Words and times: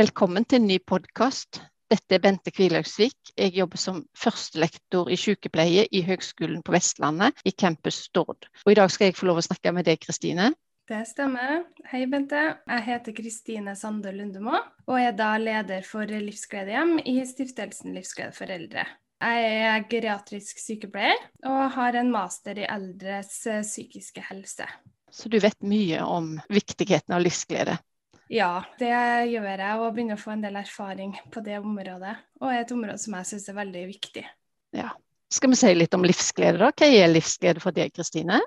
Velkommen 0.00 0.46
til 0.48 0.62
en 0.62 0.68
ny 0.70 0.78
podkast. 0.88 1.58
Dette 1.92 2.14
er 2.16 2.22
Bente 2.24 2.48
Kvilhaugsvik. 2.54 3.34
Jeg 3.36 3.52
jobber 3.52 3.76
som 3.76 3.98
førstelektor 4.16 5.10
i 5.12 5.16
sykepleie 5.20 5.82
i 5.92 6.00
Høgskolen 6.06 6.62
på 6.64 6.72
Vestlandet, 6.72 7.36
i 7.44 7.52
campus 7.52 7.98
Stord. 8.06 8.46
Og 8.64 8.70
I 8.72 8.76
dag 8.78 8.88
skal 8.94 9.10
jeg 9.10 9.16
få 9.18 9.28
lov 9.28 9.42
å 9.42 9.44
snakke 9.44 9.74
med 9.76 9.84
deg, 9.90 10.00
Kristine. 10.00 10.54
Det 10.88 11.02
stemmer. 11.10 11.66
Hei, 11.90 12.06
Bente. 12.08 12.46
Jeg 12.70 12.86
heter 12.86 13.16
Kristine 13.18 13.74
Sande 13.76 14.14
Lundemo, 14.16 14.62
og 14.88 14.96
er 14.96 15.12
da 15.18 15.34
leder 15.42 15.84
for 15.84 16.08
Livsgledehjem 16.08 16.96
i 17.04 17.18
Stiftelsen 17.28 17.92
Livsglede 17.98 18.32
for 18.38 18.56
eldre. 18.56 18.86
Jeg 19.20 19.52
er 19.66 19.84
geriatrisk 19.90 20.64
sykepleier 20.64 21.20
og 21.44 21.76
har 21.76 22.00
en 22.00 22.08
master 22.14 22.62
i 22.62 22.64
eldres 22.72 23.36
psykiske 23.44 24.24
helse. 24.30 24.64
Så 25.12 25.28
du 25.28 25.36
vet 25.44 25.60
mye 25.60 26.00
om 26.08 26.38
viktigheten 26.48 27.18
av 27.18 27.26
livsglede? 27.26 27.76
Ja, 28.30 28.60
det 28.78 28.92
gjør 29.32 29.48
jeg, 29.50 29.78
og 29.82 29.94
begynner 29.96 30.14
å 30.14 30.22
få 30.22 30.36
en 30.36 30.44
del 30.44 30.60
erfaring 30.60 31.16
på 31.34 31.42
det 31.42 31.58
området. 31.58 32.14
Og 32.38 32.54
et 32.54 32.72
område 32.74 33.00
som 33.02 33.16
jeg 33.18 33.26
syns 33.32 33.48
er 33.50 33.58
veldig 33.58 33.82
viktig. 33.90 34.22
Ja. 34.76 34.92
Skal 35.30 35.52
vi 35.52 35.58
si 35.58 35.70
litt 35.74 35.94
om 35.94 36.06
livsglede, 36.06 36.58
da? 36.58 36.70
Hva 36.70 36.86
er 36.90 37.10
livsglede 37.10 37.62
for 37.62 37.74
deg, 37.74 37.92
Kristine? 37.94 38.40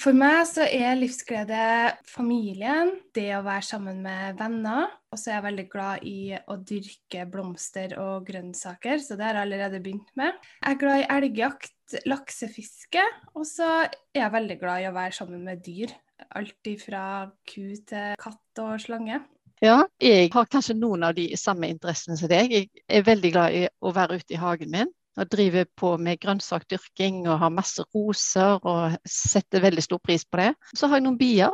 For 0.00 0.16
meg 0.16 0.46
så 0.48 0.64
er 0.64 0.96
livsglede 0.96 1.64
familien, 2.08 2.94
det 3.12 3.26
å 3.36 3.42
være 3.44 3.64
sammen 3.66 3.98
med 4.04 4.38
venner. 4.38 4.88
Og 5.12 5.20
så 5.20 5.30
er 5.30 5.36
jeg 5.36 5.46
veldig 5.46 5.66
glad 5.72 6.06
i 6.08 6.32
å 6.32 6.56
dyrke 6.56 7.26
blomster 7.28 7.92
og 8.00 8.24
grønnsaker, 8.28 9.02
så 9.04 9.18
det 9.18 9.26
har 9.26 9.40
jeg 9.40 9.48
allerede 9.48 9.82
begynt 9.84 10.08
med. 10.16 10.38
Jeg 10.62 10.76
er 10.76 10.80
glad 10.80 11.02
i 11.02 11.10
elgjakt, 11.18 11.76
laksefiske, 12.08 13.04
og 13.36 13.44
så 13.48 13.68
er 13.84 14.22
jeg 14.22 14.36
veldig 14.38 14.56
glad 14.62 14.84
i 14.84 14.88
å 14.88 14.96
være 14.96 15.16
sammen 15.18 15.44
med 15.44 15.60
dyr. 15.64 15.92
Alt 16.30 16.72
fra 16.84 17.04
ku 17.48 17.74
til 17.88 18.16
katt 18.20 18.62
og 18.62 18.80
slange. 18.82 19.20
Ja, 19.62 19.84
jeg 20.02 20.32
har 20.34 20.48
kanskje 20.50 20.74
noen 20.74 21.04
av 21.06 21.14
de 21.14 21.28
samme 21.38 21.68
interessene 21.70 22.16
som 22.18 22.30
deg. 22.30 22.50
Jeg 22.50 22.70
er 22.90 23.04
veldig 23.06 23.30
glad 23.30 23.54
i 23.54 23.62
å 23.78 23.92
være 23.94 24.18
ute 24.18 24.34
i 24.34 24.40
hagen 24.42 24.72
min 24.74 24.90
og 25.20 25.28
driver 25.28 25.66
på 25.76 25.92
med 26.00 26.20
grønnsakdyrking 26.22 27.26
og 27.26 27.38
har 27.42 27.52
masse 27.52 27.84
roser 27.92 28.56
og 28.64 28.96
setter 29.08 29.62
veldig 29.62 29.84
stor 29.84 30.00
pris 30.02 30.24
på 30.24 30.40
det. 30.40 30.50
Så 30.72 30.88
har 30.88 30.98
jeg 30.98 31.06
noen 31.06 31.20
bier. 31.20 31.52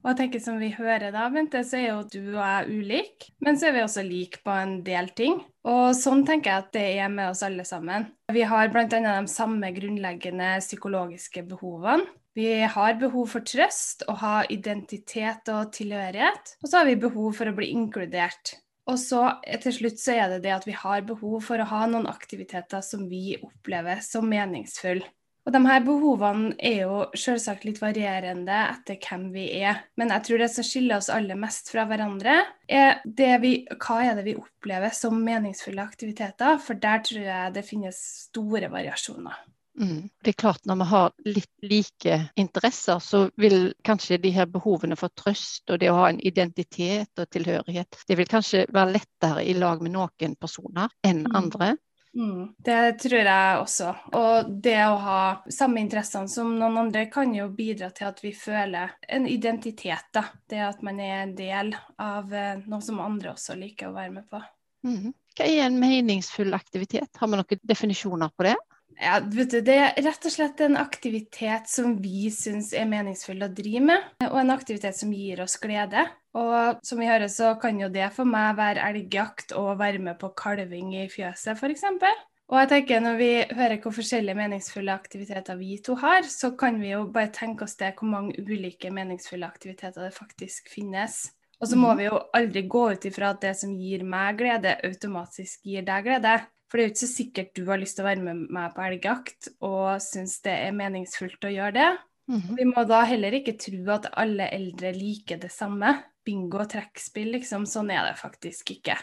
Og 0.00 0.08
jeg 0.12 0.16
tenker 0.16 0.40
Som 0.40 0.60
vi 0.62 0.70
hører, 0.72 1.10
da, 1.12 1.26
Bente, 1.28 1.60
så 1.66 1.76
er 1.76 1.90
jo 1.90 1.98
du 2.08 2.22
og 2.38 2.40
jeg 2.40 2.78
ulike, 2.78 3.32
men 3.44 3.58
så 3.60 3.68
er 3.68 3.74
vi 3.76 3.82
også 3.84 4.04
like 4.06 4.40
på 4.44 4.54
en 4.56 4.78
del 4.86 5.10
ting. 5.12 5.42
Og 5.68 5.90
sånn 5.98 6.24
tenker 6.24 6.54
jeg 6.54 6.64
at 6.64 6.70
det 6.72 6.86
er 7.04 7.10
med 7.12 7.34
oss 7.34 7.42
alle 7.44 7.66
sammen. 7.68 8.08
Vi 8.32 8.46
har 8.48 8.72
bl.a. 8.72 8.86
de 8.88 9.18
samme 9.28 9.72
grunnleggende 9.76 10.54
psykologiske 10.64 11.44
behovene. 11.50 12.08
Vi 12.38 12.48
har 12.62 12.98
behov 13.00 13.32
for 13.32 13.46
trøst, 13.46 14.04
å 14.08 14.14
ha 14.20 14.34
identitet 14.52 15.50
og 15.50 15.72
tilhørighet. 15.74 16.56
Og 16.62 16.70
så 16.70 16.80
har 16.80 16.90
vi 16.90 16.98
behov 17.02 17.32
for 17.38 17.50
å 17.50 17.56
bli 17.56 17.72
inkludert. 17.74 18.54
Og 18.90 18.98
så 18.98 19.22
til 19.62 19.74
slutt 19.74 20.02
så 20.02 20.16
er 20.16 20.34
det 20.34 20.42
det 20.46 20.54
at 20.54 20.66
vi 20.66 20.74
har 20.74 21.06
behov 21.06 21.40
for 21.46 21.62
å 21.62 21.68
ha 21.70 21.86
noen 21.90 22.08
aktiviteter 22.10 22.82
som 22.86 23.06
vi 23.10 23.36
opplever 23.38 24.02
som 24.04 24.26
meningsfulle. 24.30 25.06
Og 25.48 25.54
de 25.54 25.60
her 25.64 25.80
behovene 25.82 26.50
er 26.62 26.82
jo 26.82 26.96
selvsagt 27.16 27.64
litt 27.64 27.80
varierende 27.80 28.58
etter 28.74 28.98
hvem 29.00 29.30
vi 29.32 29.46
er. 29.64 29.80
Men 29.98 30.12
jeg 30.12 30.26
tror 30.26 30.42
det 30.42 30.50
som 30.52 30.66
skiller 30.66 31.00
oss 31.00 31.08
aller 31.10 31.38
mest 31.40 31.72
fra 31.72 31.86
hverandre, 31.88 32.36
er 32.68 33.00
vi, 33.42 33.54
hva 33.72 34.02
er 34.04 34.20
det 34.20 34.26
vi 34.28 34.36
opplever 34.38 34.92
som 34.94 35.16
meningsfulle 35.24 35.82
aktiviteter. 35.82 36.60
For 36.62 36.78
der 36.78 37.00
tror 37.08 37.24
jeg 37.24 37.56
det 37.56 37.64
finnes 37.66 38.02
store 38.28 38.68
variasjoner. 38.70 39.40
Mm. 39.78 40.08
Det 40.22 40.32
er 40.32 40.38
klart 40.40 40.64
Når 40.66 40.76
vi 40.76 40.86
har 40.90 41.12
litt 41.24 41.50
like 41.62 42.16
interesser, 42.36 42.98
så 42.98 43.30
vil 43.36 43.72
kanskje 43.86 44.18
de 44.18 44.32
her 44.34 44.48
behovene 44.50 44.96
for 44.98 45.12
trøst 45.14 45.70
og 45.70 45.78
det 45.80 45.90
å 45.92 45.98
ha 46.00 46.08
en 46.10 46.20
identitet 46.26 47.22
og 47.22 47.30
tilhørighet, 47.30 48.02
det 48.08 48.18
vil 48.18 48.28
kanskje 48.28 48.66
være 48.72 48.96
lettere 48.98 49.44
i 49.46 49.54
lag 49.54 49.82
med 49.82 49.94
noen 49.94 50.34
personer 50.40 50.90
enn 51.06 51.24
mm. 51.28 51.36
andre. 51.36 51.76
Mm, 52.14 52.54
det 52.58 52.98
tror 52.98 53.20
jeg 53.20 53.58
også. 53.60 53.90
Og 54.18 54.50
det 54.62 54.78
å 54.82 54.96
ha 55.04 55.20
samme 55.52 55.78
interessene 55.82 56.28
som 56.28 56.50
noen 56.58 56.80
andre 56.82 57.04
kan 57.12 57.30
jo 57.34 57.46
bidra 57.54 57.92
til 57.94 58.08
at 58.08 58.22
vi 58.24 58.32
føler 58.34 58.96
en 59.08 59.28
identitet. 59.30 60.10
da. 60.12 60.24
Det 60.50 60.58
at 60.66 60.82
man 60.82 60.98
er 61.00 61.22
en 61.22 61.36
del 61.38 61.74
av 62.02 62.34
eh, 62.34 62.58
noe 62.66 62.82
som 62.82 62.98
andre 63.04 63.34
også 63.36 63.54
liker 63.58 63.90
å 63.90 63.94
være 63.94 64.14
med 64.18 64.26
på. 64.30 64.42
Mm. 64.86 65.12
Hva 65.38 65.46
er 65.46 65.68
en 65.68 65.78
meningsfull 65.78 66.54
aktivitet? 66.56 67.14
Har 67.20 67.30
vi 67.30 67.38
noen 67.38 67.62
definisjoner 67.62 68.34
på 68.34 68.48
det? 68.48 68.56
Ja, 69.00 69.16
vet 69.24 69.50
du, 69.50 69.60
Det 69.64 69.76
er 69.80 69.94
rett 70.04 70.26
og 70.28 70.32
slett 70.32 70.60
en 70.60 70.76
aktivitet 70.76 71.70
som 71.72 71.94
vi 72.02 72.28
syns 72.34 72.74
er 72.76 72.88
meningsfull 72.88 73.40
å 73.42 73.48
drive 73.48 73.80
med, 73.88 74.08
og 74.28 74.36
en 74.42 74.52
aktivitet 74.52 74.98
som 74.98 75.12
gir 75.16 75.40
oss 75.40 75.56
glede. 75.62 76.04
Og 76.36 76.82
som 76.86 77.00
vi 77.00 77.08
hører, 77.08 77.30
så 77.32 77.54
kan 77.58 77.80
jo 77.80 77.88
det 77.90 78.10
for 78.14 78.28
meg 78.28 78.58
være 78.60 78.84
elgjakt 78.90 79.54
og 79.56 79.78
være 79.80 80.02
med 80.04 80.20
på 80.20 80.30
kalving 80.36 80.92
i 81.00 81.08
fjøset, 81.10 81.56
f.eks. 81.56 81.86
Og 82.50 82.58
jeg 82.58 82.68
tenker 82.70 83.02
Når 83.02 83.16
vi 83.18 83.32
hører 83.56 83.80
hvor 83.80 83.94
forskjellige 83.94 84.36
meningsfulle 84.36 84.92
aktiviteter 84.92 85.56
vi 85.56 85.78
to 85.86 85.96
har, 85.98 86.26
så 86.26 86.52
kan 86.58 86.80
vi 86.82 86.92
jo 86.92 87.04
bare 87.14 87.32
tenke 87.32 87.64
oss 87.64 87.78
det 87.80 87.94
hvor 87.96 88.10
mange 88.10 88.36
ulike 88.42 88.90
meningsfulle 88.92 89.46
aktiviteter 89.46 90.02
det 90.02 90.14
faktisk 90.16 90.68
finnes. 90.68 91.30
Og 91.60 91.68
så 91.70 91.76
må 91.76 91.92
mhm. 91.92 91.98
vi 91.98 92.08
jo 92.08 92.20
aldri 92.36 92.62
gå 92.68 92.86
ut 92.92 93.04
ifra 93.06 93.32
at 93.34 93.42
det 93.44 93.54
som 93.56 93.72
gir 93.76 94.04
meg 94.04 94.40
glede, 94.40 94.76
automatisk 94.84 95.64
gir 95.64 95.86
deg 95.86 96.08
glede. 96.08 96.40
For 96.70 96.78
det 96.78 96.84
er 96.84 96.88
jo 96.88 96.94
ikke 96.94 97.02
så 97.02 97.10
sikkert 97.10 97.56
du 97.58 97.64
har 97.66 97.80
lyst 97.82 97.98
til 97.98 98.04
å 98.04 98.08
være 98.10 98.22
med 98.22 98.44
meg 98.54 98.74
på 98.76 98.84
elgjakt 98.86 99.50
og 99.66 99.98
syns 100.04 100.38
det 100.44 100.54
er 100.68 100.76
meningsfullt 100.76 101.48
å 101.48 101.50
gjøre 101.50 101.74
det. 101.74 101.90
Mm 102.30 102.40
-hmm. 102.40 102.56
Vi 102.56 102.64
må 102.64 102.84
da 102.84 103.02
heller 103.02 103.32
ikke 103.34 103.58
tro 103.58 103.90
at 103.90 104.06
alle 104.12 104.48
eldre 104.54 104.92
liker 104.92 105.36
det 105.36 105.50
samme. 105.50 106.02
Bingo 106.24 106.58
og 106.58 106.70
trekkspill, 106.70 107.32
liksom. 107.32 107.66
Sånn 107.66 107.90
er 107.90 108.06
det 108.06 108.18
faktisk 108.18 108.70
ikke. 108.70 108.96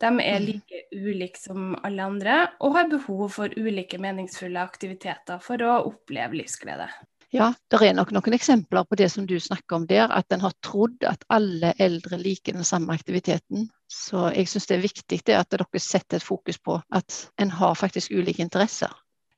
De 0.00 0.06
er 0.06 0.40
mhm. 0.40 0.46
like 0.46 0.82
ulike 0.92 1.38
som 1.38 1.74
alle 1.82 2.02
andre 2.02 2.50
og 2.60 2.74
har 2.76 2.88
behov 2.88 3.28
for 3.30 3.48
ulike 3.56 3.98
meningsfulle 3.98 4.60
aktiviteter 4.60 5.38
for 5.38 5.62
å 5.62 5.84
oppleve 5.86 6.34
livsglede. 6.34 6.88
Ja, 7.34 7.52
det 7.70 7.80
er 7.82 7.94
nok 7.96 8.12
noen 8.14 8.36
eksempler 8.36 8.84
på 8.86 8.94
det 8.94 9.08
som 9.10 9.26
du 9.26 9.34
snakker 9.40 9.80
om 9.80 9.86
der, 9.90 10.06
at 10.06 10.30
en 10.32 10.44
har 10.44 10.52
trodd 10.62 11.02
at 11.08 11.24
alle 11.34 11.72
eldre 11.82 12.18
liker 12.20 12.54
den 12.54 12.66
samme 12.66 12.94
aktiviteten. 12.94 13.70
Så 13.94 14.26
jeg 14.34 14.50
syns 14.50 14.68
det 14.68 14.76
er 14.76 14.84
viktig 14.84 15.20
det 15.30 15.38
at 15.38 15.50
dere 15.54 15.82
setter 15.82 16.18
et 16.18 16.26
fokus 16.26 16.58
på 16.58 16.80
at 16.92 17.18
en 17.40 17.54
har 17.60 17.78
faktisk 17.78 18.14
ulike 18.14 18.42
interesser. 18.42 18.92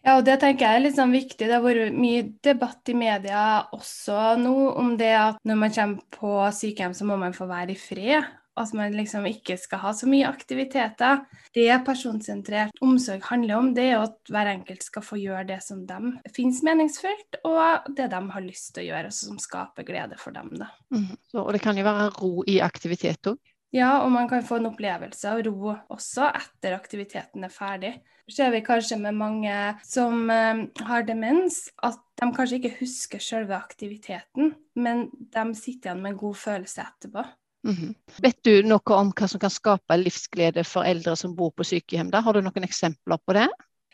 Ja, 0.07 0.21
og 0.21 0.25
det 0.27 0.39
tenker 0.39 0.69
jeg 0.69 0.79
er 0.79 0.85
litt 0.85 0.97
sånn 0.97 1.15
viktig. 1.15 1.49
Det 1.49 1.53
har 1.53 1.65
vært 1.65 1.95
mye 1.99 2.23
debatt 2.47 2.93
i 2.93 2.95
media 2.95 3.45
også 3.75 4.37
nå 4.39 4.55
om 4.79 4.95
det 4.99 5.13
at 5.19 5.41
når 5.47 5.63
man 5.63 5.75
kommer 5.75 6.05
på 6.15 6.35
sykehjem, 6.55 6.95
så 6.95 7.09
må 7.09 7.19
man 7.19 7.35
få 7.35 7.49
være 7.51 7.75
i 7.75 7.81
fred 7.81 8.29
at 8.57 8.73
man 8.77 8.95
liksom 8.97 9.27
ikke 9.29 9.57
skal 9.61 9.83
ha 9.83 9.93
så 9.93 10.09
mye 10.09 10.29
aktiviteter. 10.29 11.25
Det 11.55 11.69
personsentrert 11.85 12.79
omsorg 12.85 13.25
handler 13.29 13.59
om, 13.59 13.73
det 13.77 13.91
er 13.91 14.05
at 14.05 14.33
hver 14.33 14.53
enkelt 14.55 14.87
skal 14.87 15.05
få 15.05 15.19
gjøre 15.21 15.45
det 15.51 15.59
som 15.65 15.83
de 15.89 16.15
finnes 16.33 16.63
meningsfullt, 16.65 17.43
og 17.45 17.91
det 17.99 18.09
de 18.15 18.23
har 18.33 18.47
lyst 18.47 18.73
til 18.75 18.87
å 18.87 18.89
gjøre, 18.89 19.13
og 19.13 19.19
som 19.19 19.43
skaper 19.43 19.87
glede 19.89 20.17
for 20.21 20.37
dem. 20.37 20.55
Da. 20.57 20.71
Mm. 20.95 21.13
Så, 21.29 21.43
og 21.43 21.53
det 21.53 21.61
kan 21.65 21.77
jo 21.77 21.85
være 21.87 22.09
ro 22.17 22.33
i 22.49 22.59
aktivitet 22.65 23.33
òg? 23.33 23.41
Ja, 23.75 24.03
og 24.05 24.13
man 24.15 24.29
kan 24.31 24.45
få 24.47 24.61
en 24.61 24.69
opplevelse 24.71 25.31
av 25.31 25.41
ro 25.47 25.73
også 25.93 26.29
etter 26.31 26.77
aktiviteten 26.77 27.45
er 27.47 27.53
ferdig. 27.53 27.95
Ser 28.31 28.51
vi 28.51 28.63
kanskje 28.67 28.99
med 28.99 29.15
mange 29.15 29.55
som 29.87 30.31
uh, 30.31 30.63
har 30.89 31.05
demens, 31.07 31.69
at 31.87 31.99
de 32.19 32.31
kanskje 32.35 32.59
ikke 32.61 32.79
husker 32.81 33.23
selve 33.23 33.55
aktiviteten, 33.55 34.55
men 34.75 35.07
de 35.15 35.45
sitter 35.55 35.93
igjen 35.93 36.03
med 36.03 36.15
en 36.15 36.23
god 36.25 36.39
følelse 36.41 36.87
etterpå. 36.87 37.27
Mm. 37.67 37.95
Vet 38.23 38.39
du 38.47 38.53
noe 38.67 38.99
om 38.99 39.13
hva 39.15 39.29
som 39.31 39.43
kan 39.43 39.53
skape 39.53 39.99
livsglede 39.99 40.63
for 40.67 40.87
eldre 40.87 41.17
som 41.19 41.35
bor 41.39 41.53
på 41.55 41.67
sykehjem? 41.67 42.13
Da? 42.15 42.23
Har 42.23 42.37
du 42.37 42.45
noen 42.47 42.67
eksempler 42.67 43.23
på 43.23 43.35
det? 43.39 43.49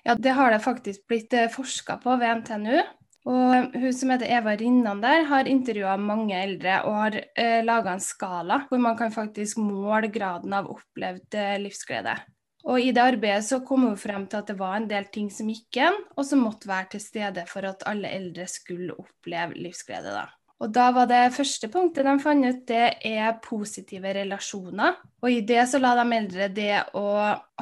Ja, 0.04 0.16
det 0.18 0.34
har 0.36 0.50
det 0.52 0.64
faktisk 0.64 1.06
blitt 1.08 1.32
eh, 1.36 1.50
forska 1.52 1.96
på 2.02 2.16
ved 2.20 2.42
NTNU. 2.42 2.80
Og 3.28 3.76
hun 3.78 3.94
som 3.94 4.10
heter 4.10 4.30
Eva 4.34 4.56
Rinnan 4.58 5.02
der, 5.02 5.24
har 5.30 5.50
intervjua 5.50 5.94
mange 6.00 6.34
eldre 6.34 6.80
og 6.88 6.98
har 6.98 7.18
eh, 7.38 7.60
laga 7.62 7.94
en 7.94 8.02
skala 8.02 8.64
hvor 8.68 8.82
man 8.82 8.98
kan 8.98 9.14
faktisk 9.14 9.60
måle 9.62 10.10
graden 10.10 10.54
av 10.58 10.70
opplevd 10.72 11.38
eh, 11.38 11.58
livsglede. 11.62 12.16
Og 12.62 12.78
I 12.78 12.92
det 12.94 13.02
arbeidet 13.02 13.46
så 13.46 13.60
kom 13.66 13.88
hun 13.88 13.98
frem 13.98 14.28
til 14.30 14.38
at 14.38 14.50
det 14.50 14.58
var 14.58 14.76
en 14.78 14.90
del 14.90 15.08
ting 15.14 15.30
som 15.34 15.48
gikk 15.50 15.78
igjen, 15.78 15.98
og 16.14 16.26
som 16.26 16.44
måtte 16.46 16.70
være 16.70 16.92
til 16.94 17.02
stede 17.02 17.46
for 17.50 17.66
at 17.66 17.82
alle 17.90 18.10
eldre 18.10 18.46
skulle 18.50 18.94
oppleve 18.94 19.58
livsglede. 19.58 20.14
da. 20.14 20.28
Og 20.62 20.70
da 20.70 20.92
var 20.94 21.08
det 21.10 21.32
første 21.34 21.66
punktet 21.72 22.06
de 22.06 22.12
fant 22.22 22.46
ut, 22.46 22.60
det 22.70 22.84
er 23.08 23.40
positive 23.42 24.12
relasjoner. 24.14 25.00
Og 25.22 25.30
i 25.30 25.40
det 25.46 25.64
så 25.70 25.80
la 25.82 25.96
de 25.98 26.04
eldre 26.14 26.46
det 26.54 26.84
å 26.94 27.06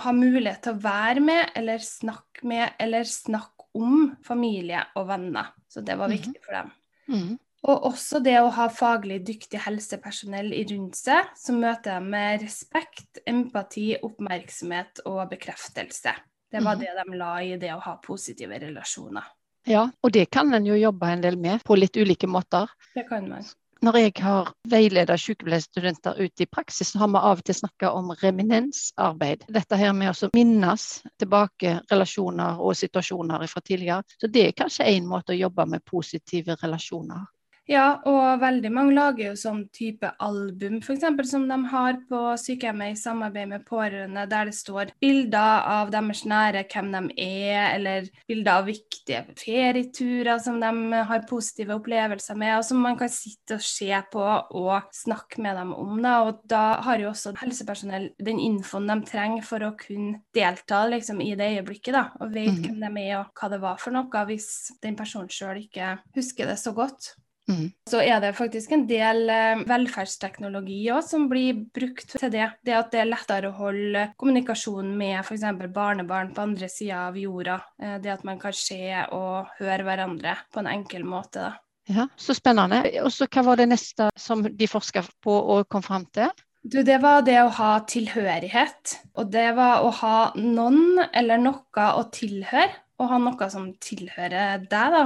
ha 0.05 0.13
mulighet 0.13 0.67
til 0.67 0.77
å 0.77 0.83
være 0.85 1.25
med, 1.25 1.55
eller 1.57 1.81
snakke 1.85 2.45
med, 2.45 2.77
eller 2.77 3.09
snakke 3.09 3.60
om 3.77 4.11
familie 4.27 4.83
og 4.99 5.09
venner. 5.11 5.55
Så 5.69 5.85
det 5.85 5.97
var 5.99 6.11
mhm. 6.11 6.19
viktig 6.19 6.43
for 6.45 6.59
dem. 6.59 6.75
Mm. 7.11 7.39
Og 7.69 7.87
også 7.91 8.23
det 8.25 8.39
å 8.41 8.49
ha 8.57 8.71
faglig 8.73 9.19
dyktig 9.29 9.61
helsepersonell 9.67 10.55
rundt 10.71 10.97
seg, 10.97 11.29
som 11.37 11.59
møter 11.61 11.99
dem 11.99 12.09
med 12.15 12.41
respekt, 12.47 13.21
empati, 13.29 13.93
oppmerksomhet 14.01 15.03
og 15.11 15.27
bekreftelse. 15.35 16.15
Det 16.51 16.63
var 16.65 16.79
mm. 16.79 16.81
det 16.81 16.95
de 16.97 17.19
la 17.21 17.35
i 17.45 17.53
det 17.61 17.75
å 17.75 17.83
ha 17.85 17.99
positive 18.03 18.57
relasjoner. 18.63 19.29
Ja, 19.69 19.85
og 20.01 20.13
det 20.17 20.31
kan 20.33 20.49
en 20.57 20.65
jo 20.65 20.79
jobbe 20.79 21.11
en 21.13 21.21
del 21.21 21.37
med 21.37 21.61
på 21.67 21.77
litt 21.77 21.99
ulike 22.01 22.31
måter. 22.31 22.71
Det 22.95 23.05
kan 23.11 23.29
man. 23.29 23.45
Når 23.81 23.97
jeg 23.97 24.13
har 24.21 24.49
veiledet 24.69 25.15
sykepleierstudenter 25.23 26.19
ut 26.21 26.43
i 26.45 26.47
praksis, 26.53 26.91
så 26.93 26.99
har 27.01 27.09
vi 27.09 27.21
av 27.31 27.39
og 27.41 27.47
til 27.49 27.57
snakka 27.57 27.93
om 27.97 28.11
reminensarbeid. 28.23 29.47
Dette 29.49 29.79
her 29.81 29.95
med 29.97 30.13
å 30.13 30.29
minnes 30.37 30.85
tilbake 31.23 31.79
relasjoner 31.89 32.61
og 32.61 32.77
situasjoner 32.77 33.47
fra 33.49 33.63
tidligere. 33.65 34.05
Så 34.21 34.29
det 34.29 34.43
er 34.51 34.59
kanskje 34.59 34.91
én 34.93 35.09
måte 35.09 35.33
å 35.33 35.39
jobbe 35.39 35.65
med 35.73 35.85
positive 35.89 36.59
relasjoner. 36.61 37.25
Ja, 37.71 38.01
og 38.09 38.41
veldig 38.43 38.71
mange 38.75 38.95
lager 38.97 39.29
jo 39.29 39.37
sånn 39.39 39.61
type 39.71 40.09
album, 40.19 40.81
f.eks. 40.83 41.05
som 41.31 41.45
de 41.47 41.59
har 41.71 42.01
på 42.09 42.23
sykehjemmet 42.43 42.97
i 42.97 42.99
samarbeid 42.99 43.47
med 43.53 43.67
pårørende, 43.69 44.25
der 44.31 44.51
det 44.51 44.57
står 44.59 44.91
bilder 45.03 45.69
av 45.71 45.93
deres 45.95 46.25
nære, 46.27 46.65
hvem 46.73 46.91
de 46.97 47.03
er, 47.23 47.77
eller 47.77 48.09
bilder 48.27 48.59
av 48.59 48.67
viktige 48.67 49.23
ferieturer 49.39 50.43
som 50.43 50.59
de 50.59 51.05
har 51.13 51.23
positive 51.31 51.77
opplevelser 51.79 52.41
med, 52.43 52.57
og 52.59 52.67
som 52.67 52.83
man 52.83 52.99
kan 52.99 53.13
sitte 53.13 53.61
og 53.61 53.65
se 53.69 54.03
på 54.11 54.27
og 54.27 54.91
snakke 54.97 55.39
med 55.47 55.63
dem 55.63 55.71
om. 55.77 55.95
Da. 56.03 56.17
Og 56.27 56.43
da 56.51 56.65
har 56.83 56.99
jo 56.99 57.13
også 57.13 57.37
helsepersonell 57.39 58.11
den 58.19 58.43
infoen 58.43 58.91
de 58.91 58.99
trenger 59.07 59.47
for 59.47 59.63
å 59.63 59.77
kunne 59.79 60.25
delta 60.35 60.83
liksom, 60.91 61.23
i 61.23 61.37
det 61.39 61.53
øyeblikket, 61.61 61.95
da, 61.95 62.09
og 62.19 62.35
vet 62.35 62.51
mm. 62.51 62.67
hvem 62.67 62.83
de 62.99 63.07
er 63.07 63.19
og 63.23 63.31
hva 63.31 63.55
det 63.55 63.63
var 63.63 63.79
for 63.79 63.95
noe, 63.95 64.27
hvis 64.27 64.51
den 64.83 64.99
personen 64.99 65.31
sjøl 65.31 65.63
ikke 65.63 66.01
husker 66.19 66.51
det 66.51 66.59
så 66.59 66.75
godt. 66.75 67.15
Mm. 67.51 67.71
Så 67.91 68.03
er 68.03 68.21
det 68.23 68.33
faktisk 68.39 68.75
en 68.77 68.87
del 68.89 69.25
eh, 69.33 69.63
velferdsteknologi 69.69 70.81
òg 70.95 71.03
som 71.07 71.27
blir 71.31 71.65
brukt 71.75 72.17
til 72.17 72.33
det. 72.33 72.47
Det 72.67 72.77
at 72.77 72.93
det 72.95 73.03
er 73.03 73.11
lettere 73.11 73.51
å 73.51 73.59
holde 73.59 74.07
kommunikasjon 74.21 74.93
med 74.97 75.19
f.eks. 75.25 75.47
barnebarn 75.75 76.35
på 76.37 76.47
andre 76.47 76.71
sida 76.71 77.07
av 77.09 77.19
jorda. 77.19 77.59
Eh, 77.83 77.99
det 78.03 78.15
at 78.15 78.27
man 78.29 78.41
kan 78.41 78.57
se 78.57 78.85
og 79.17 79.51
høre 79.59 79.87
hverandre 79.87 80.37
på 80.53 80.63
en 80.63 80.71
enkel 80.71 81.07
måte. 81.09 81.51
Da. 81.51 81.57
Ja, 81.91 82.07
Så 82.17 82.37
spennende. 82.39 82.85
Og 83.03 83.11
så 83.15 83.27
Hva 83.27 83.45
var 83.47 83.59
det 83.59 83.71
neste 83.71 84.11
som 84.19 84.45
de 84.45 84.71
forska 84.71 85.03
på 85.25 85.35
og 85.35 85.69
kom 85.73 85.83
fram 85.83 86.07
til? 86.15 86.31
Du, 86.61 86.83
det 86.85 86.99
var 87.01 87.23
det 87.25 87.39
å 87.41 87.53
ha 87.57 87.73
tilhørighet. 87.89 88.99
Og 89.17 89.31
det 89.33 89.49
var 89.57 89.85
å 89.87 89.91
ha 90.03 90.17
noen 90.37 91.01
eller 91.09 91.41
noe 91.41 91.89
å 91.97 92.05
tilhøre. 92.13 92.69
Og 93.01 93.09
ha 93.09 93.17
noe 93.17 93.47
som 93.49 93.71
tilhører 93.81 94.67
deg, 94.69 94.93
da. 94.93 95.05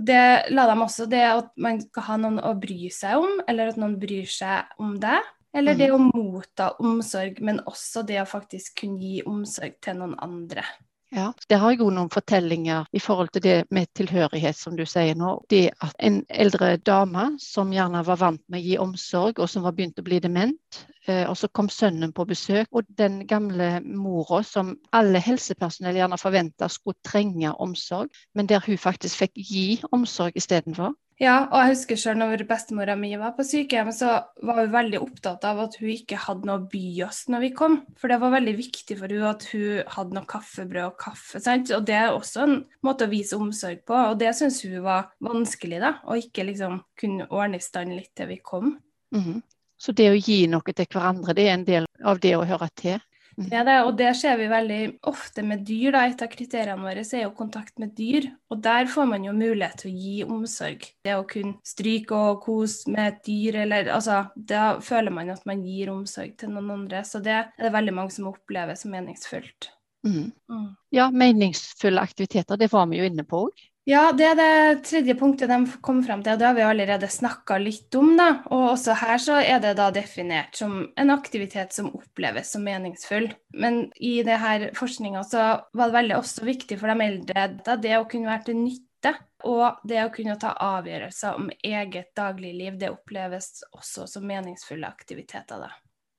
Det 0.00 0.50
la 0.54 0.66
de 0.70 0.76
også 0.80 1.06
det 1.10 1.24
at 1.26 1.50
man 1.60 1.80
skal 1.82 2.06
ha 2.06 2.18
noen 2.20 2.40
å 2.44 2.54
bry 2.60 2.88
seg 2.94 3.20
om, 3.20 3.40
eller 3.48 3.72
at 3.72 3.80
noen 3.80 3.98
bryr 4.00 4.28
seg 4.30 4.80
om 4.80 4.96
deg. 5.02 5.26
Eller 5.56 5.74
det 5.74 5.88
å 5.90 5.98
motta 5.98 6.70
omsorg, 6.78 7.40
men 7.42 7.58
også 7.66 8.04
det 8.06 8.20
å 8.22 8.28
faktisk 8.28 8.84
kunne 8.84 9.02
gi 9.02 9.24
omsorg 9.26 9.80
til 9.82 9.98
noen 9.98 10.14
andre. 10.22 10.62
Ja, 11.10 11.32
Der 11.48 11.58
har 11.58 11.72
jeg 11.72 11.80
òg 11.82 11.90
noen 11.90 12.10
fortellinger 12.12 12.84
i 12.94 13.00
forhold 13.02 13.32
til 13.34 13.42
det 13.42 13.56
med 13.74 13.88
tilhørighet, 13.98 14.54
som 14.54 14.76
du 14.78 14.84
sier 14.86 15.16
nå. 15.18 15.40
Det 15.50 15.72
at 15.82 15.96
en 15.98 16.20
eldre 16.30 16.76
dame 16.86 17.32
som 17.42 17.72
gjerne 17.74 18.04
var 18.06 18.20
vant 18.20 18.42
med 18.46 18.62
å 18.62 18.68
gi 18.68 18.76
omsorg, 18.78 19.42
og 19.42 19.50
som 19.50 19.66
var 19.66 19.74
begynt 19.74 19.98
å 19.98 20.06
bli 20.06 20.20
dement, 20.22 20.84
og 21.08 21.36
så 21.38 21.48
kom 21.48 21.68
sønnen 21.72 22.12
på 22.12 22.26
besøk, 22.28 22.68
og 22.72 22.88
den 22.98 23.22
gamle 23.26 23.80
mora 23.84 24.42
som 24.46 24.74
alle 24.92 25.22
helsepersonell 25.24 25.96
gjerne 25.96 26.18
forventa 26.20 26.68
skulle 26.68 27.00
trenge 27.06 27.54
omsorg, 27.56 28.10
men 28.34 28.50
der 28.50 28.60
hun 28.66 28.78
faktisk 28.78 29.22
fikk 29.24 29.38
gi 29.40 29.64
omsorg 29.92 30.36
istedenfor. 30.36 30.92
Ja, 31.20 31.34
og 31.50 31.58
jeg 31.60 31.74
husker 31.74 31.98
selv 32.00 32.16
når 32.22 32.46
bestemora 32.48 32.94
mi 32.96 33.10
var 33.20 33.34
på 33.36 33.44
sykehjem, 33.44 33.90
så 33.92 34.12
var 34.40 34.62
hun 34.62 34.70
veldig 34.72 35.02
opptatt 35.04 35.42
av 35.44 35.58
at 35.66 35.74
hun 35.76 35.90
ikke 35.92 36.16
hadde 36.16 36.48
noe 36.48 36.62
å 36.62 36.68
by 36.72 36.84
oss 37.04 37.26
når 37.28 37.44
vi 37.44 37.50
kom. 37.58 37.76
For 38.00 38.08
det 38.08 38.16
var 38.22 38.32
veldig 38.32 38.54
viktig 38.56 38.96
for 38.96 39.12
hun 39.12 39.26
at 39.28 39.44
hun 39.52 39.82
hadde 39.96 40.16
noe 40.16 40.30
kaffebrød 40.30 40.86
og 40.86 40.96
kaffe. 41.02 41.42
Sant? 41.44 41.74
Og 41.76 41.84
det 41.84 41.98
er 41.98 42.14
også 42.14 42.46
en 42.46 42.56
måte 42.86 43.04
å 43.04 43.12
vise 43.12 43.36
omsorg 43.36 43.84
på, 43.84 43.98
og 43.98 44.16
det 44.22 44.32
syns 44.38 44.62
hun 44.64 44.80
var 44.86 45.10
vanskelig, 45.20 45.82
da. 45.84 45.98
Å 46.08 46.16
ikke 46.22 46.48
liksom 46.48 46.80
kunne 47.02 47.28
ordne 47.28 47.60
i 47.60 47.68
stand 47.68 47.92
litt 47.98 48.14
til 48.16 48.32
vi 48.32 48.40
kom. 48.40 48.78
Mm 49.12 49.24
-hmm. 49.24 49.42
Så 49.80 49.94
det 49.96 50.10
å 50.12 50.18
gi 50.18 50.42
noe 50.50 50.74
til 50.76 50.88
hverandre, 50.92 51.36
det 51.36 51.46
er 51.48 51.54
en 51.56 51.68
del 51.68 51.86
av 52.04 52.20
det 52.20 52.34
å 52.36 52.44
høre 52.44 52.68
til? 52.76 53.00
Det 53.40 53.56
er 53.56 53.64
det, 53.64 53.76
og 53.86 53.94
det 53.96 54.10
ser 54.18 54.36
vi 54.36 54.48
veldig 54.50 54.80
ofte 55.08 55.42
med 55.46 55.62
dyr. 55.64 55.94
Da. 55.94 56.02
Et 56.10 56.22
av 56.24 56.28
kriteriene 56.28 56.84
våre 56.84 57.04
er 57.04 57.22
jo 57.24 57.32
kontakt 57.36 57.78
med 57.80 57.94
dyr. 57.96 58.26
Og 58.52 58.60
der 58.60 58.90
får 58.90 59.08
man 59.08 59.24
jo 59.24 59.32
mulighet 59.36 59.80
til 59.80 59.92
å 59.92 60.02
gi 60.04 60.16
omsorg. 60.26 60.84
Det 61.06 61.16
å 61.16 61.24
kunne 61.28 61.56
stryke 61.66 62.16
og 62.16 62.42
kose 62.44 62.92
med 62.92 63.14
et 63.14 63.22
dyr, 63.30 63.62
eller 63.64 63.92
altså 63.94 64.22
Da 64.36 64.74
føler 64.84 65.14
man 65.14 65.32
at 65.32 65.46
man 65.48 65.64
gir 65.64 65.92
omsorg 65.94 66.36
til 66.40 66.52
noen 66.52 66.74
andre. 66.82 67.04
Så 67.06 67.22
det 67.24 67.36
er 67.38 67.52
det 67.56 67.72
veldig 67.72 67.96
mange 67.96 68.16
som 68.16 68.28
opplever 68.32 68.76
som 68.76 68.92
meningsfullt. 68.92 69.70
Mm. 70.04 70.30
Mm. 70.50 70.68
Ja, 70.96 71.10
meningsfulle 71.12 72.00
aktiviteter, 72.00 72.56
det 72.56 72.70
var 72.72 72.86
vi 72.90 73.00
jo 73.00 73.08
inne 73.08 73.24
på 73.28 73.46
òg. 73.46 73.66
Ja, 73.90 74.12
det 74.14 74.26
er 74.28 74.36
det 74.38 74.82
tredje 74.86 75.14
punktet 75.18 75.50
de 75.50 75.56
kom 75.82 75.98
frem 76.06 76.20
til, 76.22 76.36
og 76.36 76.38
det 76.38 76.46
har 76.46 76.54
vi 76.54 76.62
allerede 76.62 77.08
snakka 77.10 77.56
litt 77.58 77.94
om. 77.98 78.12
da. 78.18 78.28
Og 78.54 78.76
også 78.76 78.94
her 79.00 79.18
så 79.22 79.38
er 79.40 79.58
det 79.64 79.72
da 79.80 79.88
definert 79.94 80.54
som 80.58 80.84
en 81.00 81.10
aktivitet 81.10 81.74
som 81.74 81.88
oppleves 81.96 82.52
som 82.54 82.62
meningsfull. 82.66 83.26
Men 83.50 83.88
i 83.96 84.20
det 84.26 84.36
her 84.42 84.68
forskninga 84.78 85.24
så 85.26 85.48
var 85.72 85.90
det 85.90 85.98
veldig 85.98 86.16
også 86.20 86.46
viktig 86.46 86.78
for 86.78 86.92
de 86.92 87.08
eldre 87.08 87.48
da, 87.66 87.76
det 87.80 87.96
å 87.98 88.06
kunne 88.10 88.30
være 88.30 88.50
til 88.50 88.60
nytte. 88.60 89.16
Og 89.48 89.82
det 89.88 90.02
å 90.04 90.12
kunne 90.14 90.36
ta 90.38 90.52
avgjørelser 90.60 91.40
om 91.40 91.50
eget 91.50 92.12
dagligliv, 92.14 92.78
det 92.78 92.92
oppleves 92.92 93.64
også 93.72 94.06
som 94.06 94.26
meningsfulle 94.28 94.86
aktiviteter. 94.86 95.66
da. 95.66 95.72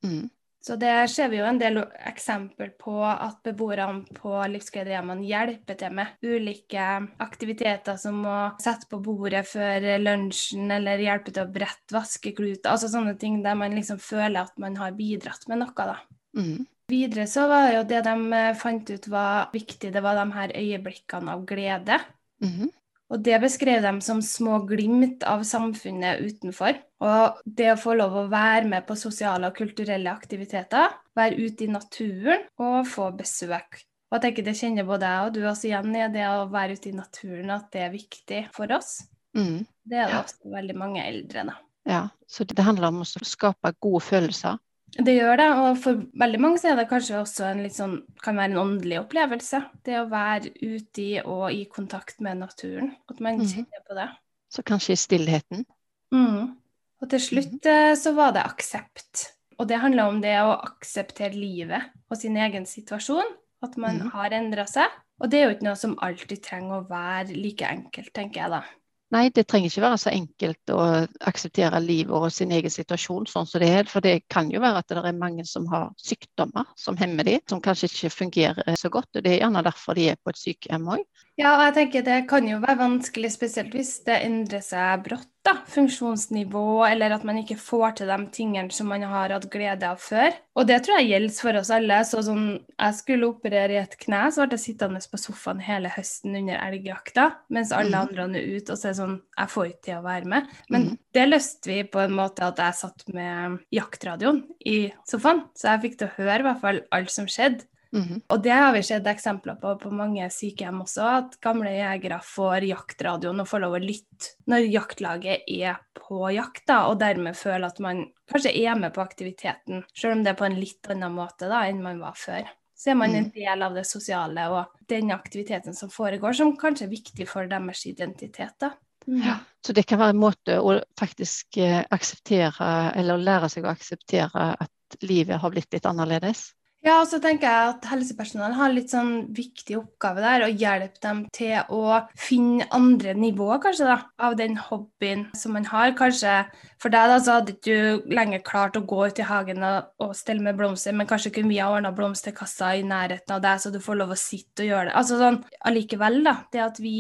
Mm. 0.04 0.28
Så 0.62 0.76
det 0.78 0.94
ser 1.10 1.32
vi 1.32 1.40
jo 1.40 1.46
en 1.50 1.58
del 1.58 1.80
eksempel 2.06 2.70
på 2.78 2.94
at 3.02 3.40
beboerne 3.48 4.04
på 4.14 4.36
livsgledehjemmene 4.54 5.26
hjelper 5.26 5.78
til 5.80 5.96
med 5.98 6.22
ulike 6.22 6.84
aktiviteter 7.24 7.98
som 7.98 8.20
å 8.30 8.36
sette 8.62 8.86
på 8.92 9.00
bordet 9.02 9.42
før 9.50 9.88
lunsjen, 10.04 10.70
eller 10.76 11.02
hjelpe 11.02 11.34
til 11.34 11.48
å 11.48 11.54
brette 11.54 11.96
vaskekluter. 11.96 12.70
Altså 12.70 12.92
sånne 12.94 13.16
ting 13.22 13.40
der 13.42 13.58
man 13.58 13.74
liksom 13.74 13.98
føler 14.02 14.44
at 14.44 14.54
man 14.62 14.78
har 14.78 14.94
bidratt 14.98 15.50
med 15.50 15.64
noe, 15.64 15.74
da. 15.74 15.98
Mm. 16.38 16.68
Videre 16.92 17.26
så 17.32 17.48
var 17.50 17.66
det 17.66 17.80
jo 17.80 17.88
det 17.90 18.04
de 18.06 18.44
fant 18.60 18.94
ut 18.94 19.10
var 19.10 19.50
viktig, 19.56 19.90
det 19.96 20.06
var 20.06 20.20
de 20.20 20.28
her 20.36 20.54
øyeblikkene 20.60 21.40
av 21.40 21.44
glede. 21.50 21.98
Mm. 22.44 22.70
Og 23.12 23.26
det 23.26 23.42
beskrev 23.44 23.82
de 23.82 23.98
som 24.06 24.22
små 24.24 24.62
glimt 24.70 25.26
av 25.28 25.42
samfunnet 25.48 26.22
utenfor. 26.22 26.78
Og 27.02 27.40
det 27.46 27.72
å 27.74 27.80
få 27.82 27.96
lov 27.98 28.18
å 28.18 28.28
være 28.30 28.68
med 28.70 28.86
på 28.86 28.98
sosiale 29.00 29.50
og 29.50 29.58
kulturelle 29.58 30.12
aktiviteter, 30.14 30.94
være 31.18 31.40
ute 31.42 31.66
i 31.66 31.72
naturen 31.72 32.46
og 32.62 32.86
få 32.90 33.10
besøk. 33.18 33.82
Og 34.12 34.18
jeg 34.18 34.24
tenker 34.26 34.46
Det 34.46 34.58
kjenner 34.60 34.88
både 34.88 35.08
jeg 35.08 35.28
og 35.28 35.36
du 35.36 35.42
også 35.48 35.70
igjen 35.70 35.96
i 35.96 36.08
det 36.14 36.28
å 36.28 36.50
være 36.52 36.76
ute 36.78 36.92
i 36.92 36.98
naturen, 36.98 37.54
at 37.56 37.70
det 37.74 37.86
er 37.86 37.94
viktig 37.94 38.42
for 38.54 38.74
oss. 38.76 39.00
Mm. 39.38 39.64
Det 39.88 39.98
er 39.98 40.12
det 40.12 40.18
ja. 40.18 40.24
også 40.26 40.52
veldig 40.52 40.76
mange 40.78 41.06
eldre. 41.08 41.46
da. 41.48 41.56
Ja, 41.88 42.02
så 42.30 42.46
det 42.46 42.62
handler 42.62 42.92
om 42.92 43.02
å 43.02 43.08
skape 43.08 43.74
gode 43.82 44.04
følelser 44.06 44.60
det 45.00 45.14
gjør 45.16 45.38
det, 45.40 45.48
og 45.56 45.78
for 45.80 46.00
veldig 46.20 46.40
mange 46.44 46.60
så 46.60 46.72
er 46.72 46.80
det 46.82 46.90
kanskje 46.90 47.20
også 47.22 47.46
en 47.48 47.62
litt 47.64 47.76
sånn, 47.78 47.94
kan 48.24 48.36
være 48.36 48.52
en 48.52 48.62
åndelig 48.66 48.98
opplevelse. 49.00 49.62
Det 49.88 49.96
å 50.02 50.10
være 50.12 50.52
ute 50.60 51.04
i 51.04 51.12
og 51.22 51.46
i 51.56 51.62
kontakt 51.72 52.20
med 52.24 52.42
naturen. 52.42 52.92
At 53.12 53.22
man 53.24 53.40
mm. 53.40 53.46
kjenner 53.54 53.86
på 53.88 53.96
det. 53.96 54.10
Så 54.52 54.66
kanskje 54.68 54.98
i 54.98 55.00
stillheten? 55.00 55.64
Mm. 56.12 56.58
Og 57.02 57.10
til 57.12 57.22
slutt 57.24 57.66
mm. 57.66 57.96
så 58.00 58.14
var 58.18 58.36
det 58.36 58.46
aksept. 58.46 59.28
Og 59.62 59.68
det 59.70 59.82
handler 59.82 60.10
om 60.10 60.20
det 60.24 60.36
å 60.42 60.58
akseptere 60.58 61.38
livet 61.38 61.92
og 62.10 62.18
sin 62.18 62.38
egen 62.38 62.68
situasjon. 62.70 63.38
At 63.62 63.76
man 63.78 64.00
mm. 64.02 64.12
har 64.16 64.34
endra 64.34 64.66
seg. 64.70 64.90
Og 65.22 65.30
det 65.30 65.38
er 65.38 65.50
jo 65.50 65.56
ikke 65.56 65.68
noe 65.68 65.78
som 65.78 65.98
alltid 66.02 66.42
trenger 66.42 66.80
å 66.80 66.86
være 66.90 67.36
like 67.38 67.68
enkelt, 67.70 68.10
tenker 68.16 68.42
jeg 68.42 68.54
da. 68.56 68.64
Nei, 69.12 69.26
det 69.36 69.44
trenger 69.52 69.68
ikke 69.68 69.84
være 69.84 70.00
så 70.00 70.12
enkelt 70.14 70.72
å 70.72 70.84
akseptere 71.28 71.82
livet 71.84 72.16
og 72.16 72.30
sin 72.32 72.54
egen 72.56 72.72
situasjon 72.72 73.28
sånn 73.28 73.48
som 73.50 73.60
det 73.60 73.68
er. 73.82 73.90
For 73.92 74.04
det 74.04 74.22
kan 74.32 74.48
jo 74.54 74.62
være 74.64 74.80
at 74.82 74.88
det 74.88 75.04
er 75.04 75.18
mange 75.18 75.44
som 75.46 75.68
har 75.70 75.90
sykdommer 76.00 76.70
som 76.80 76.96
hemmer 77.00 77.28
dem, 77.28 77.42
som 77.52 77.60
kanskje 77.64 77.90
ikke 77.92 78.14
fungerer 78.16 78.80
så 78.80 78.90
godt. 78.94 79.10
og 79.12 79.26
Det 79.26 79.34
er 79.34 79.42
gjerne 79.44 79.66
derfor 79.68 80.00
de 80.00 80.08
er 80.14 80.22
på 80.24 80.32
et 80.32 80.40
sykehjem 80.40 80.88
òg. 80.96 81.04
Ja, 81.42 81.56
og 81.58 81.64
jeg 81.66 81.74
tenker 81.78 82.04
det 82.06 82.18
kan 82.30 82.46
jo 82.46 82.60
være 82.62 82.78
vanskelig, 82.84 83.32
spesielt 83.34 83.74
hvis 83.74 83.96
det 84.06 84.20
endrer 84.28 84.62
seg 84.62 85.06
brått 85.08 85.30
da, 85.42 85.56
funksjonsnivå, 85.74 86.84
eller 86.86 87.16
at 87.16 87.24
man 87.26 87.40
ikke 87.40 87.56
får 87.58 87.96
til 87.98 88.12
de 88.12 88.18
tingene 88.36 88.70
som 88.74 88.92
man 88.92 89.02
har 89.10 89.34
hatt 89.34 89.48
glede 89.50 89.88
av 89.90 89.98
før. 89.98 90.36
Og 90.54 90.68
det 90.70 90.78
tror 90.86 91.00
jeg 91.00 91.10
gjelder 91.10 91.34
for 91.34 91.58
oss 91.58 91.72
alle. 91.74 91.98
Så 92.06 92.22
sånn, 92.28 92.46
jeg 92.76 92.98
skulle 93.00 93.32
operere 93.32 93.74
i 93.74 93.80
et 93.82 93.96
kne, 94.04 94.28
så 94.30 94.46
ble 94.46 94.60
jeg 94.60 94.66
sittende 94.68 95.02
på 95.02 95.22
sofaen 95.22 95.64
hele 95.66 95.90
høsten 95.96 96.38
under 96.44 96.62
elgjakta, 96.62 97.28
mens 97.50 97.74
alle 97.74 97.96
mm. 97.96 98.04
andre 98.04 98.28
er 98.44 98.54
ute, 98.60 98.76
og 98.76 98.78
så 98.78 98.92
er 98.92 99.00
sånn 99.02 99.18
Jeg 99.42 99.54
får 99.56 99.72
ikke 99.72 99.86
til 99.88 99.98
å 99.98 100.06
være 100.06 100.32
med. 100.36 100.54
Men 100.70 100.88
mm. 100.92 100.96
det 101.18 101.26
løste 101.32 101.74
vi 101.74 101.82
på 101.90 102.06
en 102.06 102.16
måte 102.22 102.46
at 102.46 102.62
jeg 102.62 102.80
satt 102.84 103.08
med 103.18 103.58
jaktradioen 103.74 104.44
i 104.62 104.80
sofaen, 105.10 105.48
så 105.58 105.74
jeg 105.74 105.86
fikk 105.88 106.00
til 106.04 106.12
å 106.12 106.16
høre 106.20 106.40
i 106.44 106.50
hvert 106.52 106.66
fall 106.68 106.86
alt 106.94 107.18
som 107.18 107.26
skjedde. 107.26 107.66
Mm 107.92 108.22
Og 108.32 108.44
det 108.44 108.54
har 108.56 108.72
vi 108.72 108.84
sett 108.88 109.08
eksempler 109.08 109.58
på 109.60 109.74
på 109.82 109.90
mange 109.92 110.30
sykehjem 110.32 110.80
også, 110.86 111.08
at 111.20 111.34
gamle 111.44 111.74
jegere 111.76 112.22
får 112.24 112.64
jaktradioen 112.70 113.44
og 113.44 113.50
får 113.50 113.64
lov 113.66 113.76
å 113.76 113.82
lytte 113.84 114.32
når 114.48 114.70
jaktlaget 114.72 115.44
er 115.48 115.82
på 115.98 116.30
jakt, 116.32 116.64
da, 116.68 116.86
og 116.88 117.02
dermed 117.02 117.36
føler 117.36 117.68
at 117.68 117.82
man 117.84 118.06
kanskje 118.32 118.54
er 118.64 118.80
med 118.80 118.94
på 118.96 119.04
aktiviteten, 119.04 119.84
selv 119.92 120.16
om 120.16 120.24
det 120.24 120.32
er 120.32 120.40
på 120.40 120.48
en 120.48 120.60
litt 120.60 120.88
annen 120.92 121.16
måte 121.16 121.52
da, 121.52 121.66
enn 121.68 121.84
man 121.84 122.00
var 122.00 122.16
før. 122.20 122.48
Så 122.76 122.94
er 122.94 122.98
man 122.98 123.12
en 123.14 123.28
mm. 123.28 123.34
del 123.36 123.62
av 123.62 123.76
det 123.78 123.84
sosiale 123.86 124.48
og 124.50 124.88
den 124.90 125.12
aktiviteten 125.14 125.76
som 125.78 125.92
foregår, 125.92 126.34
som 126.34 126.56
kanskje 126.58 126.88
er 126.88 126.96
viktig 126.96 127.28
for 127.30 127.50
deres 127.52 127.84
identitet. 127.86 128.56
da. 128.60 128.72
Mm. 129.08 129.22
Ja. 129.28 129.36
Så 129.66 129.76
det 129.78 129.84
kan 129.84 130.00
være 130.02 130.16
en 130.16 130.22
måte 130.22 130.58
å 130.58 130.80
faktisk 131.00 131.60
eh, 131.62 131.84
akseptere, 131.94 132.72
eller 132.98 133.22
lære 133.22 133.52
seg 133.54 133.68
å 133.68 133.74
akseptere 133.76 134.48
at 134.66 134.98
livet 135.06 135.38
har 135.42 135.54
blitt 135.54 135.70
litt 135.74 135.86
annerledes. 135.86 136.48
Ja, 136.82 136.96
og 136.98 137.06
så 137.12 137.20
tenker 137.22 137.46
jeg 137.46 137.74
at 137.76 137.84
helsepersonell 137.92 138.56
har 138.58 138.72
litt 138.74 138.90
sånn 138.90 139.28
viktig 139.38 139.76
oppgave 139.78 140.24
der, 140.24 140.46
å 140.48 140.50
hjelpe 140.50 140.98
dem 141.04 141.20
til 141.30 141.60
å 141.70 142.00
finne 142.18 142.66
andre 142.74 143.14
nivåer, 143.14 143.60
kanskje, 143.62 143.86
da, 143.86 143.98
av 144.18 144.34
den 144.40 144.56
hobbyen 144.58 145.28
som 145.38 145.54
man 145.54 145.68
har. 145.70 145.94
Kanskje 145.98 146.40
for 146.82 146.90
deg, 146.94 147.12
da, 147.12 147.20
så 147.22 147.36
hadde 147.38 147.54
ikke 147.54 147.76
du 148.02 148.10
lenger 148.18 148.42
klart 148.48 148.80
å 148.80 148.82
gå 148.90 149.04
ut 149.12 149.22
i 149.22 149.28
hagen 149.30 149.62
og, 149.68 149.92
og 150.02 150.16
stelle 150.18 150.42
med 150.42 150.58
blomster, 150.58 150.96
men 150.98 151.10
kanskje 151.10 151.34
kunne 151.36 151.54
vi 151.54 151.60
ha 151.62 151.70
ordna 151.70 151.94
blomsterkasser 151.94 152.82
i 152.82 152.88
nærheten 152.90 153.38
av 153.38 153.46
deg, 153.46 153.62
så 153.62 153.70
du 153.70 153.78
får 153.84 154.02
lov 154.02 154.16
å 154.16 154.20
sitte 154.24 154.66
og 154.66 154.72
gjøre 154.72 154.90
det. 154.90 154.98
Altså 155.04 155.22
sånn 155.22 155.40
allikevel, 155.70 156.20
da. 156.26 156.36
Det 156.50 156.66
at 156.66 156.82
vi 156.82 156.96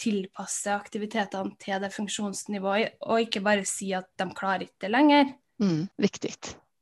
tilpasser 0.00 0.78
aktivitetene 0.78 1.58
til 1.60 1.84
det 1.84 1.92
funksjonsnivået, 1.92 2.96
og 3.04 3.28
ikke 3.28 3.44
bare 3.44 3.68
si 3.68 3.92
at 3.92 4.08
de 4.16 4.30
klarer 4.32 4.64
ikke 4.70 4.86
det 4.88 4.94
lenger. 4.96 5.36
Mm, 5.60 5.86
viktig. 6.08 6.32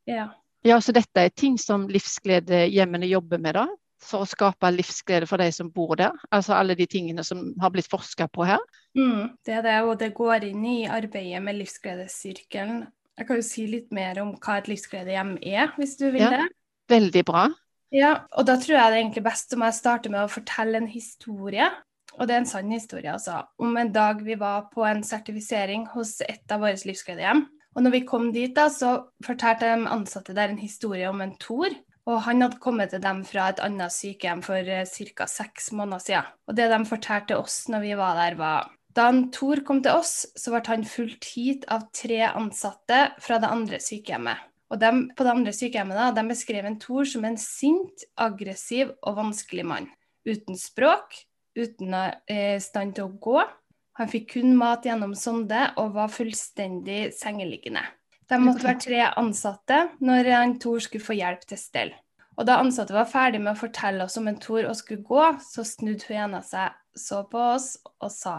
Ja. 0.07 0.31
Ja, 0.64 0.80
så 0.80 0.94
dette 0.97 1.26
er 1.26 1.33
ting 1.37 1.59
som 1.61 1.88
livsgledehjemmene 1.92 3.09
jobber 3.11 3.40
med, 3.42 3.59
da. 3.59 3.66
For 4.04 4.25
å 4.25 4.28
skape 4.28 4.68
livsglede 4.73 5.28
for 5.28 5.40
de 5.40 5.50
som 5.52 5.71
bor 5.73 5.94
der. 6.00 6.16
Altså 6.33 6.56
alle 6.56 6.76
de 6.76 6.87
tingene 6.88 7.25
som 7.25 7.50
har 7.61 7.73
blitt 7.73 7.88
forska 7.92 8.28
på 8.33 8.47
her. 8.49 8.61
Mm, 8.97 9.35
det 9.44 9.59
er 9.59 9.64
det, 9.64 9.78
og 9.85 9.97
det 10.00 10.12
går 10.16 10.49
inn 10.50 10.64
i 10.68 10.78
arbeidet 10.88 11.40
med 11.44 11.59
livsgledessirkelen. 11.61 12.85
Jeg 13.14 13.28
kan 13.28 13.38
jo 13.38 13.47
si 13.47 13.66
litt 13.71 13.92
mer 13.94 14.18
om 14.23 14.35
hva 14.42 14.59
et 14.59 14.68
livsgledehjem 14.73 15.37
er, 15.40 15.73
hvis 15.78 15.97
du 16.00 16.09
vil 16.11 16.25
Ja. 16.25 16.30
det. 16.30 16.49
Veldig 16.88 17.25
bra. 17.25 17.49
Ja, 17.94 18.25
og 18.33 18.47
da 18.47 18.56
tror 18.59 18.75
jeg 18.75 18.90
det 18.90 18.97
er 18.97 19.02
egentlig 19.04 19.25
best 19.25 19.52
om 19.54 19.62
jeg 19.62 19.76
starter 19.76 20.11
med 20.11 20.25
å 20.25 20.33
fortelle 20.33 20.76
en 20.80 20.88
historie. 20.90 21.68
Og 22.18 22.28
det 22.28 22.35
er 22.35 22.42
en 22.42 22.47
sann 22.47 22.71
historie, 22.71 23.11
altså. 23.12 23.42
Om 23.59 23.76
en 23.76 23.92
dag 23.92 24.23
vi 24.23 24.35
var 24.38 24.68
på 24.75 24.85
en 24.87 25.02
sertifisering 25.02 25.87
hos 25.94 26.21
et 26.21 26.50
av 26.50 26.61
våre 26.61 26.78
livsgledehjem. 26.87 27.47
Og 27.75 27.83
når 27.83 27.97
vi 27.97 28.04
kom 28.07 28.31
dit, 28.35 28.54
da, 28.54 28.69
så 28.71 29.11
fortalte 29.25 29.71
de 29.71 29.90
ansatte 29.90 30.37
der 30.37 30.52
en 30.52 30.61
historie 30.62 31.09
om 31.11 31.23
en 31.25 31.35
Tor. 31.43 31.75
Og 32.04 32.21
han 32.26 32.45
hadde 32.45 32.61
kommet 32.61 32.93
til 32.93 33.00
dem 33.02 33.23
fra 33.26 33.49
et 33.50 33.61
annet 33.64 33.93
sykehjem 33.95 34.43
for 34.45 34.71
ca. 34.87 35.26
seks 35.31 35.71
måneder 35.73 36.02
siden. 36.04 36.33
Og 36.47 36.57
det 36.59 36.69
de 36.71 36.81
fortalte 36.87 37.38
oss 37.40 37.64
når 37.73 37.87
vi 37.87 37.95
var 37.99 38.19
der, 38.21 38.37
var 38.38 38.73
da 38.95 39.09
en 39.11 39.25
Tor 39.35 39.62
kom 39.66 39.81
til 39.83 39.97
oss, 39.99 40.23
så 40.38 40.52
ble 40.52 40.62
han 40.69 40.85
fulgt 40.87 41.26
hit 41.35 41.64
av 41.73 41.88
tre 41.97 42.21
ansatte 42.28 43.00
fra 43.23 43.40
det 43.43 43.50
andre 43.50 43.81
sykehjemmet. 43.83 44.50
Og 44.71 44.81
de, 44.81 44.90
på 45.14 45.26
det 45.26 45.33
andre 45.33 45.54
sykehjemmet 45.54 45.99
da, 45.99 46.11
de 46.14 46.25
beskrev 46.31 46.69
en 46.69 46.78
Tor 46.83 47.09
som 47.09 47.26
en 47.26 47.38
sint, 47.40 48.07
aggressiv 48.14 48.93
og 49.02 49.19
vanskelig 49.19 49.66
mann. 49.66 49.90
Uten 50.28 50.59
språk, 50.59 51.19
uten 51.59 51.95
eh, 51.95 52.61
stand 52.62 52.95
til 52.97 53.09
å 53.09 53.19
gå. 53.19 53.43
Han 53.99 54.11
fikk 54.11 54.33
kun 54.35 54.57
mat 54.59 54.87
gjennom 54.87 55.15
sonde 55.19 55.69
og 55.81 55.93
var 55.95 56.11
fullstendig 56.11 57.13
sengeliggende. 57.15 57.85
De 58.31 58.39
måtte 58.41 58.65
være 58.65 58.81
tre 58.83 59.03
ansatte 59.21 59.81
når 60.03 60.31
en 60.35 60.57
Tor 60.63 60.83
skulle 60.83 61.05
få 61.05 61.17
hjelp 61.19 61.45
til 61.47 61.61
stell. 61.61 61.93
Og 62.35 62.49
da 62.49 62.59
ansatte 62.59 62.97
var 62.97 63.07
ferdig 63.07 63.43
med 63.43 63.53
å 63.53 63.61
fortelle 63.61 64.07
oss 64.07 64.17
om 64.19 64.27
en 64.31 64.41
Tor 64.43 64.67
og 64.67 64.75
skulle 64.79 65.05
gå, 65.07 65.27
så 65.45 65.63
snudde 65.67 66.09
hun 66.09 66.23
ene 66.25 66.41
seg, 66.43 66.75
så 66.99 67.23
på 67.31 67.39
oss 67.55 67.75
og 68.01 68.11
sa 68.11 68.39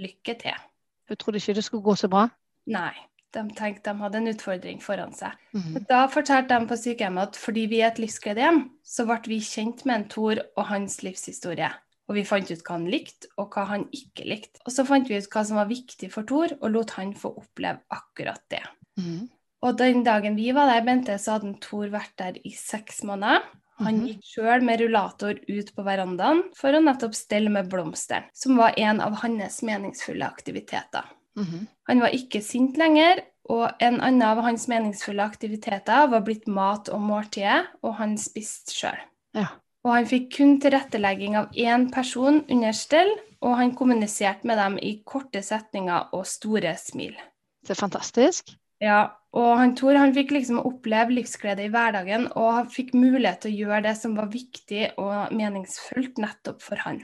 lykke 0.00 0.34
til. 0.40 0.64
Hun 1.06 1.20
trodde 1.20 1.38
ikke 1.38 1.54
det 1.54 1.66
skulle 1.66 1.86
gå 1.86 1.94
så 2.00 2.10
bra. 2.10 2.26
Nei, 2.66 2.94
de 3.36 3.44
tenkte 3.54 3.92
de 3.92 4.02
hadde 4.02 4.18
en 4.18 4.32
utfordring 4.32 4.82
foran 4.82 5.14
seg. 5.14 5.36
Mhm. 5.54 5.86
Da 5.86 6.06
fortalte 6.10 6.56
de 6.56 6.66
på 6.66 6.80
sykehjemmet 6.82 7.30
at 7.30 7.38
fordi 7.38 7.68
vi 7.70 7.82
er 7.82 7.92
et 7.92 8.02
livsgledehjem, 8.02 8.64
så 8.82 9.06
ble 9.06 9.20
vi 9.30 9.38
kjent 9.38 9.86
med 9.86 10.00
en 10.00 10.08
Tor 10.10 10.42
og 10.56 10.64
hans 10.72 11.02
livshistorie. 11.06 11.70
Og 12.08 12.14
vi 12.14 12.24
fant 12.24 12.50
ut 12.50 12.62
hva 12.62 12.76
han 12.76 12.86
likte, 12.90 13.26
og 13.36 13.50
hva 13.50 13.64
han 13.66 13.88
ikke 13.90 14.24
likte. 14.28 14.60
Og 14.64 14.72
så 14.72 14.84
fant 14.86 15.08
vi 15.10 15.18
ut 15.18 15.26
hva 15.32 15.42
som 15.44 15.56
var 15.58 15.66
viktig 15.66 16.10
for 16.12 16.22
Tor, 16.28 16.52
og 16.60 16.70
lot 16.70 16.90
han 17.00 17.14
få 17.18 17.32
oppleve 17.40 17.80
akkurat 17.90 18.42
det. 18.52 18.62
Mm. 19.00 19.28
Og 19.66 19.76
den 19.80 20.04
dagen 20.06 20.36
vi 20.36 20.52
var 20.54 20.70
der, 20.70 20.84
Bente, 20.86 21.18
så 21.18 21.38
hadde 21.38 21.56
Tor 21.60 21.88
vært 21.90 22.14
der 22.20 22.38
i 22.44 22.52
seks 22.54 23.02
måneder. 23.02 23.42
Han 23.78 23.98
Mhm. 23.98 24.06
gikk 24.06 24.22
sjøl 24.24 24.62
med 24.62 24.80
rullator 24.80 25.34
ut 25.48 25.74
på 25.74 25.84
verandaen 25.84 26.44
for 26.54 26.72
å 26.72 26.80
nettopp 26.80 27.14
stelle 27.14 27.50
med 27.50 27.68
blomsteren, 27.68 28.24
som 28.32 28.56
var 28.56 28.72
en 28.78 29.00
av 29.00 29.12
hans 29.20 29.60
meningsfulle 29.62 30.24
aktiviteter. 30.24 31.04
Mhm. 31.36 31.66
Han 31.88 32.00
var 32.00 32.08
ikke 32.08 32.40
sint 32.42 32.78
lenger, 32.78 33.20
og 33.50 33.72
en 33.80 34.00
annen 34.00 34.22
av 34.22 34.40
hans 34.42 34.66
meningsfulle 34.66 35.22
aktiviteter 35.22 36.08
var 36.08 36.20
blitt 36.22 36.46
mat 36.46 36.88
og 36.88 37.00
måltidet, 37.00 37.66
og 37.82 37.94
han 37.96 38.16
spiste 38.16 38.72
sjøl. 38.72 38.98
Ja. 39.34 39.46
Og 39.86 39.92
han 39.94 40.08
fikk 40.10 40.32
kun 40.34 40.56
tilrettelegging 40.62 41.36
av 41.38 41.52
én 41.54 41.86
person 41.94 42.40
under 42.50 42.74
stell, 42.74 43.12
og 43.46 43.54
han 43.60 43.74
kommuniserte 43.78 44.48
med 44.48 44.58
dem 44.58 44.78
i 44.82 44.96
korte 45.06 45.42
setninger 45.46 46.08
og 46.16 46.24
store 46.26 46.72
smil. 46.80 47.14
Det 47.62 47.76
er 47.76 47.78
fantastisk. 47.78 48.50
Ja, 48.82 49.04
og 49.36 49.52
han 49.60 49.76
Tor 49.78 49.96
han 49.96 50.14
fikk 50.16 50.34
liksom 50.34 50.58
oppleve 50.58 51.14
livsglede 51.14 51.68
i 51.68 51.70
hverdagen, 51.70 52.26
og 52.34 52.50
han 52.58 52.72
fikk 52.72 52.96
mulighet 52.98 53.44
til 53.44 53.54
å 53.54 53.60
gjøre 53.62 53.84
det 53.86 53.94
som 54.00 54.16
var 54.18 54.32
viktig 54.32 54.90
og 54.98 55.32
meningsfullt 55.36 56.18
nettopp 56.18 56.66
for 56.66 56.82
han. 56.82 57.00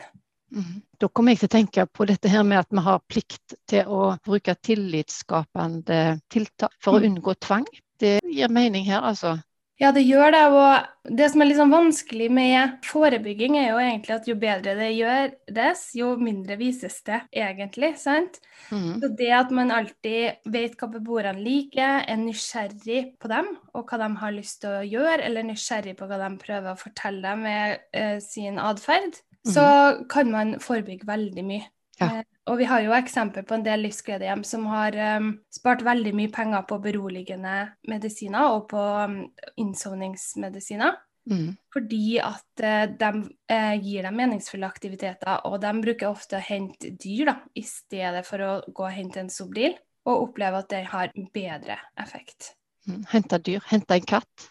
Mm. 0.52 0.82
Da 1.00 1.08
kommer 1.08 1.32
jeg 1.32 1.44
til 1.44 1.48
å 1.48 1.54
tenke 1.54 1.86
på 1.86 2.04
dette 2.10 2.28
her 2.28 2.42
med 2.44 2.58
at 2.64 2.74
vi 2.74 2.82
har 2.84 3.00
plikt 3.08 3.54
til 3.70 3.88
å 3.88 4.02
bruke 4.26 4.56
tillitsskapende 4.58 6.18
tiltak 6.28 6.74
for 6.82 6.98
å 6.98 7.00
Mm. 7.00 7.06
unngå 7.16 7.34
tvang. 7.40 7.64
Det 7.98 8.20
gir 8.24 8.48
mening 8.48 8.84
her, 8.84 9.00
altså. 9.00 9.38
Ja, 9.82 9.90
det 9.90 10.04
gjør 10.06 10.30
det, 10.30 10.42
og 10.54 11.14
det 11.18 11.26
som 11.32 11.42
er 11.42 11.48
litt 11.48 11.58
sånn 11.58 11.72
vanskelig 11.72 12.28
med 12.30 12.76
forebygging, 12.86 13.56
er 13.58 13.72
jo 13.72 13.80
egentlig 13.82 14.14
at 14.14 14.28
jo 14.30 14.36
bedre 14.38 14.76
det 14.78 14.90
gjøres, 14.94 15.82
jo 15.98 16.12
mindre 16.20 16.54
vises 16.60 17.00
det 17.08 17.18
egentlig, 17.34 17.90
sant? 17.98 18.38
Mm. 18.70 19.00
Så 19.02 19.10
det 19.18 19.32
at 19.34 19.50
man 19.54 19.74
alltid 19.74 20.46
vet 20.54 20.76
hva 20.78 20.88
beboerne 20.92 21.42
liker, 21.42 22.06
er 22.06 22.20
nysgjerrig 22.20 23.02
på 23.18 23.32
dem, 23.32 23.50
og 23.74 23.90
hva 23.90 23.98
de 24.04 24.10
har 24.22 24.36
lyst 24.36 24.60
til 24.62 24.78
å 24.78 24.86
gjøre, 24.86 25.18
eller 25.26 25.50
nysgjerrig 25.50 25.96
på 25.98 26.06
hva 26.06 26.20
de 26.22 26.30
prøver 26.44 26.70
å 26.70 26.78
fortelle 26.78 27.34
med 27.42 27.82
eh, 27.90 28.18
sin 28.22 28.62
atferd, 28.62 29.18
så 29.42 29.64
kan 30.06 30.30
man 30.30 30.60
forebygge 30.62 31.08
veldig 31.08 31.42
mye. 31.48 31.66
Ja. 31.98 32.22
Eh, 32.42 32.52
og 32.52 32.58
vi 32.58 32.66
har 32.68 32.82
jo 32.82 32.94
eksempel 32.96 33.44
på 33.46 33.54
en 33.54 33.64
del 33.66 33.84
livsgledehjem 33.87 34.44
som 34.44 34.66
har 34.70 34.96
um, 35.18 35.32
spart 35.52 35.84
veldig 35.87 36.14
mye 36.18 36.32
penger 36.32 36.66
på 36.68 36.80
beroligende 36.82 37.56
medisiner 37.88 38.56
og 38.56 38.68
på 38.72 38.82
um, 38.82 39.18
innsovningsmedisiner. 39.56 40.99
Mm. 41.30 41.52
Fordi 41.70 42.18
at 42.18 42.64
uh, 42.64 42.87
de 42.99 43.11
uh, 43.30 43.75
gir 43.78 44.02
dem 44.02 44.18
meningsfulle 44.18 44.66
aktiviteter, 44.66 45.44
og 45.46 45.61
de 45.62 45.70
bruker 45.84 46.11
ofte 46.11 46.40
å 46.40 46.42
hente 46.42 46.90
dyr 46.99 47.30
da, 47.30 47.37
i 47.54 47.62
stedet 47.62 48.25
for 48.26 48.42
å 48.42 48.56
gå 48.66 48.88
og 48.88 48.96
hente 48.96 49.22
en 49.22 49.30
Sobril, 49.30 49.78
og 50.02 50.26
opplever 50.28 50.64
at 50.64 50.72
det 50.72 50.82
har 50.90 51.14
bedre 51.34 51.78
effekt. 52.02 52.56
Mm. 52.90 53.04
Hente 53.12 53.38
dyr. 53.38 53.62
Hente 53.70 53.94
en 53.94 54.08
katt. 54.16 54.49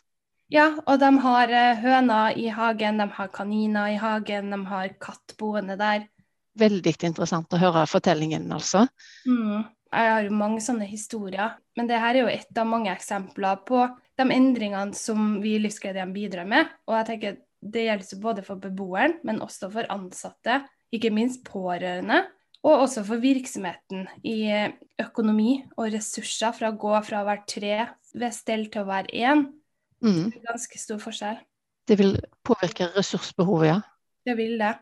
Ja, 0.52 0.68
og 0.84 1.00
de 1.00 1.10
har 1.24 1.52
eh, 1.56 1.78
høner 1.80 2.36
i 2.36 2.50
hagen, 2.52 2.98
de 3.00 3.08
har 3.16 3.30
kaniner 3.32 3.94
i 3.94 4.00
hagen, 4.00 4.50
de 4.52 4.60
har 4.68 4.96
katt 5.00 5.36
boende 5.40 5.78
der. 5.80 6.10
Veldig 6.60 6.96
interessant 7.08 7.54
å 7.54 7.60
høre 7.62 7.86
fortellingen, 7.88 8.50
altså. 8.52 8.88
Mm. 9.28 9.64
Jeg 9.92 10.12
har 10.14 10.24
jo 10.24 10.36
mange 10.36 10.62
sånne 10.64 10.88
historier, 10.88 11.58
men 11.76 11.88
det 11.88 12.00
her 12.00 12.16
er 12.16 12.24
jo 12.24 12.32
ett 12.32 12.60
av 12.60 12.68
mange 12.68 12.92
eksempler 12.94 13.60
på 13.68 13.84
de 14.20 14.26
endringene 14.32 14.96
som 14.96 15.40
vi 15.44 15.58
i 15.58 15.64
Livsgledehjem 15.64 16.14
bidrar 16.16 16.48
med. 16.48 16.70
Og 16.88 16.96
jeg 16.96 17.08
tenker 17.10 17.40
det 17.62 17.86
gjelder 17.86 18.22
både 18.22 18.44
for 18.46 18.62
beboeren, 18.62 19.18
men 19.28 19.42
også 19.44 19.70
for 19.74 19.90
ansatte, 19.94 20.62
ikke 20.96 21.12
minst 21.14 21.44
pårørende. 21.48 22.24
Og 22.62 22.86
også 22.86 23.04
for 23.06 23.22
virksomheten 23.22 24.06
i 24.28 24.46
økonomi 25.02 25.64
og 25.76 25.92
ressurser, 25.96 26.54
fra 26.58 26.72
å 26.72 26.78
gå 26.78 26.94
fra 27.06 27.22
å 27.22 27.28
være 27.28 27.48
tre 27.50 27.78
ved 28.18 28.36
stell 28.36 28.68
til 28.72 28.84
å 28.84 28.90
være 28.90 29.14
én. 29.18 29.48
Mm. 30.02 30.30
Ganske 30.46 30.82
stor 30.82 31.02
forskjell. 31.02 31.40
Det 31.90 31.98
vil 31.98 32.16
påvirke 32.46 32.92
ressursbehovet, 32.96 33.72
ja. 33.72 33.80
Det 34.26 34.38
vil 34.38 34.60
det. 34.62 34.76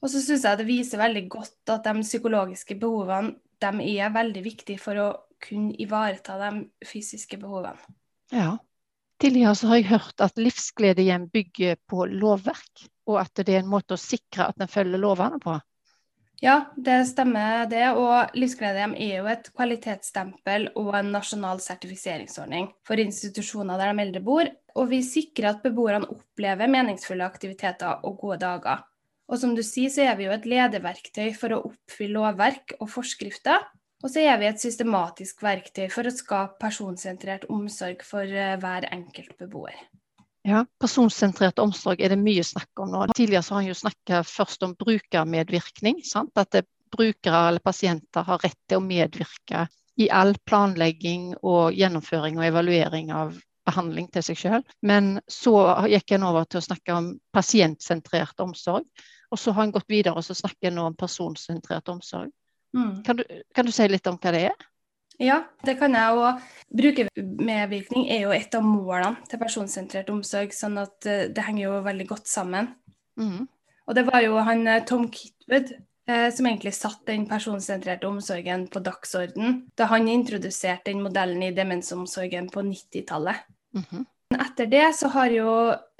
Og 0.00 0.08
så 0.08 0.22
syns 0.24 0.46
jeg 0.48 0.60
det 0.60 0.68
viser 0.68 1.00
veldig 1.00 1.26
godt 1.32 1.72
at 1.74 1.86
de 1.86 2.04
psykologiske 2.06 2.76
behovene 2.80 3.36
de 3.60 3.88
er 4.00 4.12
veldig 4.14 4.42
viktige 4.44 4.80
for 4.80 4.96
å 4.96 5.08
kunne 5.40 5.74
ivareta 5.80 6.38
de 6.40 6.86
fysiske 6.88 7.40
behovene. 7.40 7.78
ja. 8.32 8.56
Tidligere 9.20 9.52
så 9.54 9.68
har 9.68 9.76
jeg 9.76 9.90
hørt 9.90 10.22
at 10.24 10.38
livsgledehjem 10.40 11.26
bygger 11.28 11.74
på 11.92 12.06
lovverk, 12.08 12.86
og 13.04 13.18
at 13.20 13.42
det 13.44 13.52
er 13.52 13.58
en 13.60 13.68
måte 13.68 13.92
å 13.92 14.00
sikre 14.00 14.46
at 14.48 14.56
en 14.56 14.70
følger 14.70 15.02
lovene 15.02 15.36
på. 15.42 15.58
Ja, 16.40 16.72
det 16.76 17.02
stemmer 17.10 17.66
det. 17.68 17.84
Og 18.00 18.32
Livsgledehjem 18.32 18.94
er 18.96 19.18
jo 19.18 19.26
et 19.28 19.50
kvalitetsstempel 19.52 20.70
og 20.80 20.94
en 20.96 21.12
nasjonal 21.12 21.60
sertifiseringsordning 21.60 22.70
for 22.88 23.02
institusjoner 23.02 23.76
der 23.76 23.92
de 23.92 24.06
eldre 24.06 24.22
bor. 24.24 24.48
Og 24.80 24.88
vi 24.88 25.02
sikrer 25.04 25.50
at 25.50 25.60
beboerne 25.66 26.08
opplever 26.08 26.72
meningsfulle 26.72 27.28
aktiviteter 27.28 28.00
og 28.08 28.16
gode 28.22 28.40
dager. 28.40 28.86
Og 29.30 29.38
som 29.38 29.54
du 29.54 29.62
sier, 29.62 29.90
så 29.94 30.08
er 30.08 30.16
vi 30.18 30.26
jo 30.26 30.34
et 30.34 30.48
lederverktøy 30.50 31.30
for 31.38 31.54
å 31.54 31.62
oppfylle 31.70 32.18
lovverk 32.18 32.74
og 32.80 32.90
forskrifter. 32.90 33.62
Og 34.00 34.10
så 34.10 34.24
er 34.24 34.40
vi 34.40 34.48
et 34.48 34.60
systematisk 34.60 35.44
verktøy 35.44 35.86
for 35.92 36.08
å 36.08 36.14
skape 36.14 36.58
personsentrert 36.62 37.46
omsorg 37.52 38.02
for 38.06 38.24
eh, 38.24 38.56
hver 38.58 38.88
enkelt 38.90 39.36
beboer. 39.38 39.76
Ja, 40.48 40.64
Personsentrert 40.80 41.60
omsorg 41.60 42.00
er 42.00 42.14
det 42.14 42.18
mye 42.20 42.42
snakk 42.46 42.80
om 42.80 42.94
nå. 42.94 43.04
Tidligere 43.12 43.44
så 43.44 43.54
har 43.54 43.62
han 43.62 43.68
jo 43.68 43.76
snakka 43.76 44.22
først 44.24 44.64
om 44.64 44.72
brukermedvirkning. 44.80 46.00
Sant? 46.08 46.32
At 46.40 46.62
brukere 46.90 47.44
eller 47.50 47.62
pasienter 47.62 48.24
har 48.26 48.40
rett 48.42 48.58
til 48.66 48.80
å 48.80 48.84
medvirke 48.84 49.66
i 50.00 50.08
all 50.08 50.32
planlegging 50.48 51.34
og 51.44 51.76
gjennomføring 51.76 52.40
og 52.40 52.48
evaluering 52.48 53.12
av 53.12 53.36
behandling 53.68 54.08
til 54.14 54.24
seg 54.30 54.40
selv. 54.40 54.74
Men 54.80 55.18
så 55.30 55.54
gikk 55.92 56.16
en 56.16 56.26
over 56.30 56.48
til 56.48 56.62
å 56.62 56.66
snakke 56.70 56.96
om 56.96 57.12
pasientsentrert 57.36 58.40
omsorg. 58.42 58.88
Og 59.30 59.38
så 59.38 59.54
har 59.54 59.66
en 59.66 59.74
gått 59.74 59.88
videre 59.90 60.18
og 60.18 60.26
så 60.26 60.34
snakker 60.34 60.70
en 60.70 60.78
nå 60.80 60.88
om 60.90 60.96
personsentrert 60.98 61.88
omsorg. 61.92 62.32
Mm. 62.76 63.02
Kan, 63.06 63.18
du, 63.18 63.24
kan, 63.54 63.66
du, 63.66 63.72
si 63.74 63.86
litt 63.90 64.06
om 64.06 64.18
hva 64.20 64.32
det 64.34 64.44
er? 64.50 64.66
Ja, 65.20 65.42
det 65.66 65.76
kan 65.80 65.94
jeg. 65.94 66.16
òg. 66.16 66.40
brukermedvirkning 66.80 68.08
er 68.08 68.24
jo 68.24 68.32
et 68.32 68.54
av 68.56 68.64
målene 68.64 69.18
til 69.28 69.40
personsentrert 69.42 70.10
omsorg, 70.12 70.54
sånn 70.56 70.78
at 70.80 71.06
eh, 71.06 71.26
det 71.34 71.44
henger 71.44 71.66
jo 71.66 71.80
veldig 71.84 72.06
godt 72.08 72.30
sammen. 72.30 72.70
Mm. 73.20 73.44
Og 73.86 73.96
det 73.98 74.06
var 74.06 74.24
jo 74.24 74.38
han 74.46 74.66
eh, 74.70 74.84
Tom 74.88 75.08
Kitwood 75.12 75.74
eh, 75.74 76.28
som 76.32 76.48
egentlig 76.48 76.72
satte 76.78 77.10
den 77.12 77.26
personsentrerte 77.28 78.08
omsorgen 78.08 78.68
på 78.72 78.82
dagsorden 78.86 79.60
da 79.76 79.90
han 79.92 80.08
introduserte 80.08 80.92
den 80.92 81.04
modellen 81.04 81.42
i 81.44 81.52
demensomsorgen 81.56 82.48
på 82.54 82.64
90-tallet. 82.70 83.44
Mm 83.74 83.84
-hmm. 83.90 84.04
Etter 84.30 84.68
det 84.70 84.86
så 84.94 85.10
har 85.14 85.32
jo 85.34 85.52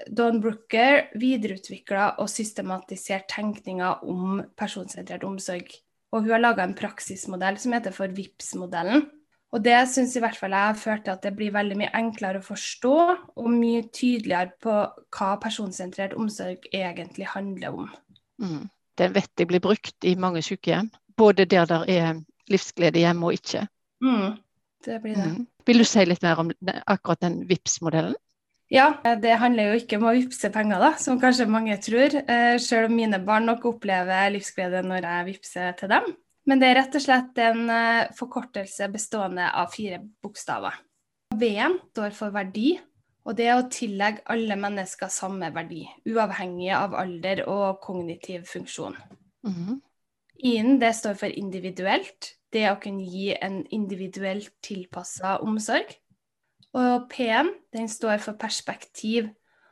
Dawn 0.07 0.39
Brooker 0.43 1.09
videreutvikla 1.19 2.15
og 2.21 2.29
systematisert 2.31 3.27
tenkninga 3.31 3.97
om 4.07 4.41
personsentrert 4.57 5.25
omsorg. 5.27 5.71
Og 6.11 6.23
hun 6.23 6.35
har 6.35 6.43
laga 6.43 6.63
en 6.63 6.75
praksismodell 6.75 7.59
som 7.59 7.75
heter 7.75 7.95
for 7.95 8.11
VIPS-modellen. 8.15 9.07
Og 9.51 9.63
det 9.63 9.77
syns 9.91 10.15
i 10.15 10.21
hvert 10.23 10.37
fall 10.39 10.55
jeg 10.55 10.71
har 10.71 10.79
ført 10.79 11.05
til 11.05 11.13
at 11.15 11.25
det 11.25 11.33
blir 11.35 11.51
veldig 11.51 11.77
mye 11.79 11.93
enklere 11.99 12.39
å 12.39 12.45
forstå, 12.45 12.97
og 13.35 13.49
mye 13.51 13.83
tydeligere 13.91 14.55
på 14.63 14.75
hva 15.11 15.31
personsentrert 15.43 16.15
omsorg 16.15 16.69
egentlig 16.71 17.27
handler 17.33 17.81
om. 17.83 17.89
Mm 18.39 18.69
den 19.01 19.15
vet 19.15 19.31
jeg 19.39 19.49
blir 19.49 19.63
brukt 19.63 20.07
i 20.07 20.15
mange 20.19 20.43
sykehjem. 20.45 20.91
Både 21.17 21.45
der 21.45 21.67
det 21.69 21.81
er 21.89 22.21
livsglede 22.51 23.01
hjemme 23.01 23.29
og 23.29 23.37
ikke. 23.39 23.65
Mm, 24.03 24.37
det 24.85 25.01
blir 25.03 25.15
det. 25.17 25.29
Mm. 25.31 25.47
Vil 25.67 25.81
du 25.81 25.85
si 25.87 26.03
litt 26.05 26.23
mer 26.25 26.39
om 26.41 26.51
akkurat 26.85 27.21
den 27.23 27.41
VIPS-modellen? 27.49 28.17
Ja, 28.71 28.93
det 29.19 29.33
handler 29.41 29.73
jo 29.73 29.79
ikke 29.81 29.97
om 29.99 30.05
å 30.07 30.13
vippse 30.15 30.47
penger, 30.53 30.79
da, 30.79 30.93
som 30.95 31.19
kanskje 31.19 31.49
mange 31.51 31.75
tror. 31.83 32.13
Eh, 32.23 32.55
selv 32.63 32.87
om 32.87 32.93
mine 32.95 33.19
barn 33.19 33.49
nok 33.49 33.65
opplever 33.73 34.31
livsglede 34.31 34.79
når 34.87 35.07
jeg 35.09 35.27
vippser 35.27 35.73
til 35.79 35.91
dem. 35.91 36.07
Men 36.47 36.61
det 36.61 36.69
er 36.69 36.79
rett 36.79 36.95
og 36.95 37.03
slett 37.03 37.41
en 37.43 37.65
eh, 37.67 38.13
forkortelse 38.15 38.87
bestående 38.93 39.49
av 39.59 39.73
fire 39.75 39.99
bokstaver. 40.23 40.79
V-en 41.35 41.77
står 41.91 42.15
for 42.15 42.31
verdi, 42.31 42.73
og 43.27 43.35
det 43.37 43.49
er 43.51 43.59
å 43.59 43.67
tillegge 43.71 44.23
alle 44.31 44.55
mennesker 44.59 45.11
samme 45.11 45.51
verdi, 45.53 45.83
uavhengig 46.07 46.71
av 46.75 46.95
alder 46.97 47.43
og 47.51 47.81
kognitiv 47.83 48.47
funksjon. 48.49 48.95
Mm 49.43 49.53
-hmm. 49.53 49.81
I-en 50.43 50.79
det 50.79 50.95
står 50.95 51.13
for 51.13 51.27
individuelt, 51.27 52.35
det 52.53 52.67
å 52.69 52.77
kunne 52.81 53.05
gi 53.07 53.31
en 53.35 53.61
individuelt 53.73 54.51
tilpassa 54.65 55.37
omsorg. 55.45 55.93
Og 56.77 57.07
P-en 57.11 57.51
den 57.75 57.89
står 57.91 58.21
for 58.23 58.39
perspektiv, 58.39 59.29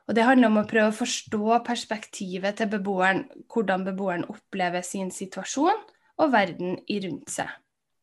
og 0.09 0.17
det 0.17 0.25
handler 0.25 0.50
om 0.50 0.59
å 0.62 0.67
prøve 0.67 0.89
å 0.91 0.98
forstå 1.00 1.62
perspektivet 1.67 2.57
til 2.59 2.71
beboeren, 2.71 3.24
hvordan 3.51 3.86
beboeren 3.88 4.25
opplever 4.31 4.83
sin 4.83 5.12
situasjon 5.13 5.86
og 6.19 6.33
verden 6.33 6.79
i 6.89 7.00
rundt 7.05 7.31
seg. 7.31 7.51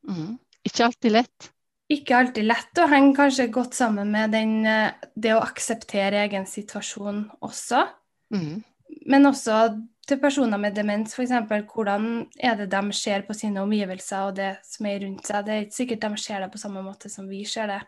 Mm. 0.06 0.38
Ikke 0.64 0.86
alltid 0.86 1.16
lett 1.18 1.50
ikke 1.92 2.16
alltid 2.18 2.48
lett 2.48 2.80
og 2.82 2.90
henger 2.90 3.14
kanskje 3.20 3.50
godt 3.54 3.76
sammen 3.78 4.10
med 4.10 4.32
den, 4.34 4.54
eh, 4.66 4.94
det 5.14 5.34
å 5.36 5.42
akseptere 5.44 6.24
egen 6.24 6.46
situasjon 6.46 7.30
også. 7.40 7.86
Mm. 8.34 8.64
Men 9.06 9.26
også 9.26 9.76
til 10.06 10.20
personer 10.22 10.60
med 10.60 10.76
demens, 10.76 11.16
f.eks. 11.16 11.34
Hvordan 11.72 12.06
er 12.38 12.54
det 12.60 12.68
de 12.72 12.94
ser 12.94 13.26
på 13.26 13.34
sine 13.34 13.62
omgivelser 13.64 14.28
og 14.28 14.36
det 14.38 14.52
som 14.66 14.86
er 14.86 15.02
rundt 15.02 15.26
seg. 15.26 15.44
Det 15.46 15.54
er 15.54 15.66
ikke 15.66 15.78
sikkert 15.80 16.06
de 16.06 16.22
ser 16.22 16.44
det 16.44 16.52
på 16.52 16.62
samme 16.62 16.84
måte 16.86 17.10
som 17.12 17.28
vi 17.30 17.42
ser 17.48 17.72
det. 17.72 17.82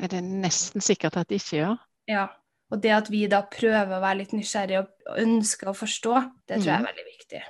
Er 0.00 0.12
det 0.12 0.22
nesten 0.24 0.84
sikkert 0.84 1.16
at 1.20 1.28
de 1.28 1.40
ikke 1.40 1.58
gjør? 1.58 1.74
Ja. 2.10 2.28
Og 2.72 2.80
det 2.80 2.92
at 2.96 3.10
vi 3.12 3.26
da 3.28 3.42
prøver 3.44 3.98
å 3.98 4.00
være 4.00 4.22
litt 4.22 4.32
nysgjerrige 4.32 4.84
og 4.84 5.18
ønsker 5.20 5.68
å 5.68 5.76
forstå, 5.76 6.14
det 6.48 6.62
tror 6.62 6.70
jeg 6.70 6.76
er 6.78 6.84
mm. 6.84 6.88
veldig 6.88 7.08
viktig. 7.10 7.42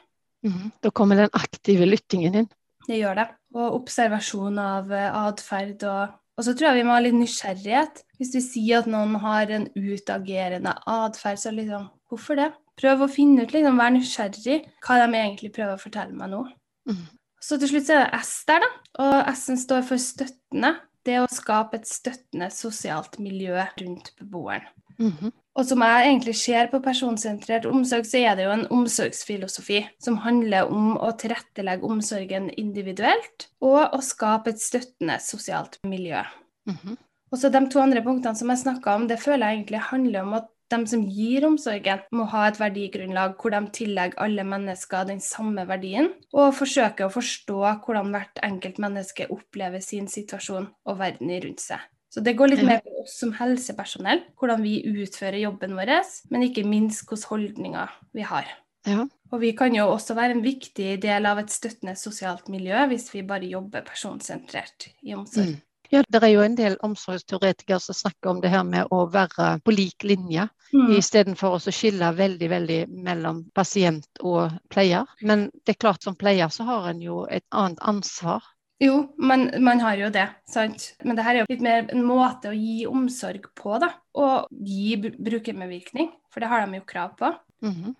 Mm. 0.42 0.64
Da 0.82 0.90
kommer 0.90 1.20
den 1.20 1.36
aktive 1.38 1.86
lyttingen 1.86 2.40
inn. 2.40 2.48
Det 2.88 2.98
gjør 2.98 3.20
det. 3.20 3.28
Og 3.54 3.76
observasjon 3.78 4.58
av 4.58 4.90
uh, 4.90 5.04
atferd. 5.28 5.84
Og, 5.86 6.16
og, 6.34 6.42
så 6.42 6.56
tror 6.56 6.72
jeg 6.72 6.80
vi 6.80 6.88
må 6.88 6.96
ha 6.96 7.04
litt 7.04 7.18
nysgjerrighet. 7.18 8.02
Hvis 8.18 8.34
vi 8.34 8.42
sier 8.42 8.82
at 8.82 8.90
noen 8.90 9.14
har 9.22 9.54
en 9.54 9.68
utagerende 9.78 10.74
atferd, 10.90 11.42
så 11.42 11.54
liksom 11.54 11.90
Hvorfor 12.12 12.36
det? 12.36 12.50
Prøv 12.80 13.04
å 13.04 13.10
finne 13.10 13.44
ut, 13.44 13.52
liksom, 13.52 13.80
være 13.80 13.96
nysgjerrig 13.98 14.60
hva 14.84 15.00
de 15.02 15.18
egentlig 15.18 15.52
prøver 15.54 15.76
å 15.76 15.82
fortelle 15.82 16.16
meg 16.16 16.32
nå. 16.32 16.44
Mm. 16.88 17.04
Så 17.42 17.58
til 17.58 17.72
slutt 17.72 17.88
så 17.88 17.98
er 17.98 18.04
det 18.06 18.22
S 18.22 18.32
der, 18.48 18.62
da. 18.62 18.70
Og 19.02 19.30
S-en 19.34 19.60
står 19.60 19.84
for 19.86 20.00
støttende. 20.00 20.76
Det 21.02 21.18
å 21.18 21.26
skape 21.30 21.80
et 21.80 21.88
støttende 21.90 22.46
sosialt 22.54 23.18
miljø 23.18 23.58
rundt 23.80 24.12
beboeren. 24.20 24.68
Mm 24.98 25.10
-hmm. 25.10 25.32
Og 25.54 25.66
som 25.66 25.82
jeg 25.84 26.06
egentlig 26.06 26.36
ser 26.36 26.68
på 26.70 26.80
personsentrert 26.80 27.66
omsorg, 27.66 28.06
så 28.06 28.18
er 28.18 28.36
det 28.36 28.44
jo 28.44 28.50
en 28.54 28.66
omsorgsfilosofi 28.70 29.82
som 30.00 30.16
handler 30.16 30.70
om 30.72 30.94
å 30.96 31.10
tilrettelegge 31.12 31.84
omsorgen 31.84 32.50
individuelt 32.50 33.48
og 33.60 33.92
å 33.92 34.00
skape 34.00 34.50
et 34.50 34.60
støttende 34.60 35.18
sosialt 35.20 35.78
miljø. 35.84 36.22
Mm 36.66 36.76
-hmm. 36.76 36.96
Og 37.32 37.38
så 37.38 37.48
De 37.48 37.68
to 37.70 37.80
andre 37.80 38.02
punktene 38.02 38.36
som 38.36 38.50
jeg 38.50 38.58
snakka 38.58 38.94
om, 38.94 39.08
det 39.08 39.20
føler 39.20 39.46
jeg 39.46 39.56
egentlig 39.56 39.80
handler 39.80 40.22
om 40.22 40.34
at 40.34 40.48
de 40.72 40.88
som 40.90 41.04
gir 41.06 41.46
omsorgen, 41.46 42.02
må 42.16 42.26
ha 42.32 42.46
et 42.48 42.58
verdigrunnlag 42.60 43.36
hvor 43.40 43.54
de 43.54 43.62
tillegger 43.76 44.18
alle 44.24 44.44
mennesker 44.48 45.06
den 45.08 45.22
samme 45.22 45.66
verdien, 45.68 46.10
og 46.32 46.54
forsøker 46.58 47.06
å 47.06 47.14
forstå 47.14 47.60
hvordan 47.84 48.12
hvert 48.14 48.42
enkelt 48.42 48.80
menneske 48.82 49.28
opplever 49.32 49.84
sin 49.84 50.08
situasjon 50.10 50.70
og 50.88 51.00
verden 51.00 51.32
rundt 51.44 51.64
seg. 51.64 51.84
Så 52.12 52.20
det 52.20 52.34
går 52.36 52.50
litt 52.52 52.64
mer 52.66 52.82
på 52.84 52.92
oss 53.00 53.14
som 53.22 53.30
helsepersonell, 53.38 54.20
hvordan 54.36 54.60
vi 54.60 54.82
utfører 54.84 55.38
jobben 55.40 55.78
vår, 55.78 55.94
men 56.28 56.44
ikke 56.44 56.66
minst 56.68 57.06
hvilke 57.08 57.30
holdninger 57.30 57.94
vi 58.12 58.26
har. 58.28 58.50
Ja. 58.84 59.06
Og 59.32 59.40
vi 59.40 59.52
kan 59.56 59.72
jo 59.72 59.86
også 59.88 60.16
være 60.18 60.36
en 60.36 60.44
viktig 60.44 60.98
del 61.00 61.28
av 61.28 61.40
et 61.40 61.52
støttende 61.54 61.94
sosialt 61.96 62.50
miljø 62.52 62.82
hvis 62.90 63.08
vi 63.14 63.22
bare 63.24 63.48
jobber 63.48 63.84
personsentrert 63.86 64.90
i 65.00 65.14
omsorg. 65.16 65.54
Mm. 65.54 65.60
Ja, 65.92 66.00
det 66.08 66.22
er 66.24 66.32
jo 66.32 66.40
en 66.40 66.54
del 66.56 66.78
omsorgsteoretikere 66.80 67.80
som 67.84 67.96
snakker 67.96 68.30
om 68.30 68.40
det 68.40 68.48
her 68.52 68.64
med 68.64 68.88
å 68.94 69.02
være 69.12 69.58
på 69.64 69.74
lik 69.74 70.06
linje, 70.08 70.46
mm. 70.72 70.94
istedenfor 70.96 71.58
å 71.58 71.74
skille 71.74 72.08
veldig 72.16 72.48
veldig 72.48 72.80
mellom 73.08 73.42
pasient 73.52 74.08
og 74.24 74.54
pleier. 74.72 75.04
Men 75.20 75.50
det 75.66 75.74
er 75.74 75.82
klart 75.84 76.06
som 76.06 76.16
pleier 76.16 76.48
så 76.48 76.64
har 76.68 76.88
en 76.94 77.04
jo 77.04 77.26
et 77.28 77.44
annet 77.50 77.82
ansvar 77.84 78.40
jo, 78.82 78.96
man, 79.16 79.46
man, 79.62 79.80
har 79.80 79.94
jo 80.00 80.08
det, 80.10 80.24
sant. 80.50 80.88
Men 81.06 81.14
det 81.14 81.22
her 81.22 81.36
er 81.36 81.44
jo 81.44 81.50
litt 81.52 81.62
mer 81.62 81.84
en 81.92 82.02
måte 82.02 82.50
å 82.50 82.56
gi 82.56 82.82
omsorg 82.90 83.44
på, 83.58 83.76
da. 83.78 83.92
Og 84.18 84.48
gi 84.66 84.96
brukermedvirkning, 84.98 86.10
for 86.32 86.42
det 86.42 86.50
har 86.50 86.64
de 86.64 86.80
jo 86.80 86.86
krav 86.88 87.12
på. 87.18 87.30
Mm 87.62 87.74
-hmm. 87.74 87.94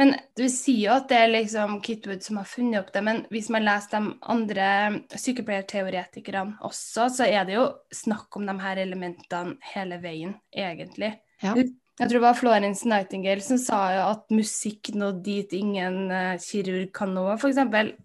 Men 0.00 0.14
du 0.34 0.42
sier 0.50 0.88
jo 0.88 0.96
at 0.96 1.06
det 1.10 1.18
er 1.22 1.30
liksom 1.30 1.76
Kitwood 1.84 2.24
som 2.26 2.40
har 2.40 2.48
funnet 2.50 2.80
opp 2.80 2.90
det, 2.94 3.02
men 3.06 3.22
hvis 3.30 3.50
man 3.54 3.66
leser 3.66 3.94
de 3.94 4.16
andre 4.34 4.68
sykepleierteoretikerne 5.14 6.58
også, 6.66 7.08
så 7.14 7.28
er 7.28 7.46
det 7.46 7.56
jo 7.60 7.68
snakk 7.94 8.34
om 8.38 8.48
de 8.48 8.56
her 8.64 8.82
elementene 8.82 9.54
hele 9.74 10.00
veien, 10.02 10.34
egentlig. 10.50 11.14
Ja. 11.44 11.54
Jeg 11.54 12.08
tror 12.10 12.18
det 12.18 12.24
var 12.24 12.34
Florence 12.34 12.88
Nightingale 12.90 13.42
som 13.46 13.58
sa 13.62 13.78
jo 13.94 14.06
at 14.08 14.32
musikk 14.34 14.90
nådde 14.98 15.20
dit 15.28 15.52
ingen 15.54 16.08
uh, 16.10 16.34
kirurg 16.42 16.90
kan 16.96 17.12
nå, 17.14 17.28
f.eks. 17.36 17.60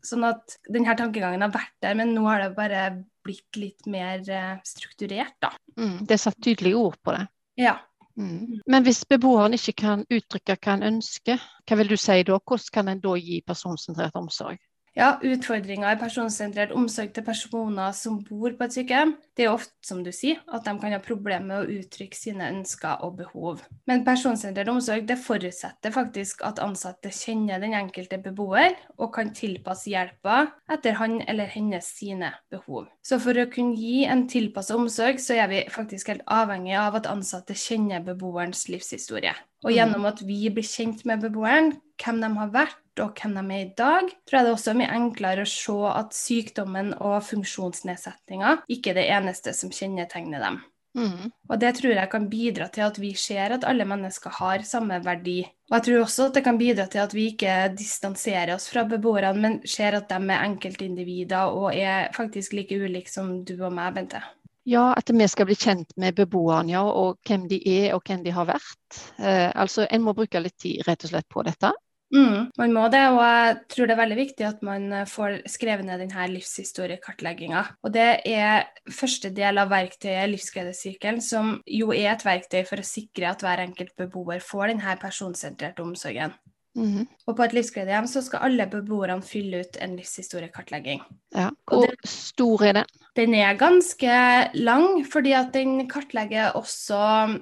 Sånn 0.05 0.27
at 0.27 0.59
denne 0.69 0.93
tankegangen 0.97 1.41
har 1.41 1.55
vært 1.55 1.73
der, 1.81 1.97
men 1.97 2.13
nå 2.13 2.27
har 2.27 2.43
det 2.43 2.51
bare 2.57 2.83
blitt 3.25 3.57
litt 3.57 3.89
mer 3.89 4.21
uh, 4.29 4.61
strukturert, 4.67 5.33
da. 5.41 5.55
Mm, 5.81 6.03
det 6.05 6.19
satt 6.21 6.37
tydelige 6.37 6.77
ord 6.77 6.99
på 7.01 7.17
det. 7.17 7.25
Ja. 7.59 7.79
Mm. 8.19 8.59
Men 8.67 8.83
hvis 8.83 9.05
beboeren 9.07 9.53
ikke 9.55 9.73
kan 9.79 10.01
uttrykke 10.11 10.57
hva 10.59 10.73
en 10.75 10.87
ønsker, 10.89 11.39
hva 11.67 11.77
vil 11.79 11.91
du 11.93 11.95
si 11.97 12.17
da? 12.27 12.35
Hvordan 12.35 12.73
kan 12.75 12.91
en 12.91 13.03
da 13.05 13.13
gi 13.15 13.39
personsentrert 13.47 14.19
omsorg? 14.19 14.59
Ja, 14.97 15.13
Utfordringer 15.21 15.93
i 15.93 15.99
personsentrert 15.99 16.73
omsorg 16.75 17.11
til 17.13 17.25
personer 17.25 17.93
som 17.95 18.17
bor 18.25 18.55
på 18.57 18.65
et 18.65 18.75
sykehjem, 18.75 19.13
det 19.37 19.45
er 19.45 19.53
ofte, 19.53 19.71
som 19.85 20.01
du 20.03 20.09
sier, 20.15 20.41
at 20.51 20.65
de 20.65 20.73
kan 20.81 20.91
ha 20.95 20.99
problemer 21.03 21.45
med 21.45 21.61
å 21.61 21.77
uttrykke 21.79 22.17
sine 22.17 22.49
ønsker 22.49 23.05
og 23.05 23.19
behov. 23.21 23.61
Men 23.87 24.03
personsentrert 24.07 24.71
omsorg 24.71 25.05
det 25.07 25.19
forutsetter 25.21 25.93
faktisk 25.95 26.43
at 26.47 26.59
ansatte 26.63 27.13
kjenner 27.15 27.61
den 27.61 27.77
enkelte 27.77 28.19
beboer 28.21 28.75
og 28.97 29.13
kan 29.15 29.31
tilpasse 29.35 29.91
hjelpa 29.93 30.41
etter 30.71 30.97
han 30.99 31.19
eller 31.29 31.47
hennes 31.53 31.87
sine 31.99 32.33
behov. 32.51 32.89
Så 33.05 33.21
for 33.23 33.37
å 33.37 33.47
kunne 33.53 33.77
gi 33.79 34.03
en 34.09 34.25
tilpasset 34.29 34.75
omsorg, 34.75 35.21
så 35.23 35.37
er 35.39 35.53
vi 35.53 35.63
faktisk 35.71 36.11
helt 36.11 36.25
avhengig 36.27 36.75
av 36.81 36.99
at 36.99 37.07
ansatte 37.09 37.55
kjenner 37.57 38.03
beboerens 38.03 38.67
livshistorie. 38.71 39.37
Og 39.63 39.71
mm. 39.71 39.75
gjennom 39.75 40.05
at 40.09 40.21
vi 40.25 40.43
blir 40.53 40.67
kjent 40.67 41.05
med 41.07 41.23
beboeren, 41.23 41.73
hvem 41.99 42.21
de 42.23 42.29
har 42.35 42.53
vært, 42.53 42.77
og 43.03 43.19
hvem 43.19 43.37
de 43.37 43.45
er 43.55 43.61
i 43.65 43.73
dag, 43.77 44.09
tror 44.27 44.39
jeg 44.39 44.47
det 44.47 44.55
også 44.55 44.73
er 44.73 44.79
mye 44.81 44.97
enklere 44.97 45.45
å 45.45 45.51
se 45.51 45.77
at 45.93 46.17
sykdommen 46.17 46.91
og 46.97 47.21
funksjonsnedsettinga 47.27 48.59
ikke 48.71 48.93
er 48.93 49.01
det 49.01 49.07
eneste 49.19 49.55
som 49.57 49.73
kjennetegner 49.73 50.43
dem. 50.45 50.61
Mm. 50.97 51.29
Og 51.49 51.59
det 51.61 51.75
tror 51.77 51.93
jeg 51.93 52.09
kan 52.11 52.25
bidra 52.31 52.65
til 52.73 52.87
at 52.87 52.97
vi 52.97 53.11
ser 53.17 53.53
at 53.55 53.65
alle 53.67 53.85
mennesker 53.87 54.33
har 54.39 54.65
samme 54.65 54.97
verdi. 55.05 55.43
Og 55.69 55.77
jeg 55.77 55.85
tror 55.85 56.05
også 56.05 56.29
at 56.29 56.39
det 56.39 56.43
kan 56.47 56.57
bidra 56.57 56.87
til 56.89 57.03
at 57.03 57.13
vi 57.13 57.27
ikke 57.33 57.55
distanserer 57.77 58.55
oss 58.55 58.67
fra 58.71 58.87
beboerne, 58.89 59.35
men 59.37 59.59
ser 59.69 59.99
at 59.99 60.09
de 60.09 60.17
er 60.17 60.47
enkeltindivider 60.47 61.53
og 61.53 61.77
er 61.77 62.09
faktisk 62.15 62.57
like 62.57 62.75
ulike 62.75 63.11
som 63.11 63.39
du 63.45 63.55
og 63.59 63.73
meg, 63.75 63.93
Bente. 63.99 64.23
Ja, 64.69 64.91
at 64.97 65.09
vi 65.09 65.27
skal 65.29 65.47
bli 65.49 65.55
kjent 65.57 65.93
med 65.97 66.17
beboerne, 66.17 66.73
ja, 66.73 66.83
og 66.83 67.17
hvem 67.25 67.47
de 67.49 67.61
er 67.69 67.93
og 67.95 68.03
hvem 68.05 68.25
de 68.25 68.33
har 68.33 68.49
vært. 68.49 68.99
Eh, 69.17 69.49
altså, 69.55 69.87
En 69.89 70.03
må 70.05 70.13
bruke 70.13 70.41
litt 70.41 70.57
tid 70.61 70.83
rett 70.87 71.05
og 71.05 71.13
slett 71.13 71.29
på 71.29 71.45
dette. 71.47 71.71
Mm, 72.09 72.49
man 72.57 72.71
må 72.73 72.87
det, 72.89 73.03
og 73.13 73.19
jeg 73.21 73.57
tror 73.69 73.85
det 73.85 73.93
er 73.93 73.99
veldig 73.99 74.17
viktig 74.17 74.45
at 74.47 74.63
man 74.65 74.87
eh, 74.97 75.09
får 75.09 75.43
skrevet 75.51 75.85
ned 75.85 76.01
denne 76.01 76.25
livshistoriekartlegginga. 76.33 77.61
Og 77.85 77.93
det 77.93 78.07
er 78.25 78.65
første 78.89 79.29
del 79.35 79.61
av 79.61 79.69
verktøyet 79.69 80.31
Livsgledesykelen, 80.31 81.21
som 81.21 81.59
jo 81.69 81.93
er 81.93 82.15
et 82.15 82.25
verktøy 82.25 82.63
for 82.65 82.81
å 82.81 82.87
sikre 82.87 83.29
at 83.29 83.45
hver 83.45 83.61
enkelt 83.67 83.93
beboer 83.99 84.41
får 84.41 84.73
denne 84.73 84.97
personsentrerte 85.01 85.85
omsorgen. 85.85 86.33
Mhm. 86.77 87.07
Og 87.27 87.35
på 87.37 87.45
et 87.45 87.53
livsgledehjem 87.57 88.07
så 88.09 88.21
skal 88.25 88.45
alle 88.49 88.67
beboerne 88.69 89.25
fylle 89.25 89.63
ut 89.63 89.79
en 89.81 89.95
livshistoriekartlegging. 89.97 91.01
Ja. 91.35 91.49
Og 91.69 91.85
Hvor 91.85 92.09
stor 92.09 92.65
er 92.65 92.73
den? 92.79 92.97
Den 93.17 93.33
er 93.35 93.57
ganske 93.57 94.11
lang, 94.55 95.01
fordi 95.11 95.33
at 95.35 95.49
den 95.51 95.87
kartlegger 95.89 96.53
også 96.55 96.99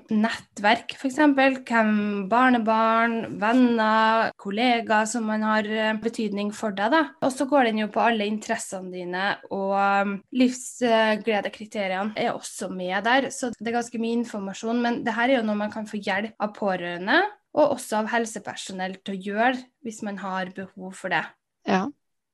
nettverk, 0.10 0.96
f.eks. 0.96 1.20
Hvem 1.38 2.30
barnebarn, 2.32 3.40
venner, 3.42 4.32
kollegaer 4.42 5.06
som 5.12 5.28
man 5.30 5.44
har 5.46 5.68
eh, 5.68 6.00
betydning 6.02 6.54
for 6.56 6.74
deg. 6.76 6.96
da. 6.96 7.04
Og 7.22 7.36
så 7.36 7.46
går 7.46 7.70
den 7.70 7.84
jo 7.84 7.90
på 7.94 8.02
alle 8.02 8.26
interessene 8.26 8.90
dine, 8.96 9.36
og 9.52 9.76
um, 9.76 10.16
livsgledekriteriene 10.32 12.16
er 12.16 12.32
også 12.34 12.72
med 12.74 13.04
der. 13.06 13.30
Så 13.36 13.52
det 13.60 13.68
er 13.68 13.78
ganske 13.78 14.02
mye 14.02 14.22
informasjon, 14.24 14.82
men 14.82 15.04
det 15.06 15.14
her 15.20 15.30
er 15.30 15.42
jo 15.42 15.48
noe 15.48 15.62
man 15.62 15.74
kan 15.74 15.88
få 15.90 16.00
hjelp 16.02 16.34
av 16.42 16.56
pårørende, 16.58 17.22
og 17.56 17.78
også 17.78 18.02
av 18.02 18.12
helsepersonell 18.12 18.98
til 19.04 19.16
å 19.16 19.22
gjøre 19.30 19.62
hvis 19.86 20.02
man 20.06 20.20
har 20.22 20.52
behov 20.56 20.98
for 20.98 21.14
det. 21.14 21.24
Ja. 21.68 21.86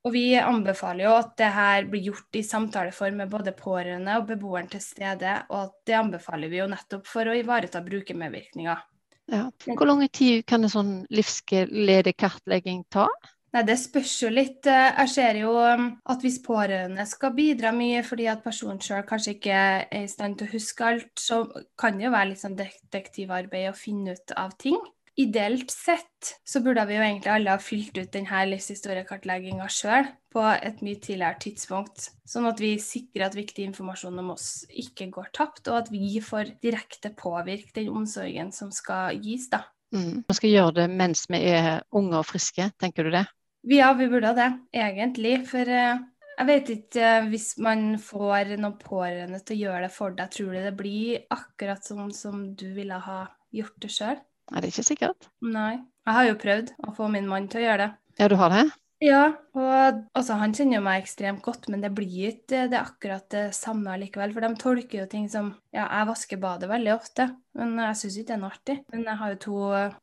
Og 0.04 0.12
vi 0.12 0.34
anbefaler 0.36 1.06
jo 1.06 1.14
at 1.16 1.36
det 1.40 1.52
her 1.56 1.86
blir 1.88 2.10
gjort 2.10 2.36
i 2.36 2.44
samtaleform 2.44 3.22
med 3.22 3.30
både 3.32 3.54
pårørende 3.56 4.18
og 4.20 4.26
beboeren 4.34 4.68
til 4.72 4.82
stede, 4.84 5.38
og 5.50 5.70
at 5.70 5.78
det 5.88 5.96
anbefaler 5.96 6.52
vi 6.52 6.60
jo 6.60 6.66
nettopp 6.72 7.08
for 7.08 7.30
å 7.30 7.38
ivareta 7.40 7.80
brukermedvirkninger. 7.86 8.82
ja. 9.32 9.46
Hvor 9.66 9.88
lang 9.88 10.04
tid 10.12 10.44
kan 10.46 10.64
en 10.64 10.74
sånn 10.74 10.92
livsgledekartlegging 11.08 12.84
ta? 12.92 13.08
Nei, 13.54 13.62
Det 13.64 13.78
spørs 13.78 14.16
jo 14.24 14.30
litt. 14.34 14.66
Eh, 14.66 14.92
Jeg 14.98 15.10
ser 15.14 15.38
jo 15.38 15.54
um, 15.54 15.86
at 16.10 16.24
hvis 16.26 16.40
pårørende 16.42 17.06
skal 17.06 17.36
bidra 17.38 17.72
mye 17.72 18.02
fordi 18.04 18.26
at 18.28 18.44
personen 18.44 18.82
sjøl 18.82 19.06
kanskje 19.06 19.36
ikke 19.38 19.54
er 19.54 19.86
i 20.02 20.08
stand 20.10 20.40
til 20.40 20.50
å 20.50 20.54
huske 20.56 20.84
alt, 20.84 21.14
så 21.20 21.46
kan 21.78 21.98
det 21.98 22.08
jo 22.08 22.12
være 22.16 22.32
litt 22.32 22.42
sånn 22.42 22.58
detektivarbeid 22.58 23.70
å 23.70 23.78
finne 23.78 24.18
ut 24.18 24.34
av 24.36 24.58
ting. 24.58 24.80
Ideelt 25.16 25.70
sett 25.70 26.32
så 26.44 26.64
burde 26.66 26.88
vi 26.90 26.96
jo 26.96 27.04
egentlig 27.06 27.30
alle 27.30 27.54
ha 27.54 27.62
fylt 27.62 27.98
ut 28.00 28.10
denne 28.16 28.40
livshistoriekartlegginga 28.50 29.68
sjøl 29.70 30.08
på 30.34 30.46
et 30.56 30.80
mye 30.82 30.98
tidligere 30.98 31.38
tidspunkt, 31.44 32.08
sånn 32.26 32.48
at 32.50 32.62
vi 32.64 32.72
sikrer 32.82 33.28
at 33.28 33.38
viktig 33.38 33.68
informasjon 33.68 34.18
om 34.24 34.32
oss 34.34 34.64
ikke 34.70 35.12
går 35.14 35.30
tapt, 35.38 35.70
og 35.70 35.84
at 35.84 35.92
vi 35.94 36.18
får 36.18 36.56
direkte 36.66 37.14
påvirke 37.14 37.76
den 37.78 37.94
omsorgen 37.94 38.50
som 38.56 38.74
skal 38.74 39.22
gis, 39.22 39.52
da. 39.54 39.62
Mm. 39.94 40.24
Man 40.26 40.40
skal 40.40 40.56
gjøre 40.56 40.76
det 40.80 40.88
mens 40.90 41.28
vi 41.30 41.44
er 41.52 41.86
unge 41.94 42.18
og 42.18 42.26
friske, 42.32 42.72
tenker 42.82 43.06
du 43.06 43.14
det? 43.14 43.28
Ja, 43.70 43.94
vi 43.94 44.10
burde 44.10 44.34
det, 44.36 44.50
egentlig. 44.74 45.38
For 45.48 45.70
eh, 45.70 46.02
jeg 46.34 46.50
vet 46.50 46.74
ikke 46.74 47.06
eh, 47.06 47.30
hvis 47.30 47.54
man 47.62 48.00
får 48.02 48.56
noen 48.58 48.80
pårørende 48.82 49.40
til 49.46 49.60
å 49.60 49.62
gjøre 49.68 49.86
det 49.86 49.94
for 49.94 50.18
deg, 50.18 50.34
tror 50.34 50.58
du 50.58 50.62
det 50.66 50.76
blir 50.82 51.24
akkurat 51.38 51.86
sånn 51.86 52.10
som 52.18 52.48
du 52.58 52.72
ville 52.74 52.98
ha 53.06 53.28
gjort 53.54 53.78
det 53.86 53.94
sjøl? 53.94 54.18
Nei, 54.52 54.60
det 54.60 54.68
er 54.68 54.72
ikke 54.74 54.90
sikkert. 54.92 55.30
Nei. 55.46 55.74
Jeg 56.04 56.18
har 56.18 56.28
jo 56.28 56.40
prøvd 56.40 56.72
å 56.84 56.96
få 56.98 57.10
min 57.12 57.30
mann 57.30 57.48
til 57.52 57.62
å 57.62 57.68
gjøre 57.68 57.86
det. 57.86 57.92
Ja, 58.20 58.30
du 58.30 58.36
har 58.38 58.52
det? 58.54 58.66
Ja, 59.04 59.24
og 59.58 60.04
altså, 60.16 60.38
han 60.40 60.54
kjenner 60.56 60.78
jo 60.78 60.84
meg 60.86 61.02
ekstremt 61.02 61.42
godt, 61.44 61.66
men 61.72 61.82
det 61.84 61.90
blir 61.96 62.30
ikke 62.30 62.62
det 62.72 62.78
er 62.78 62.86
akkurat 62.86 63.26
det 63.34 63.42
samme 63.56 63.92
allikevel. 63.92 64.32
For 64.32 64.46
de 64.46 64.52
tolker 64.62 65.02
jo 65.02 65.08
ting 65.12 65.26
som 65.32 65.50
Ja, 65.74 65.88
jeg 65.90 66.08
vasker 66.08 66.40
badet 66.40 66.70
veldig 66.70 66.94
ofte, 66.94 67.26
men 67.58 67.74
jeg 67.82 68.00
syns 68.00 68.18
ikke 68.20 68.30
det 68.30 68.36
er 68.36 68.42
noe 68.44 68.54
artig. 68.54 68.78
Men 68.94 69.04
jeg 69.10 69.20
har 69.20 69.34
jo 69.34 69.40
to 69.44 69.58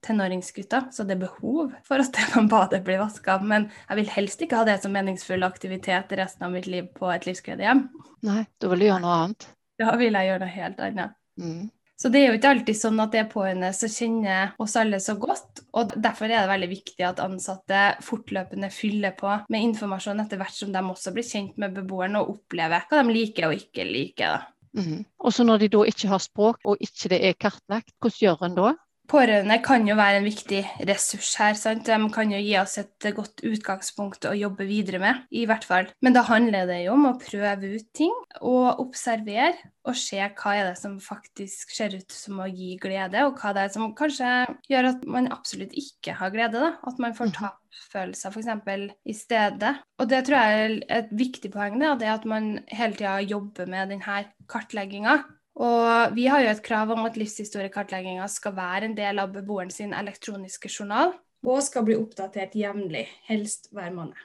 tenåringsgutter, 0.05 0.91
så 0.93 1.07
det 1.09 1.17
er 1.17 1.23
behov 1.25 1.73
for 1.87 2.05
at 2.05 2.21
badet 2.55 2.83
blir 2.85 3.01
vaska. 3.01 3.39
Men 3.41 3.71
jeg 3.87 4.03
vil 4.03 4.15
helst 4.19 4.45
ikke 4.45 4.61
ha 4.61 4.69
det 4.69 4.81
som 4.85 4.93
meningsfull 4.97 5.49
aktivitet 5.49 6.13
resten 6.21 6.49
av 6.49 6.53
mitt 6.57 6.69
liv 6.69 6.91
på 6.97 7.09
et 7.15 7.29
livsgledehjem. 7.31 7.87
Nei, 8.29 8.43
da 8.61 8.73
vil 8.73 8.85
du 8.85 8.91
gjøre 8.91 9.05
noe 9.07 9.19
annet. 9.23 9.49
Da 9.81 9.97
vil 9.97 10.13
jeg 10.13 10.29
gjøre 10.29 10.45
noe 10.45 10.57
helt 10.59 10.85
annet. 10.91 11.17
Mm. 11.41 11.71
Så 12.01 12.09
det 12.09 12.23
er 12.23 12.31
jo 12.31 12.37
ikke 12.39 12.51
alltid 12.55 12.79
sånn 12.79 13.01
at 13.03 13.13
det 13.13 13.19
er 13.21 13.27
pårørende 13.29 13.69
som 13.77 13.91
kjenner 13.93 14.55
oss 14.63 14.77
alle 14.81 15.03
så 15.05 15.19
godt. 15.21 15.61
Og 15.77 15.93
derfor 16.01 16.31
er 16.31 16.39
det 16.39 16.53
veldig 16.55 16.69
viktig 16.71 17.05
at 17.05 17.21
ansatte 17.21 17.83
fortløpende 18.07 18.71
fyller 18.73 19.13
på 19.19 19.35
med 19.53 19.67
informasjon 19.67 20.23
etter 20.23 20.41
hvert 20.41 20.57
som 20.57 20.73
de 20.73 20.81
også 20.81 21.13
blir 21.13 21.29
kjent 21.29 21.61
med 21.61 21.77
beboeren 21.77 22.17
og 22.17 22.33
opplever 22.39 22.89
hva 22.89 23.03
de 23.03 23.13
liker 23.19 23.51
og 23.51 23.59
ikke 23.59 23.85
liker. 23.85 24.49
Mm. 24.73 25.03
Og 25.21 25.35
så 25.35 25.45
når 25.45 25.65
de 25.65 25.69
da 25.75 25.83
ikke 25.93 26.09
har 26.09 26.23
språk, 26.25 26.63
og 26.65 26.81
ikke 26.81 27.13
det 27.13 27.21
er 27.27 27.37
kartlagt, 27.37 27.93
hvordan 28.01 28.23
gjør 28.25 28.47
en 28.49 28.57
da? 28.57 28.73
Pårørende 29.11 29.57
kan 29.59 29.83
jo 29.89 29.97
være 29.99 30.21
en 30.21 30.27
viktig 30.29 30.61
ressurs 30.87 31.33
her. 31.41 31.57
sant? 31.59 31.89
De 31.89 32.11
kan 32.15 32.31
jo 32.31 32.39
gi 32.39 32.53
oss 32.61 32.77
et 32.79 33.07
godt 33.17 33.43
utgangspunkt 33.43 34.29
å 34.31 34.37
jobbe 34.39 34.69
videre 34.69 35.01
med, 35.03 35.25
i 35.35 35.43
hvert 35.51 35.67
fall. 35.67 35.89
Men 35.99 36.15
da 36.15 36.23
handler 36.29 36.69
det 36.71 36.85
jo 36.85 36.95
om 36.95 37.09
å 37.09 37.17
prøve 37.19 37.73
ut 37.75 37.89
ting 37.97 38.15
og 38.39 38.79
observere 38.85 39.57
og 39.89 39.99
se 39.99 40.21
hva 40.21 40.53
er 40.55 40.69
det 40.69 40.77
som 40.79 40.95
faktisk 41.03 41.75
ser 41.75 41.97
ut 41.99 42.15
som 42.15 42.39
å 42.45 42.47
gi 42.47 42.77
glede, 42.79 43.25
og 43.27 43.41
hva 43.41 43.51
det 43.57 43.65
er 43.65 43.75
som 43.75 43.91
kanskje 43.99 44.31
gjør 44.71 44.93
at 44.93 45.03
man 45.11 45.27
absolutt 45.35 45.75
ikke 45.75 46.15
har 46.21 46.31
glede. 46.31 46.63
da, 46.63 46.71
At 46.87 47.03
man 47.03 47.17
får 47.17 47.35
tapfølelser 47.41 48.31
f.eks. 48.31 48.95
i 49.11 49.17
stedet. 49.17 49.75
Og 49.99 50.07
det 50.13 50.23
tror 50.29 50.39
jeg 50.39 50.63
er 50.63 50.79
et 51.01 51.11
viktig 51.11 51.51
poeng, 51.57 51.83
det, 51.83 51.97
det 52.05 52.15
at 52.15 52.31
man 52.31 52.61
hele 52.71 52.95
tida 52.95 53.19
jobber 53.27 53.67
med 53.67 53.97
denne 53.97 54.25
kartlegginga. 54.47 55.19
Og 55.59 56.15
vi 56.15 56.27
har 56.31 56.45
jo 56.45 56.51
et 56.53 56.63
krav 56.63 56.93
om 56.95 57.03
at 57.09 57.17
livshistoriekartlegginga 57.19 58.29
skal 58.31 58.55
være 58.57 58.89
en 58.89 58.97
del 58.97 59.19
av 59.19 59.33
beboeren 59.35 59.73
sin 59.75 59.93
elektroniske 59.97 60.71
journal, 60.71 61.15
og 61.47 61.63
skal 61.65 61.85
bli 61.87 61.97
oppdatert 61.97 62.55
jevnlig, 62.57 63.07
helst 63.29 63.71
hver 63.75 63.91
måned. 63.95 64.19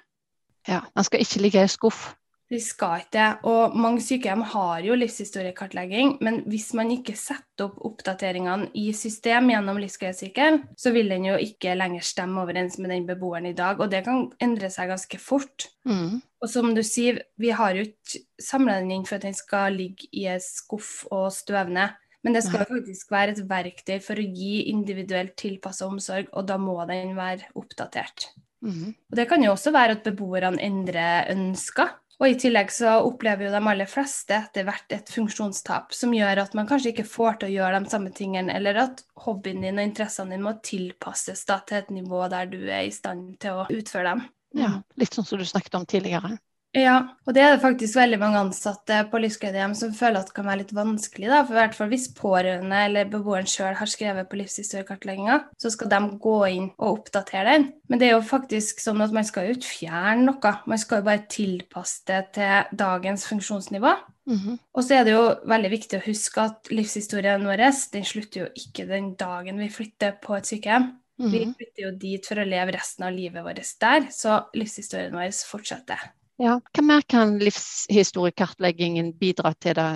Ja, 0.68 0.82
Den 0.96 1.08
skal 1.08 1.24
ikke 1.24 1.42
ligge 1.42 1.64
i 1.64 1.72
skuff. 1.72 2.14
De 2.52 2.60
skal 2.62 3.02
ikke 3.02 3.14
det. 3.16 3.30
Og 3.50 3.74
mange 3.78 4.04
sykehjem 4.06 4.44
har 4.52 4.84
jo 4.86 4.98
livshistoriekartlegging, 5.00 6.18
men 6.26 6.44
hvis 6.50 6.70
man 6.78 6.92
ikke 6.94 7.16
setter 7.18 7.66
opp 7.66 7.80
oppdateringene 7.90 8.70
i 8.78 8.92
system 8.94 9.50
gjennom 9.50 9.80
livsgledesykkel, 9.82 10.60
så 10.78 10.94
vil 10.94 11.10
den 11.10 11.26
jo 11.32 11.40
ikke 11.42 11.74
lenger 11.78 12.06
stemme 12.06 12.44
overens 12.44 12.78
med 12.78 12.94
den 12.94 13.08
beboeren 13.10 13.50
i 13.50 13.56
dag, 13.58 13.82
og 13.82 13.90
det 13.90 14.04
kan 14.06 14.28
endre 14.44 14.70
seg 14.74 14.94
ganske 14.94 15.20
fort. 15.22 15.72
Mm. 15.90 16.22
Og 16.44 16.52
som 16.52 16.70
du 16.78 16.84
sier, 16.86 17.24
vi 17.42 17.50
har 17.56 17.74
jo 17.74 17.88
ikke 17.88 18.22
samla 18.42 18.78
den 18.78 18.94
inn 18.94 19.10
for 19.10 19.18
at 19.18 19.26
den 19.26 19.38
skal 19.38 19.74
ligge 19.74 20.12
i 20.14 20.28
en 20.30 20.44
skuff 20.44 21.08
og 21.10 21.32
støvne. 21.34 21.90
Men 22.26 22.34
det 22.34 22.42
skal 22.46 22.66
faktisk 22.66 23.12
være 23.14 23.36
et 23.36 23.44
verktøy 23.50 24.00
for 24.02 24.18
å 24.18 24.24
gi 24.26 24.64
individuelt 24.72 25.36
tilpassa 25.38 25.86
omsorg, 25.86 26.32
og 26.34 26.48
da 26.50 26.58
må 26.62 26.78
den 26.90 27.14
være 27.18 27.52
oppdatert. 27.58 28.32
Mm. 28.66 28.94
Og 28.94 29.18
Det 29.18 29.28
kan 29.30 29.44
jo 29.46 29.52
også 29.54 29.74
være 29.74 29.98
at 29.98 30.06
beboerne 30.06 30.62
endrer 30.62 31.30
ønsker. 31.34 31.94
Og 32.22 32.30
I 32.32 32.38
tillegg 32.40 32.70
så 32.72 32.94
opplever 33.04 33.48
jo 33.48 33.52
de 33.52 33.60
aller 33.60 33.90
fleste 33.92 34.38
etter 34.38 34.64
hvert 34.68 34.94
et 34.96 35.10
funksjonstap 35.12 35.92
som 35.96 36.14
gjør 36.16 36.46
at 36.46 36.54
man 36.56 36.68
kanskje 36.70 36.94
ikke 36.94 37.08
får 37.10 37.42
til 37.42 37.50
å 37.50 37.56
gjøre 37.58 37.82
de 37.84 37.92
samme 37.92 38.14
tingene, 38.16 38.56
eller 38.56 38.80
at 38.86 39.04
hobbyen 39.26 39.66
din 39.66 39.82
og 39.82 39.90
interessene 39.90 40.32
dine 40.32 40.48
må 40.48 40.56
tilpasses 40.64 41.44
da, 41.50 41.60
til 41.68 41.82
et 41.82 41.92
nivå 41.92 42.24
der 42.32 42.48
du 42.52 42.62
er 42.64 42.86
i 42.88 42.94
stand 42.96 43.36
til 43.44 43.60
å 43.60 43.68
utføre 43.68 44.14
dem. 44.14 44.24
Ja, 44.56 44.78
Litt 44.96 45.18
sånn 45.18 45.28
som 45.28 45.42
du 45.42 45.48
snakket 45.48 45.76
om 45.76 45.88
tidligere. 45.90 46.38
Ja, 46.76 46.96
og 47.24 47.34
det 47.34 47.40
er 47.40 47.54
det 47.54 47.62
faktisk 47.64 47.96
veldig 47.96 48.18
mange 48.20 48.40
ansatte 48.44 48.98
på 49.08 49.20
livsgledehjem 49.24 49.76
som 49.80 49.94
føler 49.96 50.20
at 50.20 50.28
det 50.28 50.36
kan 50.36 50.48
være 50.50 50.60
litt 50.64 50.74
vanskelig. 50.76 51.30
da, 51.32 51.44
for 51.46 51.56
i 51.56 51.60
hvert 51.62 51.76
fall 51.78 51.92
Hvis 51.94 52.08
pårørende 52.18 52.80
eller 52.90 53.06
beboeren 53.06 53.48
sjøl 53.48 53.78
har 53.80 53.88
skrevet 53.88 54.28
på 54.28 54.40
livshistoriekartlegginga, 54.42 55.38
så 55.58 55.72
skal 55.72 55.90
de 55.94 56.00
gå 56.20 56.36
inn 56.52 56.68
og 56.78 57.00
oppdatere 57.00 57.46
den. 57.54 57.70
Men 57.88 58.00
det 58.02 58.10
er 58.10 58.18
jo 58.18 58.26
faktisk 58.28 58.84
sånn 58.84 59.02
at 59.06 59.14
man 59.16 59.24
skal 59.24 59.48
jo 59.48 59.56
ikke 59.56 59.72
fjerne 59.72 60.26
noe, 60.28 60.52
man 60.68 60.82
skal 60.82 61.00
jo 61.00 61.08
bare 61.08 61.24
tilpasse 61.32 62.04
det 62.12 62.20
til 62.34 62.76
dagens 62.76 63.24
funksjonsnivå. 63.30 63.96
Mhm. 64.28 64.60
Og 64.76 64.84
så 64.84 65.00
er 65.00 65.04
det 65.06 65.14
jo 65.14 65.24
veldig 65.48 65.72
viktig 65.72 66.02
å 66.02 66.06
huske 66.10 66.42
at 66.44 66.68
livshistorien 66.74 67.46
vår 67.46 67.64
den 67.94 68.04
slutter 68.04 68.42
jo 68.42 68.48
ikke 68.58 68.88
den 68.90 69.16
dagen 69.16 69.58
vi 69.60 69.70
flytter 69.70 70.20
på 70.20 70.36
et 70.36 70.44
sykehjem. 70.44 70.92
Vi 71.18 71.46
Mhm. 71.46 71.56
flytter 71.56 71.82
jo 71.84 71.92
dit 71.92 72.26
for 72.26 72.36
å 72.36 72.46
leve 72.50 72.74
resten 72.74 73.06
av 73.06 73.14
livet 73.14 73.44
vårt 73.44 73.80
der, 73.80 74.02
så 74.12 74.46
livshistorien 74.54 75.14
vår 75.14 75.32
fortsetter. 75.48 76.12
Ja. 76.42 76.60
Hva 76.74 76.84
mer 76.84 77.06
kan 77.08 77.38
livshistoriekartleggingen 77.40 79.14
bidra 79.20 79.54
til? 79.56 79.78
da? 79.78 79.88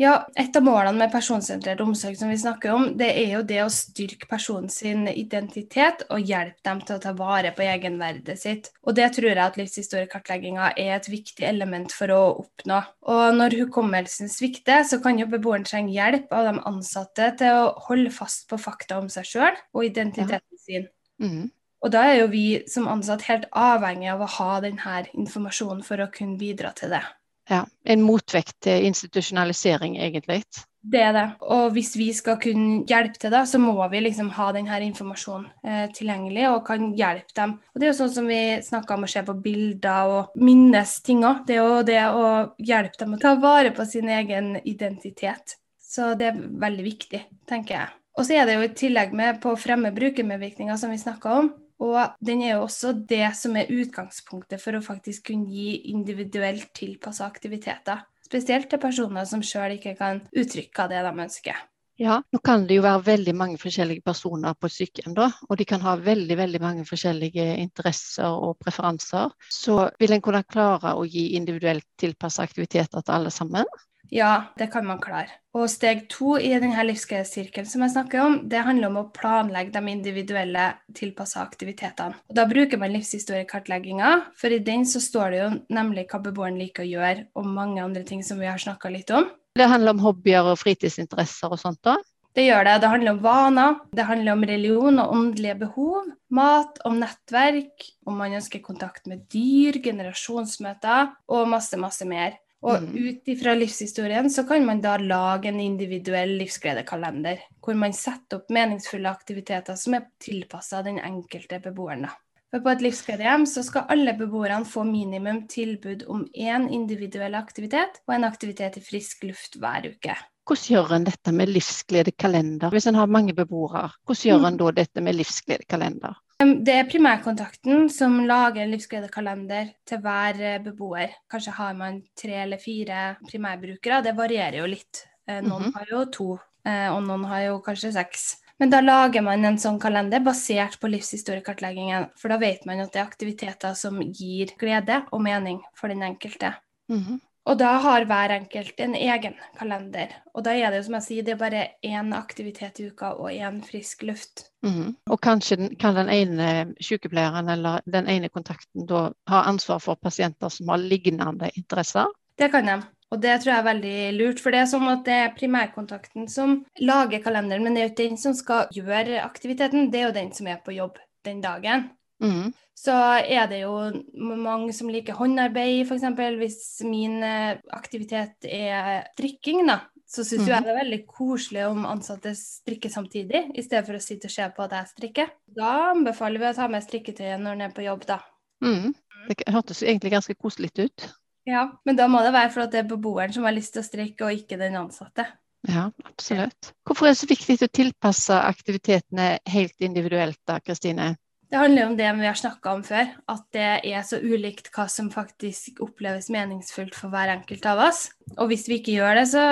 Ja, 0.00 0.26
Et 0.36 0.56
av 0.56 0.64
målene 0.64 0.96
med 0.96 1.12
personsentrert 1.12 1.80
omsorg 1.84 2.16
som 2.16 2.30
vi 2.32 2.38
snakker 2.40 2.72
om, 2.72 2.86
det 2.98 3.10
er 3.12 3.34
jo 3.36 3.42
det 3.46 3.60
å 3.62 3.68
styrke 3.70 4.26
personens 4.30 4.80
identitet 4.82 6.06
og 6.08 6.24
hjelpe 6.24 6.64
dem 6.64 6.80
til 6.80 6.96
å 6.96 7.02
ta 7.02 7.12
vare 7.16 7.52
på 7.54 7.62
egenverdet 7.66 8.38
sitt. 8.40 8.70
Og 8.82 8.96
Det 8.96 9.10
tror 9.18 9.28
jeg 9.30 9.44
at 9.44 9.58
livshistoriekartlegginga 9.60 10.72
er 10.80 10.96
et 10.96 11.08
viktig 11.12 11.44
element 11.46 11.92
for 11.92 12.10
å 12.10 12.20
oppnå. 12.40 12.80
Og 13.12 13.36
Når 13.36 13.58
hukommelsen 13.60 14.32
svikter, 14.32 14.82
så 14.88 14.98
kan 15.02 15.20
jo 15.20 15.28
beboeren 15.28 15.68
trenge 15.68 15.92
hjelp 15.92 16.32
av 16.32 16.48
de 16.48 16.66
ansatte 16.72 17.34
til 17.38 17.60
å 17.60 17.72
holde 17.88 18.10
fast 18.10 18.48
på 18.48 18.58
fakta 18.58 18.98
om 18.98 19.12
seg 19.12 19.28
sjøl 19.28 19.54
og 19.74 19.84
identiteten 19.84 20.56
ja. 20.56 20.64
sin. 20.64 20.88
Mm. 21.20 21.50
Og 21.82 21.90
da 21.90 22.04
er 22.08 22.20
jo 22.20 22.30
vi 22.30 22.46
som 22.70 22.86
ansatt 22.90 23.26
helt 23.26 23.48
avhengig 23.58 24.12
av 24.12 24.22
å 24.22 24.30
ha 24.38 24.52
denne 24.62 25.02
informasjonen 25.12 25.82
for 25.86 26.02
å 26.02 26.10
kunne 26.14 26.38
bidra 26.38 26.70
til 26.78 26.94
det. 26.94 27.02
Ja, 27.50 27.64
En 27.84 28.04
motvekt 28.06 28.60
til 28.62 28.86
institusjonalisering, 28.86 29.96
egentlig. 29.98 30.44
Det 30.82 30.98
er 30.98 31.12
det. 31.14 31.24
Og 31.54 31.72
hvis 31.76 31.92
vi 31.94 32.08
skal 32.14 32.38
kunne 32.42 32.82
hjelpe 32.90 33.18
til, 33.20 33.30
da, 33.34 33.44
så 33.46 33.58
må 33.62 33.74
vi 33.90 34.00
liksom 34.02 34.32
ha 34.34 34.48
denne 34.54 34.78
informasjonen 34.86 35.48
eh, 35.66 35.84
tilgjengelig 35.94 36.48
og 36.50 36.64
kan 36.66 36.88
hjelpe 36.98 37.34
dem. 37.38 37.56
Og 37.74 37.80
Det 37.80 37.86
er 37.86 37.92
jo 37.92 37.98
sånn 38.00 38.14
som 38.16 38.30
vi 38.30 38.40
snakka 38.66 38.96
om 38.96 39.06
å 39.06 39.10
se 39.10 39.22
på 39.26 39.36
bilder 39.44 40.14
og 40.16 40.42
minnes 40.42 40.94
ting 41.06 41.22
òg. 41.26 41.44
Det 41.46 41.58
er 41.58 41.62
jo 41.62 41.82
det 41.86 42.02
å 42.10 42.28
hjelpe 42.58 43.02
dem 43.02 43.14
å 43.14 43.20
ta 43.22 43.34
vare 43.42 43.74
på 43.74 43.86
sin 43.86 44.10
egen 44.10 44.56
identitet. 44.62 45.58
Så 45.78 46.14
det 46.18 46.32
er 46.32 46.42
veldig 46.66 46.86
viktig, 46.86 47.22
tenker 47.50 47.78
jeg. 47.78 47.94
Og 48.18 48.26
så 48.26 48.36
er 48.36 48.48
det 48.48 48.56
jo 48.56 48.66
i 48.66 48.74
tillegg 48.76 49.14
med 49.16 49.38
på 49.42 49.52
å 49.52 49.60
fremme 49.60 49.94
brukermedvirkninger, 49.94 50.76
som 50.80 50.90
vi 50.92 51.00
snakka 51.00 51.36
om, 51.38 51.52
og 51.82 52.14
den 52.22 52.44
er 52.44 52.54
jo 52.54 52.66
også 52.68 52.94
det 53.10 53.26
som 53.38 53.56
er 53.58 53.72
utgangspunktet 53.72 54.62
for 54.62 54.78
å 54.78 54.84
faktisk 54.84 55.32
kunne 55.32 55.50
gi 55.50 55.90
individuelt 55.90 56.70
tilpassa 56.78 57.26
aktiviteter. 57.26 58.04
Spesielt 58.22 58.70
til 58.70 58.80
personer 58.80 59.26
som 59.28 59.42
sjøl 59.44 59.76
ikke 59.76 59.96
kan 59.98 60.22
uttrykke 60.30 60.88
det 60.92 61.02
de 61.04 61.12
ønsker. 61.26 61.58
Ja, 62.00 62.16
nå 62.32 62.38
kan 62.42 62.64
det 62.66 62.78
jo 62.78 62.84
være 62.86 63.04
veldig 63.04 63.34
mange 63.36 63.58
forskjellige 63.60 64.02
personer 64.06 64.56
på 64.58 64.70
sykehjem, 64.72 65.12
da. 65.14 65.28
Og 65.50 65.58
de 65.60 65.66
kan 65.68 65.82
ha 65.84 65.92
veldig 66.00 66.38
veldig 66.38 66.60
mange 66.62 66.86
forskjellige 66.88 67.44
interesser 67.60 68.32
og 68.32 68.56
preferanser. 68.62 69.34
Så 69.52 69.76
vil 70.00 70.16
en 70.16 70.24
kunne 70.24 70.42
klare 70.48 70.94
å 70.96 71.04
gi 71.04 71.34
individuelt 71.36 71.86
tilpassa 72.00 72.46
aktiviteter 72.46 73.04
til 73.04 73.18
alle 73.18 73.34
sammen? 73.34 73.68
Ja, 74.12 74.52
det 74.60 74.66
kan 74.66 74.84
man 74.84 75.00
klare. 75.00 75.38
Og 75.56 75.70
steg 75.72 76.02
to 76.12 76.34
i 76.36 76.50
denne 76.60 76.84
livsgledessirkelen 76.84 77.68
som 77.68 77.80
jeg 77.84 77.94
snakker 77.94 78.20
om, 78.20 78.34
det 78.48 78.60
handler 78.66 78.90
om 78.90 78.98
å 79.00 79.06
planlegge 79.16 79.72
de 79.72 79.92
individuelle 79.92 80.66
tilpassa 80.96 81.40
aktivitetene. 81.40 82.18
Og 82.28 82.36
da 82.36 82.44
bruker 82.48 82.80
man 82.80 82.92
livshistoriekartlegginga, 82.92 84.10
for 84.36 84.52
i 84.52 84.60
den 84.64 84.84
så 84.88 85.00
står 85.00 85.32
det 85.32 85.40
jo 85.40 85.48
nemlig 85.72 86.04
hva 86.10 86.20
beboeren 86.26 86.60
liker 86.60 86.84
å 86.84 86.90
gjøre, 86.90 87.26
og 87.32 87.48
mange 87.48 87.80
andre 87.80 88.04
ting 88.08 88.20
som 88.24 88.40
vi 88.40 88.50
har 88.50 88.60
snakka 88.60 88.92
litt 88.92 89.12
om. 89.16 89.30
Det 89.56 89.68
handler 89.68 89.96
om 89.96 90.04
hobbyer 90.04 90.52
og 90.52 90.60
fritidsinteresser 90.60 91.52
og 91.52 91.60
sånt 91.64 91.80
da? 91.84 91.96
Det 92.36 92.46
gjør 92.46 92.64
det. 92.64 92.78
Det 92.80 92.92
handler 92.92 93.12
om 93.12 93.24
vaner, 93.24 93.74
det 93.96 94.08
handler 94.08 94.36
om 94.36 94.46
religion 94.48 95.00
og 95.00 95.16
åndelige 95.16 95.58
behov, 95.66 96.12
mat, 96.32 96.80
om 96.88 97.00
nettverk, 97.00 97.90
om 98.08 98.20
man 98.20 98.36
ønsker 98.36 98.64
kontakt 98.64 99.08
med 99.08 99.24
dyr, 99.32 99.80
generasjonsmøter 99.84 101.12
og 101.32 101.52
masse, 101.52 101.80
masse 101.80 102.08
mer. 102.08 102.36
Og 102.62 102.82
mm. 102.82 102.90
ut 102.94 103.30
ifra 103.32 103.54
livshistorien 103.58 104.28
så 104.30 104.44
kan 104.46 104.64
man 104.66 104.80
da 104.82 104.94
lage 105.02 105.50
en 105.50 105.60
individuell 105.60 106.36
livsgledekalender, 106.38 107.40
hvor 107.64 107.78
man 107.78 107.94
setter 107.96 108.38
opp 108.38 108.52
meningsfulle 108.54 109.10
aktiviteter 109.10 109.78
som 109.78 109.98
er 109.98 110.06
tilpassa 110.22 110.84
den 110.86 111.00
enkelte 111.02 111.58
beboeren. 111.64 112.06
For 112.52 112.60
på 112.60 112.68
et 112.68 112.82
livsgledehjem 112.84 113.46
så 113.48 113.64
skal 113.64 113.88
alle 113.90 114.12
beboerne 114.14 114.68
få 114.68 114.84
minimum 114.84 115.46
tilbud 115.48 116.04
om 116.12 116.26
én 116.36 116.68
individuell 116.68 117.34
aktivitet 117.34 118.02
og 118.06 118.14
en 118.14 118.28
aktivitet 118.28 118.76
i 118.78 118.84
frisk 118.84 119.24
luft 119.24 119.56
hver 119.58 119.88
uke. 119.88 120.18
Hvordan 120.46 120.74
gjør 120.74 120.92
en 120.96 121.06
dette 121.06 121.32
med 121.32 121.48
livsgledekalender? 121.48 122.70
Hvis 122.74 122.86
en 122.90 122.98
har 122.98 123.08
mange 123.08 123.34
beboere, 123.34 123.88
hvordan 124.04 124.28
gjør 124.28 124.44
en 124.44 124.54
mm. 124.54 124.60
da 124.60 124.74
dette 124.82 125.04
med 125.06 125.16
livsgledekalender? 125.16 126.20
Det 126.42 126.74
er 126.74 126.88
primærkontakten 126.88 127.88
som 127.92 128.20
lager 128.26 128.62
en 128.62 128.72
livsgledekalender 128.72 129.72
til 129.86 130.00
hver 130.02 130.38
eh, 130.40 130.60
beboer. 130.64 131.14
Kanskje 131.30 131.54
har 131.56 131.74
man 131.78 132.00
tre 132.18 132.38
eller 132.44 132.60
fire 132.62 133.16
primærbrukere, 133.28 134.02
det 134.02 134.16
varierer 134.16 134.58
jo 134.62 134.66
litt. 134.70 135.06
Eh, 135.28 135.40
noen 135.40 135.62
-hmm. 135.62 135.74
har 135.74 135.86
jo 135.90 136.04
to, 136.04 136.38
eh, 136.64 136.88
og 136.94 137.02
noen 137.02 137.24
har 137.24 137.40
jo 137.42 137.60
kanskje 137.60 137.92
seks. 137.92 138.36
Men 138.58 138.70
da 138.70 138.80
lager 138.80 139.22
man 139.22 139.44
en 139.44 139.58
sånn 139.58 139.80
kalender 139.80 140.20
basert 140.20 140.80
på 140.80 140.88
livshistoriekartleggingen, 140.88 142.10
for 142.16 142.28
da 142.28 142.36
vet 142.36 142.66
man 142.66 142.80
at 142.80 142.92
det 142.92 143.00
er 143.00 143.06
aktiviteter 143.06 143.74
som 143.74 144.00
gir 144.00 144.52
glede 144.58 145.04
og 145.12 145.22
mening 145.22 145.62
for 145.74 145.88
den 145.88 146.02
enkelte. 146.02 146.54
Mm 146.88 147.00
-hmm. 147.00 147.20
Og 147.42 147.58
da 147.58 147.72
har 147.82 148.04
hver 148.06 148.30
enkelt 148.36 148.78
en 148.80 148.94
egen 148.94 149.34
kalender. 149.58 150.12
Og 150.34 150.44
da 150.46 150.54
er 150.54 150.70
det 150.70 150.78
jo 150.78 150.86
som 150.86 150.96
jeg 151.00 151.06
sier, 151.08 151.26
det 151.26 151.34
er 151.34 151.40
bare 151.40 151.62
én 151.82 152.14
aktivitet 152.14 152.78
i 152.78 152.86
uka 152.92 153.16
og 153.18 153.32
én 153.34 153.58
frisk 153.66 154.04
luft. 154.06 154.46
Mm. 154.62 154.94
Og 155.10 155.20
kanskje 155.20 155.72
kan 155.80 155.98
den 155.98 156.10
ene 156.12 156.48
sykepleieren 156.78 157.50
eller 157.50 157.82
den 157.90 158.06
ene 158.06 158.30
kontakten 158.30 158.86
da 158.86 159.08
ha 159.30 159.44
ansvar 159.50 159.82
for 159.82 159.98
pasienter 159.98 160.54
som 160.54 160.70
har 160.70 160.82
lignende 160.82 161.50
interesser? 161.58 162.06
Det 162.38 162.52
kan 162.52 162.70
de. 162.70 162.78
Og 163.12 163.20
det 163.20 163.34
tror 163.42 163.50
jeg 163.50 163.60
er 163.60 163.66
veldig 163.66 163.96
lurt, 164.16 164.38
for 164.40 164.54
det 164.54 164.62
er 164.62 164.68
som 164.70 164.86
at 164.88 165.02
det 165.04 165.16
er 165.20 165.34
primærkontakten 165.36 166.30
som 166.32 166.62
lager 166.80 167.20
kalenderen, 167.20 167.64
men 167.64 167.74
det 167.74 167.82
er 167.82 167.88
jo 167.88 167.90
ikke 167.90 168.04
den 168.06 168.20
som 168.22 168.36
skal 168.38 168.70
gjøre 168.72 169.20
aktiviteten, 169.20 169.90
det 169.92 170.00
er 170.00 170.06
jo 170.06 170.14
den 170.16 170.30
som 170.32 170.48
er 170.48 170.62
på 170.64 170.72
jobb 170.78 170.96
den 171.26 171.42
dagen. 171.42 171.90
Mm. 172.22 172.52
Så 172.82 172.94
er 173.20 173.46
det 173.50 173.60
jo 173.62 173.74
mange 174.18 174.72
som 174.74 174.90
liker 174.90 175.18
håndarbeid, 175.18 175.84
f.eks. 175.86 176.06
Hvis 176.40 176.60
min 176.88 177.20
eh, 177.26 177.60
aktivitet 177.74 178.48
er 178.48 179.04
strikking, 179.12 179.66
da, 179.68 179.78
så 180.08 180.24
syns 180.26 180.46
mm. 180.46 180.50
jeg 180.50 180.64
det 180.64 180.72
er 180.72 180.80
veldig 180.80 181.00
koselig 181.08 181.66
om 181.68 181.86
ansatte 181.88 182.34
strikker 182.36 182.92
samtidig, 182.92 183.44
i 183.54 183.64
stedet 183.64 183.84
for 183.86 183.98
å 183.98 184.02
sitte 184.02 184.30
og 184.30 184.34
se 184.34 184.48
på 184.56 184.66
at 184.66 184.76
jeg 184.78 184.92
strikker. 184.96 185.32
Da 185.60 185.72
anbefaler 185.92 186.42
vi 186.42 186.50
å 186.50 186.56
ta 186.58 186.68
med 186.72 186.84
strikketøyet 186.84 187.40
når 187.42 187.58
en 187.58 187.66
er 187.68 187.76
på 187.76 187.86
jobb, 187.86 188.06
da. 188.08 188.18
Mm. 188.64 188.92
Det 189.28 189.38
hørtes 189.54 189.84
egentlig 189.84 190.16
ganske 190.16 190.36
koselig 190.38 190.72
ut. 190.80 191.06
Ja, 191.46 191.68
men 191.86 191.98
da 191.98 192.08
må 192.10 192.20
det 192.22 192.34
være 192.34 192.50
for 192.54 192.64
at 192.64 192.74
det 192.74 192.82
er 192.82 192.90
beboeren 192.90 193.32
som 193.34 193.46
har 193.46 193.54
lyst 193.54 193.74
til 193.74 193.82
å 193.82 193.86
strikke, 193.86 194.26
og 194.26 194.42
ikke 194.42 194.58
den 194.60 194.78
ansatte. 194.78 195.26
Ja, 195.68 195.90
absolutt. 196.04 196.72
Hvorfor 196.86 197.06
er 197.06 197.14
det 197.14 197.20
så 197.20 197.28
viktig 197.30 197.56
å 197.62 197.70
tilpasse 197.70 198.38
aktivitetene 198.42 199.36
helt 199.50 199.84
individuelt 199.86 200.40
da, 200.48 200.58
Kristine? 200.62 201.12
Det 201.52 201.60
handler 201.60 201.86
om 201.86 201.96
det 201.98 202.08
vi 202.16 202.24
har 202.24 202.36
snakka 202.38 202.72
om 202.72 202.80
før, 202.80 203.10
at 203.28 203.42
det 203.52 203.72
er 203.84 204.04
så 204.08 204.16
ulikt 204.24 204.70
hva 204.72 204.86
som 204.88 205.10
faktisk 205.12 205.82
oppleves 205.84 206.30
meningsfullt 206.32 206.96
for 206.96 207.12
hver 207.12 207.28
enkelt 207.34 207.66
av 207.68 207.82
oss. 207.90 208.06
Og 208.38 208.48
hvis 208.48 208.64
vi 208.70 208.78
ikke 208.80 208.94
gjør 208.94 209.20
det, 209.20 209.26
så 209.34 209.42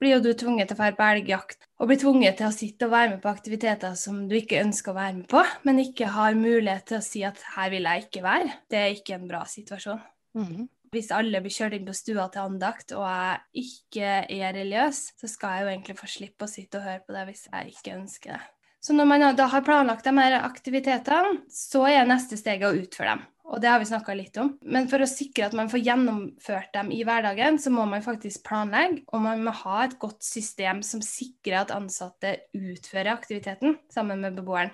blir 0.00 0.14
jo 0.14 0.22
du 0.24 0.30
tvunget 0.32 0.70
til 0.70 0.78
å 0.78 0.80
dra 0.80 0.94
på 0.96 1.08
elgjakt 1.10 1.66
og 1.76 1.90
blir 1.90 2.00
tvunget 2.00 2.38
til 2.40 2.48
å 2.48 2.54
sitte 2.56 2.88
og 2.88 2.94
være 2.94 3.10
med 3.10 3.20
på 3.20 3.34
aktiviteter 3.34 3.92
som 4.00 4.24
du 4.30 4.32
ikke 4.38 4.62
ønsker 4.64 4.94
å 4.94 4.96
være 4.96 5.18
med 5.18 5.28
på, 5.28 5.44
men 5.68 5.82
ikke 5.84 6.08
har 6.16 6.40
mulighet 6.40 6.88
til 6.88 7.02
å 7.02 7.04
si 7.04 7.26
at 7.28 7.44
her 7.58 7.68
vil 7.74 7.90
jeg 7.90 8.06
ikke 8.06 8.24
være. 8.24 8.56
Det 8.72 8.80
er 8.80 8.96
ikke 8.96 9.20
en 9.20 9.28
bra 9.28 9.44
situasjon. 9.52 10.00
Mm. 10.40 10.66
Hvis 10.96 11.12
alle 11.12 11.44
blir 11.44 11.52
kjørt 11.52 11.76
inn 11.76 11.84
på 11.84 12.00
stua 12.00 12.30
til 12.32 12.46
andakt, 12.48 12.96
og 12.96 13.04
jeg 13.04 13.66
ikke 13.68 14.18
er 14.24 14.56
religiøs, 14.56 15.04
så 15.20 15.28
skal 15.28 15.58
jeg 15.58 15.66
jo 15.66 15.72
egentlig 15.74 16.00
få 16.00 16.12
slippe 16.16 16.48
å 16.48 16.54
sitte 16.56 16.80
og 16.80 16.88
høre 16.88 17.04
på 17.04 17.20
det 17.20 17.28
hvis 17.28 17.48
jeg 17.52 17.76
ikke 17.76 17.98
ønsker 18.00 18.38
det. 18.38 18.44
Så 18.86 18.94
når 18.94 19.08
man 19.10 19.24
da 19.34 19.48
har 19.50 19.64
planlagt 19.66 20.06
de 20.06 20.12
her 20.14 20.36
aktivitetene, 20.46 21.40
så 21.50 21.88
er 21.90 22.06
neste 22.06 22.38
steget 22.38 22.68
å 22.68 22.76
utføre 22.84 23.16
dem. 23.16 23.24
Og 23.46 23.60
det 23.62 23.70
har 23.70 23.80
vi 23.82 23.88
snakka 23.88 24.14
litt 24.14 24.38
om. 24.42 24.52
Men 24.62 24.86
for 24.90 25.02
å 25.02 25.08
sikre 25.10 25.48
at 25.48 25.54
man 25.58 25.70
får 25.70 25.82
gjennomført 25.82 26.72
dem 26.74 26.92
i 26.94 27.00
hverdagen, 27.06 27.58
så 27.62 27.70
må 27.74 27.82
man 27.90 28.04
faktisk 28.04 28.44
planlegge, 28.46 29.02
og 29.10 29.24
man 29.26 29.42
må 29.42 29.54
ha 29.64 29.80
et 29.84 29.96
godt 30.02 30.22
system 30.26 30.84
som 30.86 31.02
sikrer 31.02 31.64
at 31.64 31.74
ansatte 31.74 32.36
utfører 32.54 33.10
aktiviteten 33.16 33.78
sammen 33.90 34.22
med 34.22 34.38
beboeren. 34.38 34.70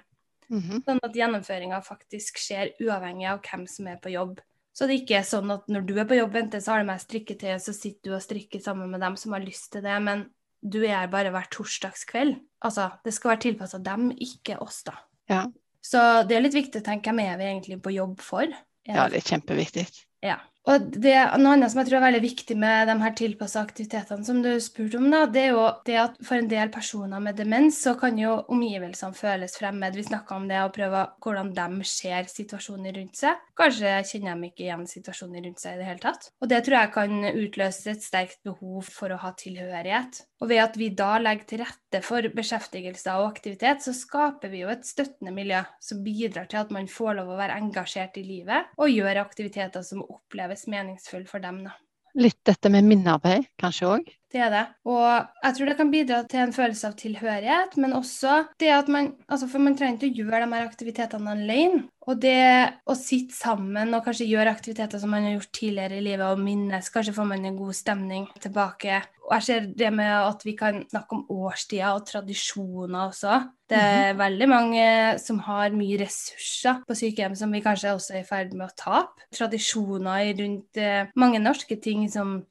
Mm 0.48 0.60
-hmm. 0.60 0.84
Sånn 0.84 1.00
at 1.02 1.16
gjennomføringa 1.16 1.80
faktisk 1.80 2.38
skjer 2.38 2.72
uavhengig 2.80 3.28
av 3.28 3.40
hvem 3.40 3.66
som 3.66 3.86
er 3.86 3.96
på 3.96 4.12
jobb. 4.12 4.40
Så 4.72 4.86
det 4.86 4.94
ikke 5.00 5.18
er 5.18 5.22
sånn 5.22 5.50
at 5.50 5.68
når 5.68 5.80
du 5.80 5.98
er 5.98 6.04
på 6.04 6.16
jobb, 6.16 6.36
enten 6.36 6.60
så 6.60 6.72
har 6.72 6.78
du 6.78 6.86
med 6.86 7.00
strikketøy, 7.00 7.58
så 7.60 7.72
sitter 7.72 8.10
du 8.10 8.14
og 8.16 8.22
strikker 8.22 8.60
sammen 8.60 8.90
med 8.90 9.00
dem 9.00 9.16
som 9.16 9.32
har 9.32 9.40
lyst 9.40 9.72
til 9.72 9.82
det, 9.82 10.02
men 10.02 10.30
du 10.62 10.84
er 10.84 11.08
bare 11.08 11.30
hver 11.30 11.48
torsdagskveld. 11.50 12.36
Altså, 12.62 12.90
det 13.04 13.14
skal 13.16 13.34
være 13.34 13.44
tilpassa 13.48 13.80
dem, 13.82 14.10
ikke 14.14 14.58
oss, 14.62 14.82
da. 14.86 14.96
Ja. 15.30 15.42
Så 15.82 16.00
det 16.28 16.36
er 16.36 16.44
litt 16.44 16.56
viktig 16.56 16.82
å 16.82 16.86
tenke 16.86 17.10
er 17.10 17.36
vi 17.40 17.48
egentlig 17.48 17.80
på 17.82 17.94
jobb 17.94 18.20
for. 18.22 18.46
Ja, 18.86 19.08
det 19.10 19.22
er 19.22 19.28
kjempeviktig. 19.34 19.86
Ja. 20.22 20.38
Og 20.70 20.92
det, 20.94 21.14
Noe 21.42 21.56
annet 21.56 21.72
som 21.72 21.80
jeg 21.80 21.88
tror 21.88 21.98
er 21.98 22.04
veldig 22.04 22.22
viktig 22.22 22.54
med 22.58 22.86
de 22.86 22.94
her 23.02 23.14
tilpassa 23.18 23.64
aktivitetene 23.64 24.22
som 24.26 24.38
du 24.44 24.50
spurte 24.62 25.00
om, 25.00 25.08
da, 25.10 25.24
det 25.26 25.40
er 25.48 25.56
jo 25.56 25.64
det 25.88 25.96
at 25.98 26.20
for 26.22 26.38
en 26.38 26.50
del 26.50 26.70
personer 26.70 27.22
med 27.24 27.34
demens 27.40 27.80
så 27.82 27.96
kan 27.98 28.18
jo 28.20 28.36
omgivelsene 28.54 29.18
føles 29.18 29.58
fremmed. 29.58 29.98
Vi 29.98 30.06
snakka 30.06 30.38
om 30.38 30.46
det 30.50 30.60
og 30.62 30.74
prøve 30.76 31.02
hvordan 31.24 31.50
de 31.56 31.88
ser 31.88 32.30
situasjonen 32.30 32.94
rundt 32.94 33.18
seg. 33.24 33.42
Kanskje 33.58 33.96
kjenner 34.12 34.38
de 34.38 34.52
ikke 34.52 34.68
igjen 34.68 34.86
situasjonen 34.86 35.48
rundt 35.48 35.64
seg 35.64 35.74
i 35.74 35.82
det 35.82 35.88
hele 35.90 36.04
tatt. 36.04 36.30
Og 36.38 36.52
det 36.54 36.62
tror 36.62 36.78
jeg 36.78 36.94
kan 36.94 37.30
utløse 37.32 37.96
et 37.96 38.06
sterkt 38.06 38.38
behov 38.46 38.86
for 38.86 39.10
å 39.10 39.18
ha 39.24 39.34
tilhørighet. 39.42 40.22
Og 40.42 40.50
ved 40.50 40.58
at 40.58 40.74
vi 40.74 40.90
da 40.98 41.14
legger 41.22 41.46
til 41.46 41.62
rette 41.62 42.02
for 42.02 42.26
beskjeftigelse 42.34 43.14
og 43.14 43.28
aktivitet, 43.30 43.84
så 43.84 43.94
skaper 43.94 44.50
vi 44.50 44.64
jo 44.64 44.72
et 44.72 44.82
støttende 44.86 45.30
miljø 45.34 45.62
som 45.78 46.02
bidrar 46.02 46.48
til 46.50 46.58
at 46.64 46.72
man 46.74 46.90
får 46.90 47.20
lov 47.20 47.30
å 47.30 47.38
være 47.38 47.60
engasjert 47.62 48.18
i 48.18 48.26
livet 48.26 48.72
og 48.74 48.90
gjøre 48.90 49.22
aktiviteter 49.22 49.86
som 49.86 50.02
oppleves 50.02 50.66
meningsfulle 50.66 50.92
meningsfull 50.92 51.26
for 51.28 51.42
dem. 51.42 51.64
Da. 51.66 51.76
Litt 52.18 52.40
dette 52.44 52.70
med 52.72 52.84
minnearbeid, 52.84 53.48
kanskje 53.60 53.88
òg? 53.96 54.10
Det 54.32 54.40
er 54.40 54.52
det. 54.52 54.62
Og 54.88 55.04
jeg 55.44 55.56
tror 55.56 55.68
det 55.68 55.76
kan 55.76 55.90
bidra 55.92 56.20
til 56.28 56.40
en 56.40 56.54
følelse 56.56 56.88
av 56.88 56.94
tilhørighet, 56.96 57.76
men 57.82 57.96
også 57.98 58.38
det 58.60 58.70
at 58.72 58.88
man 58.88 59.12
altså 59.28 59.48
For 59.50 59.60
man 59.60 59.76
trenger 59.76 59.98
ikke 59.98 60.08
å 60.08 60.22
gjøre 60.24 60.46
de 60.46 60.54
her 60.56 60.68
aktivitetene 60.70 61.34
alene. 61.36 61.82
Og 62.02 62.18
det 62.18 62.72
å 62.88 62.96
sitte 62.98 63.34
sammen 63.36 63.92
og 63.94 64.02
kanskje 64.06 64.26
gjøre 64.26 64.50
aktiviteter 64.50 64.98
som 64.98 65.12
man 65.14 65.22
har 65.28 65.36
gjort 65.36 65.52
tidligere 65.54 66.00
i 66.00 66.04
livet, 66.08 66.24
og 66.26 66.40
minnes, 66.42 66.90
kanskje 66.90 67.14
får 67.14 67.28
man 67.30 67.44
en 67.46 67.58
god 67.60 67.76
stemning 67.78 68.24
tilbake. 68.42 69.02
Og 69.28 69.36
jeg 69.36 69.46
ser 69.46 69.68
det 69.78 69.90
med 69.94 70.10
at 70.10 70.42
vi 70.44 70.56
kan 70.58 70.80
snakke 70.90 71.16
om 71.16 71.22
årstider 71.30 71.94
og 71.94 72.06
tradisjoner 72.08 73.06
også. 73.06 73.38
Det 73.70 73.78
er 73.78 74.12
-hmm. 74.12 74.18
veldig 74.18 74.48
mange 74.48 75.18
som 75.18 75.38
har 75.38 75.70
mye 75.70 75.98
ressurser 76.02 76.82
på 76.88 76.94
sykehjem 76.94 77.34
som 77.34 77.52
vi 77.52 77.60
kanskje 77.60 77.94
også 77.94 78.14
er 78.14 78.20
i 78.20 78.28
ferd 78.28 78.52
med 78.52 78.66
å 78.66 78.76
tape. 78.76 79.22
Tradisjoner 79.32 80.34
rundt 80.40 80.76
eh, 80.76 81.06
mange 81.16 81.38
norske 81.38 81.76
ting 81.76 82.10
som 82.10 82.44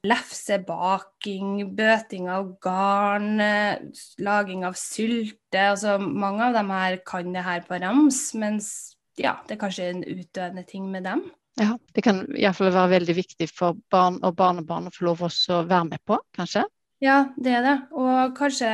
lefsebaking, 1.22 1.74
bøting 1.76 2.28
av 2.28 2.58
garn, 2.60 3.40
eh, 3.40 3.78
laging 4.18 4.64
av 4.64 4.74
sylte. 4.74 5.70
Altså, 5.70 5.98
mange 5.98 6.42
av 6.44 6.54
dem 6.54 6.70
her 6.70 6.98
kan 7.04 7.32
det 7.32 7.42
her 7.42 7.60
på 7.60 7.80
rams, 7.80 8.34
mens 8.34 8.96
ja, 9.16 9.36
det 9.46 9.56
er 9.56 9.68
kanskje 9.68 9.90
en 9.90 10.04
utdøende 10.04 10.66
ting 10.66 10.90
med 10.90 11.04
dem. 11.04 11.30
Ja, 11.60 11.76
det 11.94 12.02
kan 12.02 12.26
iallfall 12.34 12.72
være 12.72 12.98
veldig 12.98 13.14
viktig 13.14 13.48
for 13.50 13.76
barn 13.90 14.18
og 14.22 14.34
barnebarn 14.36 14.88
å 14.88 14.90
få 14.90 15.04
lov 15.04 15.22
å 15.22 15.64
være 15.66 15.84
med 15.84 16.00
på, 16.06 16.18
kanskje? 16.34 16.64
Ja, 17.02 17.34
det 17.36 17.50
er 17.50 17.64
det. 17.66 17.74
Og 17.98 18.34
kanskje 18.38 18.68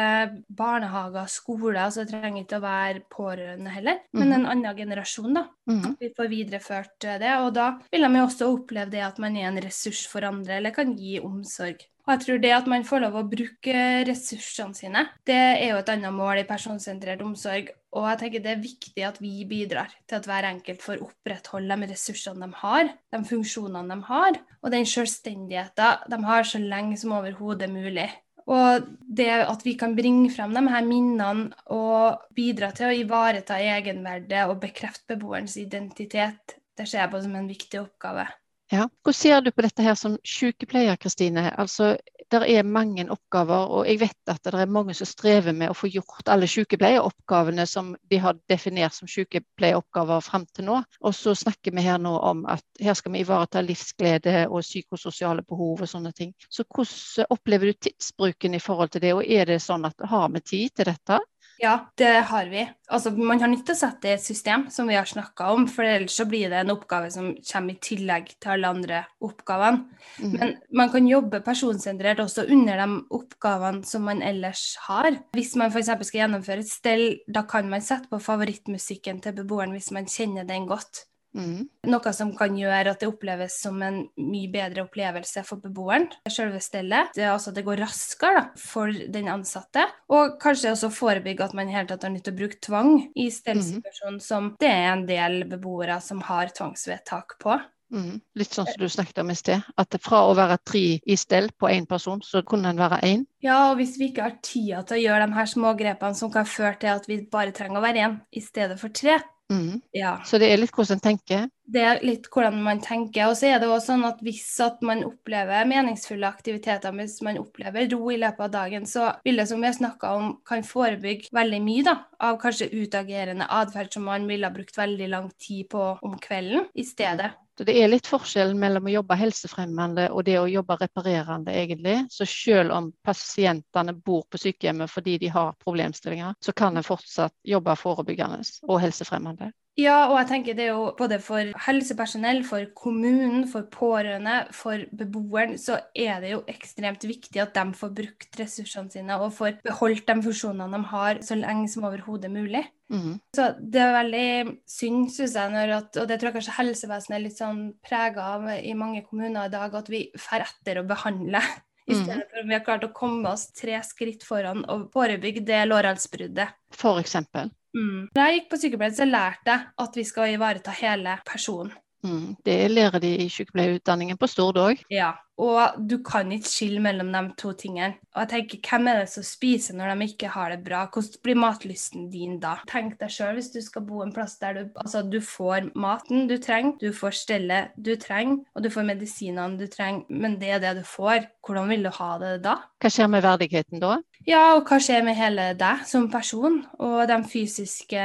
barnehager, 0.53 1.27
skoler. 1.33 1.79
Altså 1.87 2.05
det 2.05 2.13
trenger 2.13 2.45
ikke 2.45 2.59
å 2.59 2.65
være 2.67 3.01
pårørende 3.09 3.73
heller, 3.73 4.03
mm. 4.13 4.19
men 4.19 4.29
mhm. 4.29 4.35
en 4.37 4.49
annen 4.53 4.77
generasjon, 4.77 5.33
da. 5.35 5.47
Mm. 5.71 5.85
At 5.89 6.03
vi 6.05 6.11
får 6.17 6.29
videreført 6.29 7.09
det. 7.23 7.33
Og 7.41 7.55
da 7.57 7.71
vil 7.89 8.05
de 8.05 8.11
jo 8.21 8.27
også 8.27 8.51
oppleve 8.53 8.93
det 8.93 9.01
at 9.07 9.19
man 9.19 9.37
er 9.37 9.49
en 9.49 9.63
ressurs 9.65 10.05
for 10.13 10.29
andre, 10.29 10.59
eller 10.59 10.77
kan 10.77 10.93
gi 10.99 11.17
omsorg. 11.25 11.81
Og 12.09 12.15
jeg 12.15 12.23
tror 12.25 12.39
det 12.41 12.51
at 12.57 12.69
man 12.73 12.87
får 12.89 13.03
lov 13.05 13.17
å 13.21 13.27
bruke 13.29 13.81
ressursene 14.09 14.73
sine, 14.73 15.03
det 15.29 15.37
er 15.37 15.75
jo 15.75 15.81
et 15.83 15.91
annet 15.93 16.15
mål 16.17 16.39
i 16.41 16.47
personsentrert 16.49 17.21
omsorg. 17.21 17.69
Og 17.93 18.07
jeg 18.09 18.21
tenker 18.23 18.45
det 18.47 18.53
er 18.55 18.63
viktig 18.63 19.05
at 19.05 19.19
vi 19.21 19.33
bidrar 19.49 19.93
til 20.09 20.17
at 20.17 20.29
hver 20.29 20.49
enkelt 20.49 20.81
får 20.81 21.03
opprettholde 21.05 21.77
de 21.83 21.91
ressursene 21.91 22.49
de 22.49 22.57
har, 22.63 22.89
de 23.13 23.21
funksjonene 23.29 23.93
de 23.93 24.09
har, 24.09 24.41
og 24.65 24.73
den 24.73 24.89
selvstendigheten 24.89 26.09
de 26.09 26.21
har 26.31 26.49
så 26.49 26.63
lenge 26.65 26.97
som 26.97 27.13
overhodet 27.19 27.69
mulig. 27.77 28.09
Og 28.49 28.89
det 29.05 29.29
at 29.45 29.69
vi 29.69 29.77
kan 29.77 29.93
bringe 29.93 30.33
frem 30.33 30.57
de 30.57 30.65
her 30.73 30.89
minnene 30.89 31.53
og 31.77 32.25
bidra 32.33 32.73
til 32.73 32.89
å 32.89 32.99
ivareta 33.03 33.61
egenverdet 33.61 34.47
og 34.49 34.63
bekrefte 34.65 35.13
beboerens 35.13 35.61
identitet, 35.61 36.57
det 36.73 36.89
ser 36.89 37.05
jeg 37.05 37.13
på 37.13 37.21
som 37.21 37.37
en 37.37 37.53
viktig 37.53 37.85
oppgave. 37.85 38.31
Ja. 38.71 38.89
Hvordan 39.03 39.15
ser 39.15 39.41
du 39.41 39.51
på 39.51 39.63
dette 39.65 39.83
her 39.83 39.95
som 39.97 40.19
sykepleier, 40.29 40.97
Kristine? 41.01 41.47
Altså, 41.57 41.95
det 42.29 42.41
er 42.53 42.67
mange 42.69 43.07
oppgaver, 43.09 43.71
og 43.73 43.87
jeg 43.89 44.01
vet 44.03 44.29
at 44.29 44.45
det 44.45 44.61
er 44.61 44.69
mange 44.69 44.93
som 44.95 45.09
strever 45.09 45.55
med 45.57 45.73
å 45.73 45.77
få 45.77 45.89
gjort 45.89 46.29
alle 46.29 46.49
sykepleieroppgavene 46.51 47.65
som 47.67 47.95
de 48.11 48.19
har 48.21 48.37
definert 48.53 48.93
som 48.93 49.09
sykepleieroppgaver 49.09 50.21
frem 50.27 50.45
til 50.53 50.69
nå. 50.69 50.83
Og 51.01 51.17
så 51.17 51.33
snakker 51.33 51.73
vi 51.73 51.87
her 51.87 51.97
nå 52.03 52.13
om 52.19 52.45
at 52.53 52.65
her 52.85 52.99
skal 52.99 53.17
vi 53.17 53.25
ivareta 53.25 53.65
livsglede 53.65 54.45
og 54.51 54.61
psykososiale 54.67 55.47
behov 55.49 55.87
og 55.87 55.89
sånne 55.89 56.13
ting. 56.13 56.35
Så 56.53 56.69
hvordan 56.69 57.33
opplever 57.33 57.73
du 57.73 57.81
tidsbruken 57.89 58.59
i 58.59 58.61
forhold 58.61 58.93
til 58.93 59.07
det, 59.07 59.17
og 59.17 59.25
er 59.25 59.49
det 59.49 59.63
sånn 59.65 59.89
at 59.89 60.09
har 60.13 60.29
vi 60.37 60.45
tid 60.45 60.77
til 60.77 60.93
dette? 60.93 61.23
Ja, 61.59 61.91
det 61.99 62.13
har 62.31 62.47
vi. 62.47 62.63
Altså, 62.87 63.11
man 63.11 63.41
har 63.43 63.51
nødt 63.51 63.65
til 63.67 63.75
å 63.75 63.79
sette 63.81 64.13
et 64.13 64.23
system, 64.23 64.69
som 64.71 64.87
vi 64.87 64.95
har 64.95 65.09
snakka 65.11 65.49
om, 65.57 65.65
for 65.71 65.83
ellers 65.83 66.15
så 66.15 66.27
blir 66.31 66.53
det 66.53 66.61
en 66.61 66.71
oppgave 66.77 67.11
som 67.11 67.33
kommer 67.51 67.75
i 67.75 67.83
tillegg 67.83 68.31
til 68.39 68.53
alle 68.55 68.71
andre 68.77 69.01
oppgavene. 69.27 69.99
Mm. 70.23 70.37
Men 70.37 70.55
man 70.79 70.93
kan 70.95 71.11
jobbe 71.11 71.43
personsentrert 71.47 72.23
også 72.23 72.47
under 72.47 72.79
de 72.79 72.89
oppgavene 73.19 73.83
som 73.91 74.07
man 74.07 74.23
ellers 74.23 74.71
har. 74.87 75.19
Hvis 75.35 75.57
man 75.59 75.75
f.eks. 75.75 75.91
skal 75.99 76.23
gjennomføre 76.23 76.63
et 76.63 76.71
stell, 76.71 77.07
da 77.27 77.43
kan 77.51 77.67
man 77.71 77.83
sette 77.83 78.07
på 78.13 78.23
favorittmusikken 78.23 79.19
til 79.25 79.35
beboeren 79.43 79.75
hvis 79.75 79.91
man 79.97 80.07
kjenner 80.07 80.47
den 80.47 80.71
godt. 80.71 81.09
Mm. 81.39 81.69
Noe 81.93 82.13
som 82.17 82.33
kan 82.37 82.57
gjøre 82.59 82.93
at 82.93 83.03
det 83.03 83.09
oppleves 83.11 83.61
som 83.63 83.79
en 83.85 84.01
mye 84.19 84.51
bedre 84.53 84.85
opplevelse 84.89 85.45
for 85.47 85.63
beboeren. 85.63 86.09
Selve 86.29 86.61
stellet. 86.65 87.15
Det, 87.17 87.29
altså, 87.31 87.55
det 87.55 87.65
går 87.67 87.81
raskere 87.85 88.43
da, 88.43 88.45
for 88.61 88.93
den 89.15 89.31
ansatte. 89.33 89.87
Og 90.13 90.37
kanskje 90.43 90.75
også 90.75 90.93
forebygge 90.95 91.47
at 91.47 91.57
man 91.57 91.71
i 91.71 91.77
hele 91.77 91.89
tatt 91.91 92.07
har 92.07 92.15
nytt 92.15 92.31
å 92.33 92.37
bruke 92.37 92.61
tvang 92.65 92.93
i 93.15 93.31
stellsituasjonen, 93.33 94.21
mm. 94.21 94.27
som 94.29 94.53
det 94.61 94.71
er 94.71 94.93
en 94.93 95.09
del 95.09 95.43
beboere 95.49 96.01
som 96.05 96.23
har 96.27 96.53
tvangsvedtak 96.57 97.39
på. 97.43 97.59
Mm. 97.89 98.19
Litt 98.37 98.53
sånn 98.53 98.67
som 98.69 98.83
du 98.83 98.89
snakket 98.93 99.23
om 99.23 99.33
i 99.33 99.37
sted. 99.39 99.65
At 99.81 99.97
fra 100.05 100.21
å 100.29 100.35
være 100.37 100.59
tre 100.67 100.85
i 101.01 101.17
stell 101.21 101.49
på 101.57 101.71
én 101.73 101.89
person, 101.89 102.21
så 102.25 102.43
kunne 102.47 102.73
en 102.73 102.83
være 102.83 103.01
én. 103.09 103.25
Ja, 103.45 103.71
og 103.71 103.79
hvis 103.81 103.97
vi 104.01 104.11
ikke 104.11 104.27
har 104.27 104.37
tida 104.45 104.83
til 104.85 104.99
å 104.99 105.03
gjøre 105.07 105.29
de 105.29 105.39
her 105.39 105.51
smågrepene 105.55 106.19
som 106.19 106.33
kan 106.35 106.49
føre 106.49 106.77
til 106.83 106.93
at 106.93 107.09
vi 107.09 107.23
bare 107.33 107.55
trenger 107.57 107.81
å 107.81 107.85
være 107.85 108.05
én 108.05 108.19
i 108.37 108.45
stedet 108.45 108.79
for 108.81 108.93
tre, 108.95 109.19
Mm. 109.49 109.81
Ja. 109.97 110.19
Så 110.29 110.39
det 110.41 110.51
er 110.53 110.61
litt 110.61 110.75
hvordan 110.77 110.99
man 110.99 111.05
tenker? 111.05 111.47
Det 111.69 111.85
er 111.85 112.03
litt 112.05 112.29
hvordan 112.33 112.59
man 112.65 112.83
tenker. 112.85 113.31
Og 113.31 113.37
så 113.39 113.49
er 113.49 113.63
det 113.63 113.69
også 113.69 113.95
sånn 113.95 114.05
at 114.09 114.21
hvis 114.25 114.45
at 114.65 114.83
man 114.85 115.03
opplever 115.07 115.69
meningsfulle 115.69 116.29
aktiviteter, 116.29 116.93
hvis 116.97 117.19
man 117.25 117.41
opplever 117.41 117.89
ro 117.95 118.13
i 118.13 118.21
løpet 118.21 118.45
av 118.49 118.55
dagen, 118.55 118.87
så 118.89 119.11
vil 119.25 119.41
det 119.41 119.49
som 119.51 119.65
vi 119.65 119.71
har 119.71 119.77
snakka 119.79 120.13
om, 120.21 120.31
kan 120.49 120.65
forebygge 120.67 121.33
veldig 121.37 121.61
mye 121.65 121.89
da, 121.89 121.97
av 122.29 122.41
kanskje 122.43 122.71
utagerende 122.77 123.49
atferd 123.61 123.93
som 123.95 124.09
man 124.09 124.29
ville 124.29 124.49
ha 124.49 124.55
brukt 124.55 124.77
veldig 124.77 125.13
lang 125.15 125.33
tid 125.41 125.69
på 125.73 125.91
om 126.05 126.19
kvelden 126.21 126.69
i 126.77 126.85
stedet. 126.89 127.33
Så 127.59 127.65
det 127.67 127.75
er 127.83 127.89
litt 127.91 128.07
forskjell 128.07 128.53
mellom 128.55 128.85
å 128.87 128.93
jobbe 128.93 129.17
helsefremmende 129.19 130.05
og 130.15 130.23
det 130.29 130.37
å 130.39 130.45
jobbe 130.47 130.77
reparerende, 130.79 131.51
egentlig. 131.51 131.97
Så 132.15 132.23
selv 132.31 132.71
om 132.71 132.93
pasientene 133.03 133.97
bor 133.99 134.23
på 134.31 134.39
sykehjemmet 134.39 134.93
fordi 134.93 135.17
de 135.19 135.33
har 135.35 135.57
problemstillinger, 135.65 136.37
så 136.39 136.55
kan 136.55 136.79
en 136.79 136.87
fortsatt 136.87 137.35
jobbe 137.43 137.75
forebyggende 137.81 138.45
og 138.69 138.79
helsefremmende. 138.85 139.51
Ja, 139.79 140.09
og 140.09 140.17
jeg 140.19 140.27
tenker 140.33 140.57
det 140.59 140.65
er 140.67 140.73
jo 140.73 140.89
både 140.99 141.21
for 141.23 141.53
helsepersonell, 141.69 142.41
for 142.47 142.67
kommunen, 142.75 143.45
for 143.51 143.69
pårørende, 143.71 144.41
for 144.55 144.83
beboeren, 144.99 145.55
så 145.61 145.77
er 145.95 146.19
det 146.25 146.33
jo 146.33 146.41
ekstremt 146.51 147.07
viktig 147.07 147.39
at 147.43 147.55
de 147.55 147.79
får 147.79 147.93
brukt 148.01 148.41
ressursene 148.41 148.91
sine 148.91 149.19
og 149.23 149.37
får 149.37 149.61
beholdt 149.67 150.09
de 150.09 150.17
funksjonene 150.25 150.67
de 150.75 150.91
har 150.91 151.23
så 151.27 151.39
lenge 151.39 151.71
som 151.71 151.87
overhodet 151.87 152.31
mulig. 152.33 152.65
Mm. 152.91 153.21
Så 153.37 153.53
det 153.61 153.85
er 153.85 153.95
veldig 154.01 154.57
synd, 154.67 155.13
syns 155.15 155.37
jeg, 155.39 155.55
når 155.55 155.75
at, 155.77 156.01
og 156.03 156.11
det 156.11 156.19
tror 156.19 156.33
jeg 156.33 156.39
kanskje 156.41 156.57
helsevesenet 156.59 157.19
er 157.21 157.25
litt 157.29 157.39
sånn 157.39 157.63
prega 157.85 158.27
av 158.35 158.51
i 158.59 158.75
mange 158.75 159.05
kommuner 159.07 159.47
i 159.47 159.55
dag, 159.55 159.79
at 159.79 159.93
vi 159.93 160.09
får 160.19 160.49
etter 160.49 160.83
å 160.83 160.87
behandle. 160.89 161.45
I 161.89 161.95
mhm. 161.95 162.03
stedet 162.03 162.27
for 162.29 162.43
at 162.43 162.51
vi 162.51 162.57
har 162.57 162.67
klart 162.67 162.83
å 162.85 162.91
komme 162.97 163.31
oss 163.31 163.47
tre 163.57 163.79
skritt 163.87 164.27
foran 164.27 164.67
og 164.69 164.91
forebygge 164.93 165.47
det 165.47 165.63
lårhalsbruddet. 165.71 166.59
For 166.75 167.01
eksempel. 167.01 167.55
Mm. 167.77 168.09
Da 168.15 168.29
jeg 168.29 168.41
gikk 168.41 168.51
på 168.53 168.63
sykepleien, 168.63 168.97
så 168.97 169.09
lærte 169.09 169.55
jeg 169.55 169.69
at 169.85 170.01
vi 170.01 170.07
skal 170.09 170.35
ivareta 170.35 170.75
hele 170.81 171.19
personen. 171.29 171.75
Mm. 172.07 172.37
Det 172.45 172.59
lærer 172.71 173.03
de 173.03 173.17
i 173.25 173.31
sykepleierutdanningen 173.33 174.19
på 174.19 174.29
Stord 174.31 174.59
òg. 174.63 174.85
Ja, 174.93 175.17
og 175.39 175.79
du 175.91 175.97
kan 176.03 176.31
ikke 176.35 176.51
skille 176.51 176.83
mellom 176.83 177.11
de 177.15 177.23
to 177.39 177.53
tingene. 177.59 177.99
Og 178.15 178.25
jeg 178.25 178.31
tenker, 178.33 178.61
Hvem 178.69 178.89
er 178.91 179.01
det 179.01 179.09
som 179.13 179.27
spiser 179.27 179.77
når 179.79 179.95
de 179.95 180.09
ikke 180.09 180.31
har 180.35 180.51
det 180.51 180.65
bra? 180.67 180.85
Hvordan 180.93 181.23
blir 181.23 181.39
matlysten 181.39 182.09
din 182.11 182.39
da? 182.43 182.57
Tenk 182.71 182.99
deg 183.01 183.13
sjøl 183.15 183.39
hvis 183.39 183.53
du 183.55 183.61
skal 183.63 183.87
bo 183.87 184.03
en 184.03 184.13
plass 184.15 184.39
der 184.39 184.59
du, 184.59 184.63
altså, 184.79 185.03
du 185.03 185.21
får 185.23 185.71
maten 185.79 186.27
du 186.31 186.37
trenger, 186.43 186.75
du 186.81 186.93
får 186.95 187.19
stellet 187.23 187.75
du 187.77 187.95
trenger, 187.97 188.43
og 188.55 188.63
du 188.63 188.71
får 188.71 188.87
medisinene 188.87 189.59
du 189.59 189.67
trenger, 189.71 190.07
men 190.09 190.39
det 190.43 190.55
er 190.57 190.63
det 190.63 190.77
du 190.81 190.85
får. 190.87 191.27
Hvordan 191.49 191.71
vil 191.73 191.87
du 191.87 191.89
ha 191.97 192.09
det 192.21 192.33
da? 192.45 192.59
Hva 192.77 192.91
skjer 192.93 193.07
med 193.09 193.23
verdigheten 193.25 193.81
da? 193.81 193.95
Ja, 194.29 194.43
og 194.59 194.69
hva 194.69 194.77
skjer 194.85 195.01
med 195.07 195.17
hele 195.17 195.47
deg 195.57 195.85
som 195.89 196.11
person, 196.13 196.59
og 196.77 196.99
de 197.09 197.17
fysiske 197.25 198.03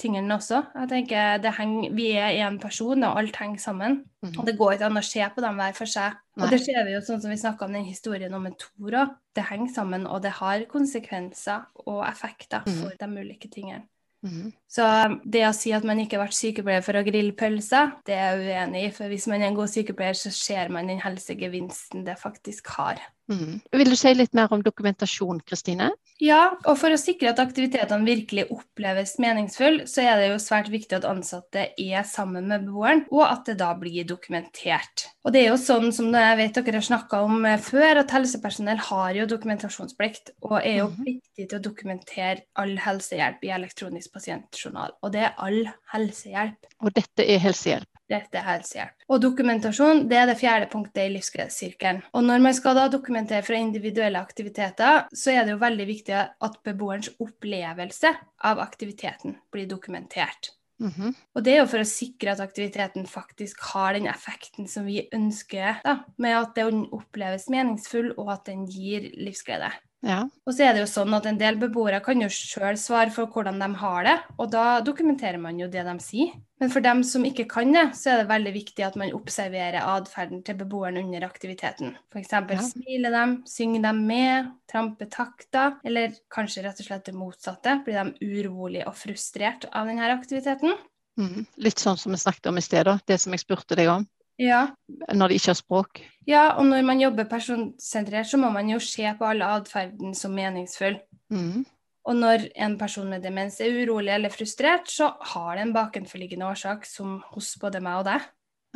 tingene 0.00 0.38
også. 0.38 0.62
Jeg 0.78 0.88
tenker, 0.94 1.50
henger, 1.58 1.90
Vi 1.92 2.06
er 2.16 2.38
én 2.46 2.56
person, 2.62 3.04
og 3.04 3.18
alt 3.20 3.36
henger 3.36 3.60
sammen. 3.60 3.98
Mm. 4.24 4.32
Og 4.38 4.46
det 4.48 4.56
går 4.56 4.78
ikke 4.78 4.88
an 4.88 5.02
å 5.02 5.04
se 5.04 5.28
på 5.34 5.44
dem 5.44 5.60
hver 5.60 5.76
for 5.76 5.92
seg. 5.92 6.16
Nei. 6.36 6.46
Og 6.46 6.54
det 6.54 6.62
ser 6.64 6.80
vi 6.88 6.94
jo 6.96 7.02
sånn 7.04 7.20
som 7.20 7.34
vi 7.34 7.36
snakka 7.42 7.68
om 7.68 7.76
den 7.76 7.84
historien 7.84 8.32
om 8.34 8.48
en 8.48 8.56
Tor 8.56 8.96
òg. 9.02 9.12
Det 9.36 9.44
henger 9.50 9.74
sammen, 9.74 10.08
og 10.08 10.24
det 10.24 10.32
har 10.38 10.64
konsekvenser 10.70 11.68
og 11.84 12.00
effekter 12.08 12.64
mm. 12.64 12.80
for 12.80 12.96
de 12.96 13.10
ulike 13.20 13.52
tingene. 13.52 13.84
Mm. 14.24 14.52
Så 14.70 14.86
det 15.24 15.42
å 15.46 15.52
si 15.54 15.72
at 15.76 15.84
man 15.86 16.00
ikke 16.02 16.16
har 16.18 16.26
vært 16.26 16.38
sykepleier 16.38 16.84
for 16.84 16.98
å 16.98 17.04
grille 17.06 17.34
pølser, 17.36 17.92
det 18.08 18.16
er 18.16 18.40
jeg 18.40 18.46
uenig 18.46 18.86
i. 18.86 18.94
For 18.96 19.12
hvis 19.12 19.28
man 19.30 19.42
er 19.42 19.50
en 19.50 19.58
god 19.58 19.72
sykepleier, 19.72 20.18
så 20.18 20.32
ser 20.34 20.72
man 20.74 20.90
den 20.90 21.02
helsegevinsten 21.04 22.06
det 22.06 22.16
faktisk 22.20 22.72
har. 22.78 23.02
Mm. 23.30 23.58
Vil 23.74 23.90
du 23.90 23.96
si 23.98 24.12
litt 24.14 24.34
mer 24.36 24.52
om 24.54 24.62
dokumentasjon, 24.62 25.40
Kristine? 25.46 25.90
Ja, 26.22 26.56
og 26.64 26.78
for 26.80 26.94
å 26.94 26.98
sikre 27.00 27.32
at 27.32 27.40
aktivitetene 27.42 28.06
virkelig 28.06 28.46
oppleves 28.54 29.16
meningsfulle, 29.20 29.84
så 29.90 30.04
er 30.06 30.20
det 30.20 30.28
jo 30.30 30.38
svært 30.40 30.70
viktig 30.72 30.96
at 30.96 31.08
ansatte 31.08 31.66
er 31.76 32.06
sammen 32.08 32.46
med 32.48 32.64
beboeren, 32.64 33.04
og 33.12 33.24
at 33.26 33.50
det 33.50 33.58
da 33.60 33.72
blir 33.76 34.06
dokumentert. 34.08 35.08
Og 35.26 35.34
det 35.34 35.42
er 35.42 35.50
jo 35.50 35.58
sånn 35.60 35.90
som 35.92 36.08
jeg 36.14 36.38
vet 36.40 36.60
dere 36.60 36.80
har 36.80 36.86
snakka 36.88 37.20
om 37.26 37.44
eh, 37.44 37.58
før, 37.60 38.00
at 38.04 38.14
helsepersonell 38.16 38.80
har 38.88 39.18
jo 39.18 39.28
dokumentasjonsplikt, 39.34 40.32
og 40.46 40.56
er 40.62 40.80
jo 40.80 40.88
mhm. 40.92 41.02
pliktig 41.02 41.50
til 41.50 41.58
å 41.58 41.64
dokumentere 41.66 42.46
all 42.62 42.76
helsehjelp 42.86 43.44
i 43.44 43.52
elektronisk 43.58 44.16
pasientjournal. 44.16 44.96
Og 45.02 45.12
det 45.12 45.26
er 45.26 45.36
all 45.42 45.60
helsehjelp. 45.92 46.72
Og 46.80 46.96
dette 46.96 47.26
er 47.26 47.42
helsehjelp? 47.42 47.90
Rett 48.10 48.28
til 48.32 48.44
helsehjelp. 48.46 49.06
Og 49.10 49.22
dokumentasjon 49.22 50.04
det 50.10 50.18
er 50.20 50.28
det 50.30 50.38
fjerde 50.40 50.68
punktet 50.72 51.06
i 51.06 51.14
livsgledessirkelen. 51.14 52.02
Og 52.14 52.26
når 52.26 52.44
man 52.44 52.56
skal 52.56 52.78
da 52.78 52.86
dokumentere 52.92 53.44
fra 53.46 53.58
individuelle 53.60 54.20
aktiviteter, 54.22 55.06
så 55.12 55.34
er 55.34 55.44
det 55.44 55.56
jo 55.56 55.62
veldig 55.62 55.88
viktig 55.88 56.18
at 56.18 56.60
beboerens 56.66 57.10
opplevelse 57.22 58.12
av 58.46 58.62
aktiviteten 58.62 59.38
blir 59.52 59.66
dokumentert. 59.70 60.52
Mm 60.78 60.90
-hmm. 60.90 61.14
Og 61.34 61.44
det 61.44 61.52
er 61.52 61.58
jo 61.58 61.66
for 61.66 61.78
å 61.78 61.88
sikre 61.88 62.32
at 62.32 62.40
aktiviteten 62.40 63.06
faktisk 63.06 63.60
har 63.60 63.92
den 63.92 64.06
effekten 64.06 64.68
som 64.68 64.84
vi 64.86 65.08
ønsker, 65.12 65.80
da, 65.84 65.98
med 66.18 66.36
at 66.36 66.54
den 66.54 66.86
oppleves 66.92 67.48
meningsfull, 67.48 68.12
og 68.18 68.32
at 68.32 68.46
den 68.46 68.66
gir 68.66 69.00
livsglede. 69.16 69.70
Ja. 70.06 70.22
Og 70.46 70.54
så 70.54 70.66
er 70.66 70.74
det 70.76 70.84
jo 70.84 70.88
sånn 70.90 71.14
at 71.16 71.26
en 71.26 71.38
del 71.40 71.58
beboere 71.60 71.98
kan 72.04 72.20
jo 72.22 72.28
sjøl 72.30 72.78
svare 72.78 73.10
for 73.14 73.30
hvordan 73.32 73.58
de 73.62 73.68
har 73.80 74.06
det, 74.06 74.16
og 74.38 74.50
da 74.52 74.66
dokumenterer 74.86 75.40
man 75.42 75.58
jo 75.58 75.68
det 75.70 75.82
de 75.86 75.96
sier. 76.02 76.34
Men 76.62 76.70
for 76.72 76.80
dem 76.80 77.02
som 77.04 77.26
ikke 77.28 77.44
kan 77.50 77.74
det, 77.74 77.84
så 77.98 78.14
er 78.14 78.22
det 78.22 78.30
veldig 78.30 78.52
viktig 78.54 78.84
at 78.86 78.94
man 78.96 79.12
observerer 79.16 79.82
atferden 79.82 80.40
til 80.46 80.56
beboeren 80.56 80.96
under 81.02 81.26
aktiviteten. 81.26 81.96
F.eks. 82.14 82.32
Ja. 82.32 82.60
smiler 82.64 83.12
dem, 83.12 83.34
synger 83.50 83.88
dem 83.90 84.02
med, 84.08 84.52
tramper 84.70 85.10
takter, 85.12 85.76
eller 85.84 86.16
kanskje 86.32 86.64
rett 86.64 86.80
og 86.80 86.88
slett 86.88 87.10
det 87.10 87.16
motsatte. 87.18 87.80
Blir 87.84 88.00
de 88.00 88.32
urolige 88.46 88.86
og 88.88 88.96
frustrert 88.96 89.68
av 89.72 89.90
denne 89.90 90.08
aktiviteten? 90.14 90.78
Mm. 91.20 91.44
Litt 91.64 91.80
sånn 91.80 92.00
som 92.00 92.12
vi 92.12 92.20
snakket 92.20 92.48
om 92.48 92.60
i 92.60 92.64
sted, 92.64 92.88
det 93.08 93.20
som 93.20 93.36
jeg 93.36 93.44
spurte 93.44 93.76
deg 93.76 93.92
om. 93.92 94.08
Ja. 94.40 94.66
Når 95.12 95.32
de 95.32 95.38
ikke 95.38 95.52
har 95.52 95.58
språk. 95.58 96.02
Ja, 96.28 96.44
og 96.58 96.66
når 96.68 96.84
man 96.84 97.00
jobber 97.00 97.28
personsentrert, 97.30 98.28
så 98.28 98.40
må 98.40 98.50
man 98.52 98.68
jo 98.70 98.80
se 98.82 99.08
på 99.18 99.28
alle 99.28 99.48
atferden 99.60 100.14
som 100.18 100.34
meningsfull. 100.36 100.98
Mm. 101.32 101.64
Og 102.06 102.16
når 102.20 102.46
en 102.54 102.76
person 102.78 103.08
med 103.10 103.24
demens 103.24 103.58
er 103.60 103.74
urolig 103.82 104.12
eller 104.14 104.30
frustrert, 104.30 104.90
så 104.90 105.10
har 105.32 105.56
det 105.56 105.66
en 105.66 105.74
bakenforliggende 105.74 106.46
årsak 106.46 106.86
som 106.86 107.18
hos 107.32 107.54
både 107.62 107.82
meg 107.82 108.02
og 108.02 108.08
deg. 108.10 108.26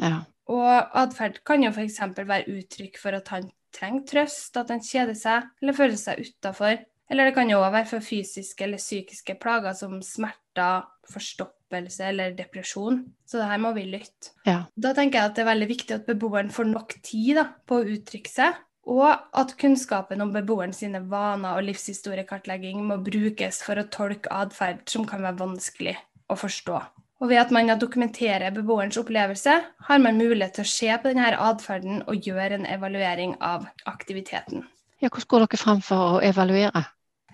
Ja. 0.00 0.22
Og 0.50 0.96
atferd 0.98 1.42
kan 1.46 1.62
jo 1.62 1.70
f.eks. 1.70 2.00
være 2.16 2.48
uttrykk 2.50 2.98
for 2.98 3.18
at 3.20 3.28
han 3.30 3.50
trenger 3.74 4.06
trøst, 4.08 4.56
at 4.58 4.72
han 4.72 4.82
kjeder 4.82 5.14
seg 5.14 5.46
eller 5.62 5.76
føler 5.76 6.00
seg 6.00 6.24
utafor. 6.26 6.80
Eller 7.10 7.26
det 7.26 7.34
kan 7.34 7.50
jo 7.50 7.58
òg 7.58 7.72
være 7.74 7.88
for 7.90 8.06
fysiske 8.06 8.64
eller 8.64 8.78
psykiske 8.78 9.34
plager 9.42 9.74
som 9.74 9.98
smerter, 10.04 10.86
forstoppelse 11.10 12.06
eller 12.06 12.36
depresjon. 12.38 13.02
Så 13.26 13.40
det 13.40 13.48
her 13.50 13.62
må 13.62 13.72
vi 13.74 13.88
lytte. 13.90 14.30
Ja. 14.46 14.62
Da 14.78 14.94
tenker 14.94 15.18
jeg 15.18 15.32
at 15.32 15.38
det 15.38 15.42
er 15.42 15.50
veldig 15.50 15.70
viktig 15.72 15.96
at 15.96 16.06
beboeren 16.06 16.52
får 16.54 16.70
nok 16.70 16.94
tid 17.02 17.40
da, 17.40 17.48
på 17.66 17.80
å 17.80 17.88
uttrykke 17.96 18.30
seg. 18.30 18.60
Og 18.90 19.10
at 19.10 19.56
kunnskapen 19.60 20.22
om 20.22 20.30
beboeren 20.34 20.72
sine 20.74 21.02
vaner 21.10 21.58
og 21.58 21.66
livshistoriekartlegging 21.66 22.80
må 22.86 23.00
brukes 23.04 23.60
for 23.66 23.78
å 23.78 23.88
tolke 23.92 24.30
atferd 24.32 24.86
som 24.90 25.04
kan 25.06 25.26
være 25.26 25.42
vanskelig 25.42 25.98
å 26.30 26.38
forstå. 26.38 26.78
Og 27.20 27.28
ved 27.28 27.42
at 27.42 27.50
man 27.52 27.68
dokumenterer 27.76 28.54
beboerens 28.54 28.96
opplevelse, 28.96 29.58
har 29.60 30.00
man 30.00 30.16
mulighet 30.16 30.56
til 30.56 30.64
å 30.64 30.70
se 30.70 30.94
på 31.02 31.10
denne 31.10 31.34
atferden 31.36 32.00
og 32.08 32.24
gjøre 32.24 32.56
en 32.56 32.70
evaluering 32.70 33.34
av 33.44 33.66
aktiviteten. 33.90 34.64
Ja, 35.02 35.10
hvordan 35.10 35.28
går 35.28 35.44
dere 35.44 35.60
fram 35.60 35.84
for 35.84 36.16
å 36.16 36.24
evaluere? 36.24 36.86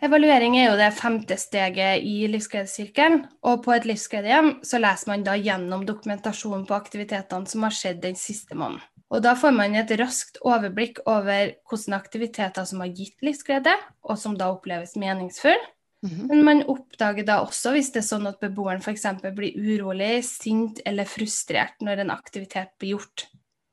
Evaluering 0.04 0.58
er 0.58 0.66
jo 0.70 0.76
det 0.76 0.90
femte 0.96 1.38
steget 1.40 2.04
i 2.04 2.26
livsgledessirkelen. 2.28 3.22
Og 3.48 3.62
på 3.64 3.72
et 3.76 3.86
livsgledehjem 3.88 4.58
så 4.66 4.80
leser 4.82 5.12
man 5.12 5.24
da 5.24 5.36
gjennom 5.40 5.86
dokumentasjonen 5.88 6.66
på 6.68 6.76
aktivitetene 6.76 7.48
som 7.48 7.64
har 7.64 7.74
skjedd 7.74 8.02
den 8.04 8.18
siste 8.20 8.58
måneden. 8.58 8.84
Og 9.14 9.22
da 9.22 9.36
får 9.38 9.54
man 9.54 9.76
et 9.78 9.92
raskt 10.00 10.40
overblikk 10.42 10.98
over 11.06 11.52
hvilke 11.70 11.94
aktiviteter 11.94 12.66
som 12.66 12.82
har 12.82 12.90
gitt 12.90 13.22
livsglede, 13.22 13.72
og 14.02 14.18
som 14.18 14.34
da 14.38 14.50
oppleves 14.50 14.96
meningsfull. 14.98 15.62
Mm 16.02 16.10
-hmm. 16.10 16.26
Men 16.28 16.44
man 16.44 16.62
oppdager 16.62 17.24
da 17.24 17.40
også 17.40 17.70
hvis 17.70 17.92
det 17.92 17.98
er 18.02 18.08
sånn 18.08 18.26
at 18.26 18.40
beboeren 18.40 18.82
f.eks. 18.82 19.06
blir 19.34 19.56
urolig, 19.56 20.24
sint 20.24 20.80
eller 20.84 21.04
frustrert 21.04 21.80
når 21.80 21.98
en 21.98 22.10
aktivitet 22.10 22.68
blir 22.78 22.90
gjort. 22.90 23.26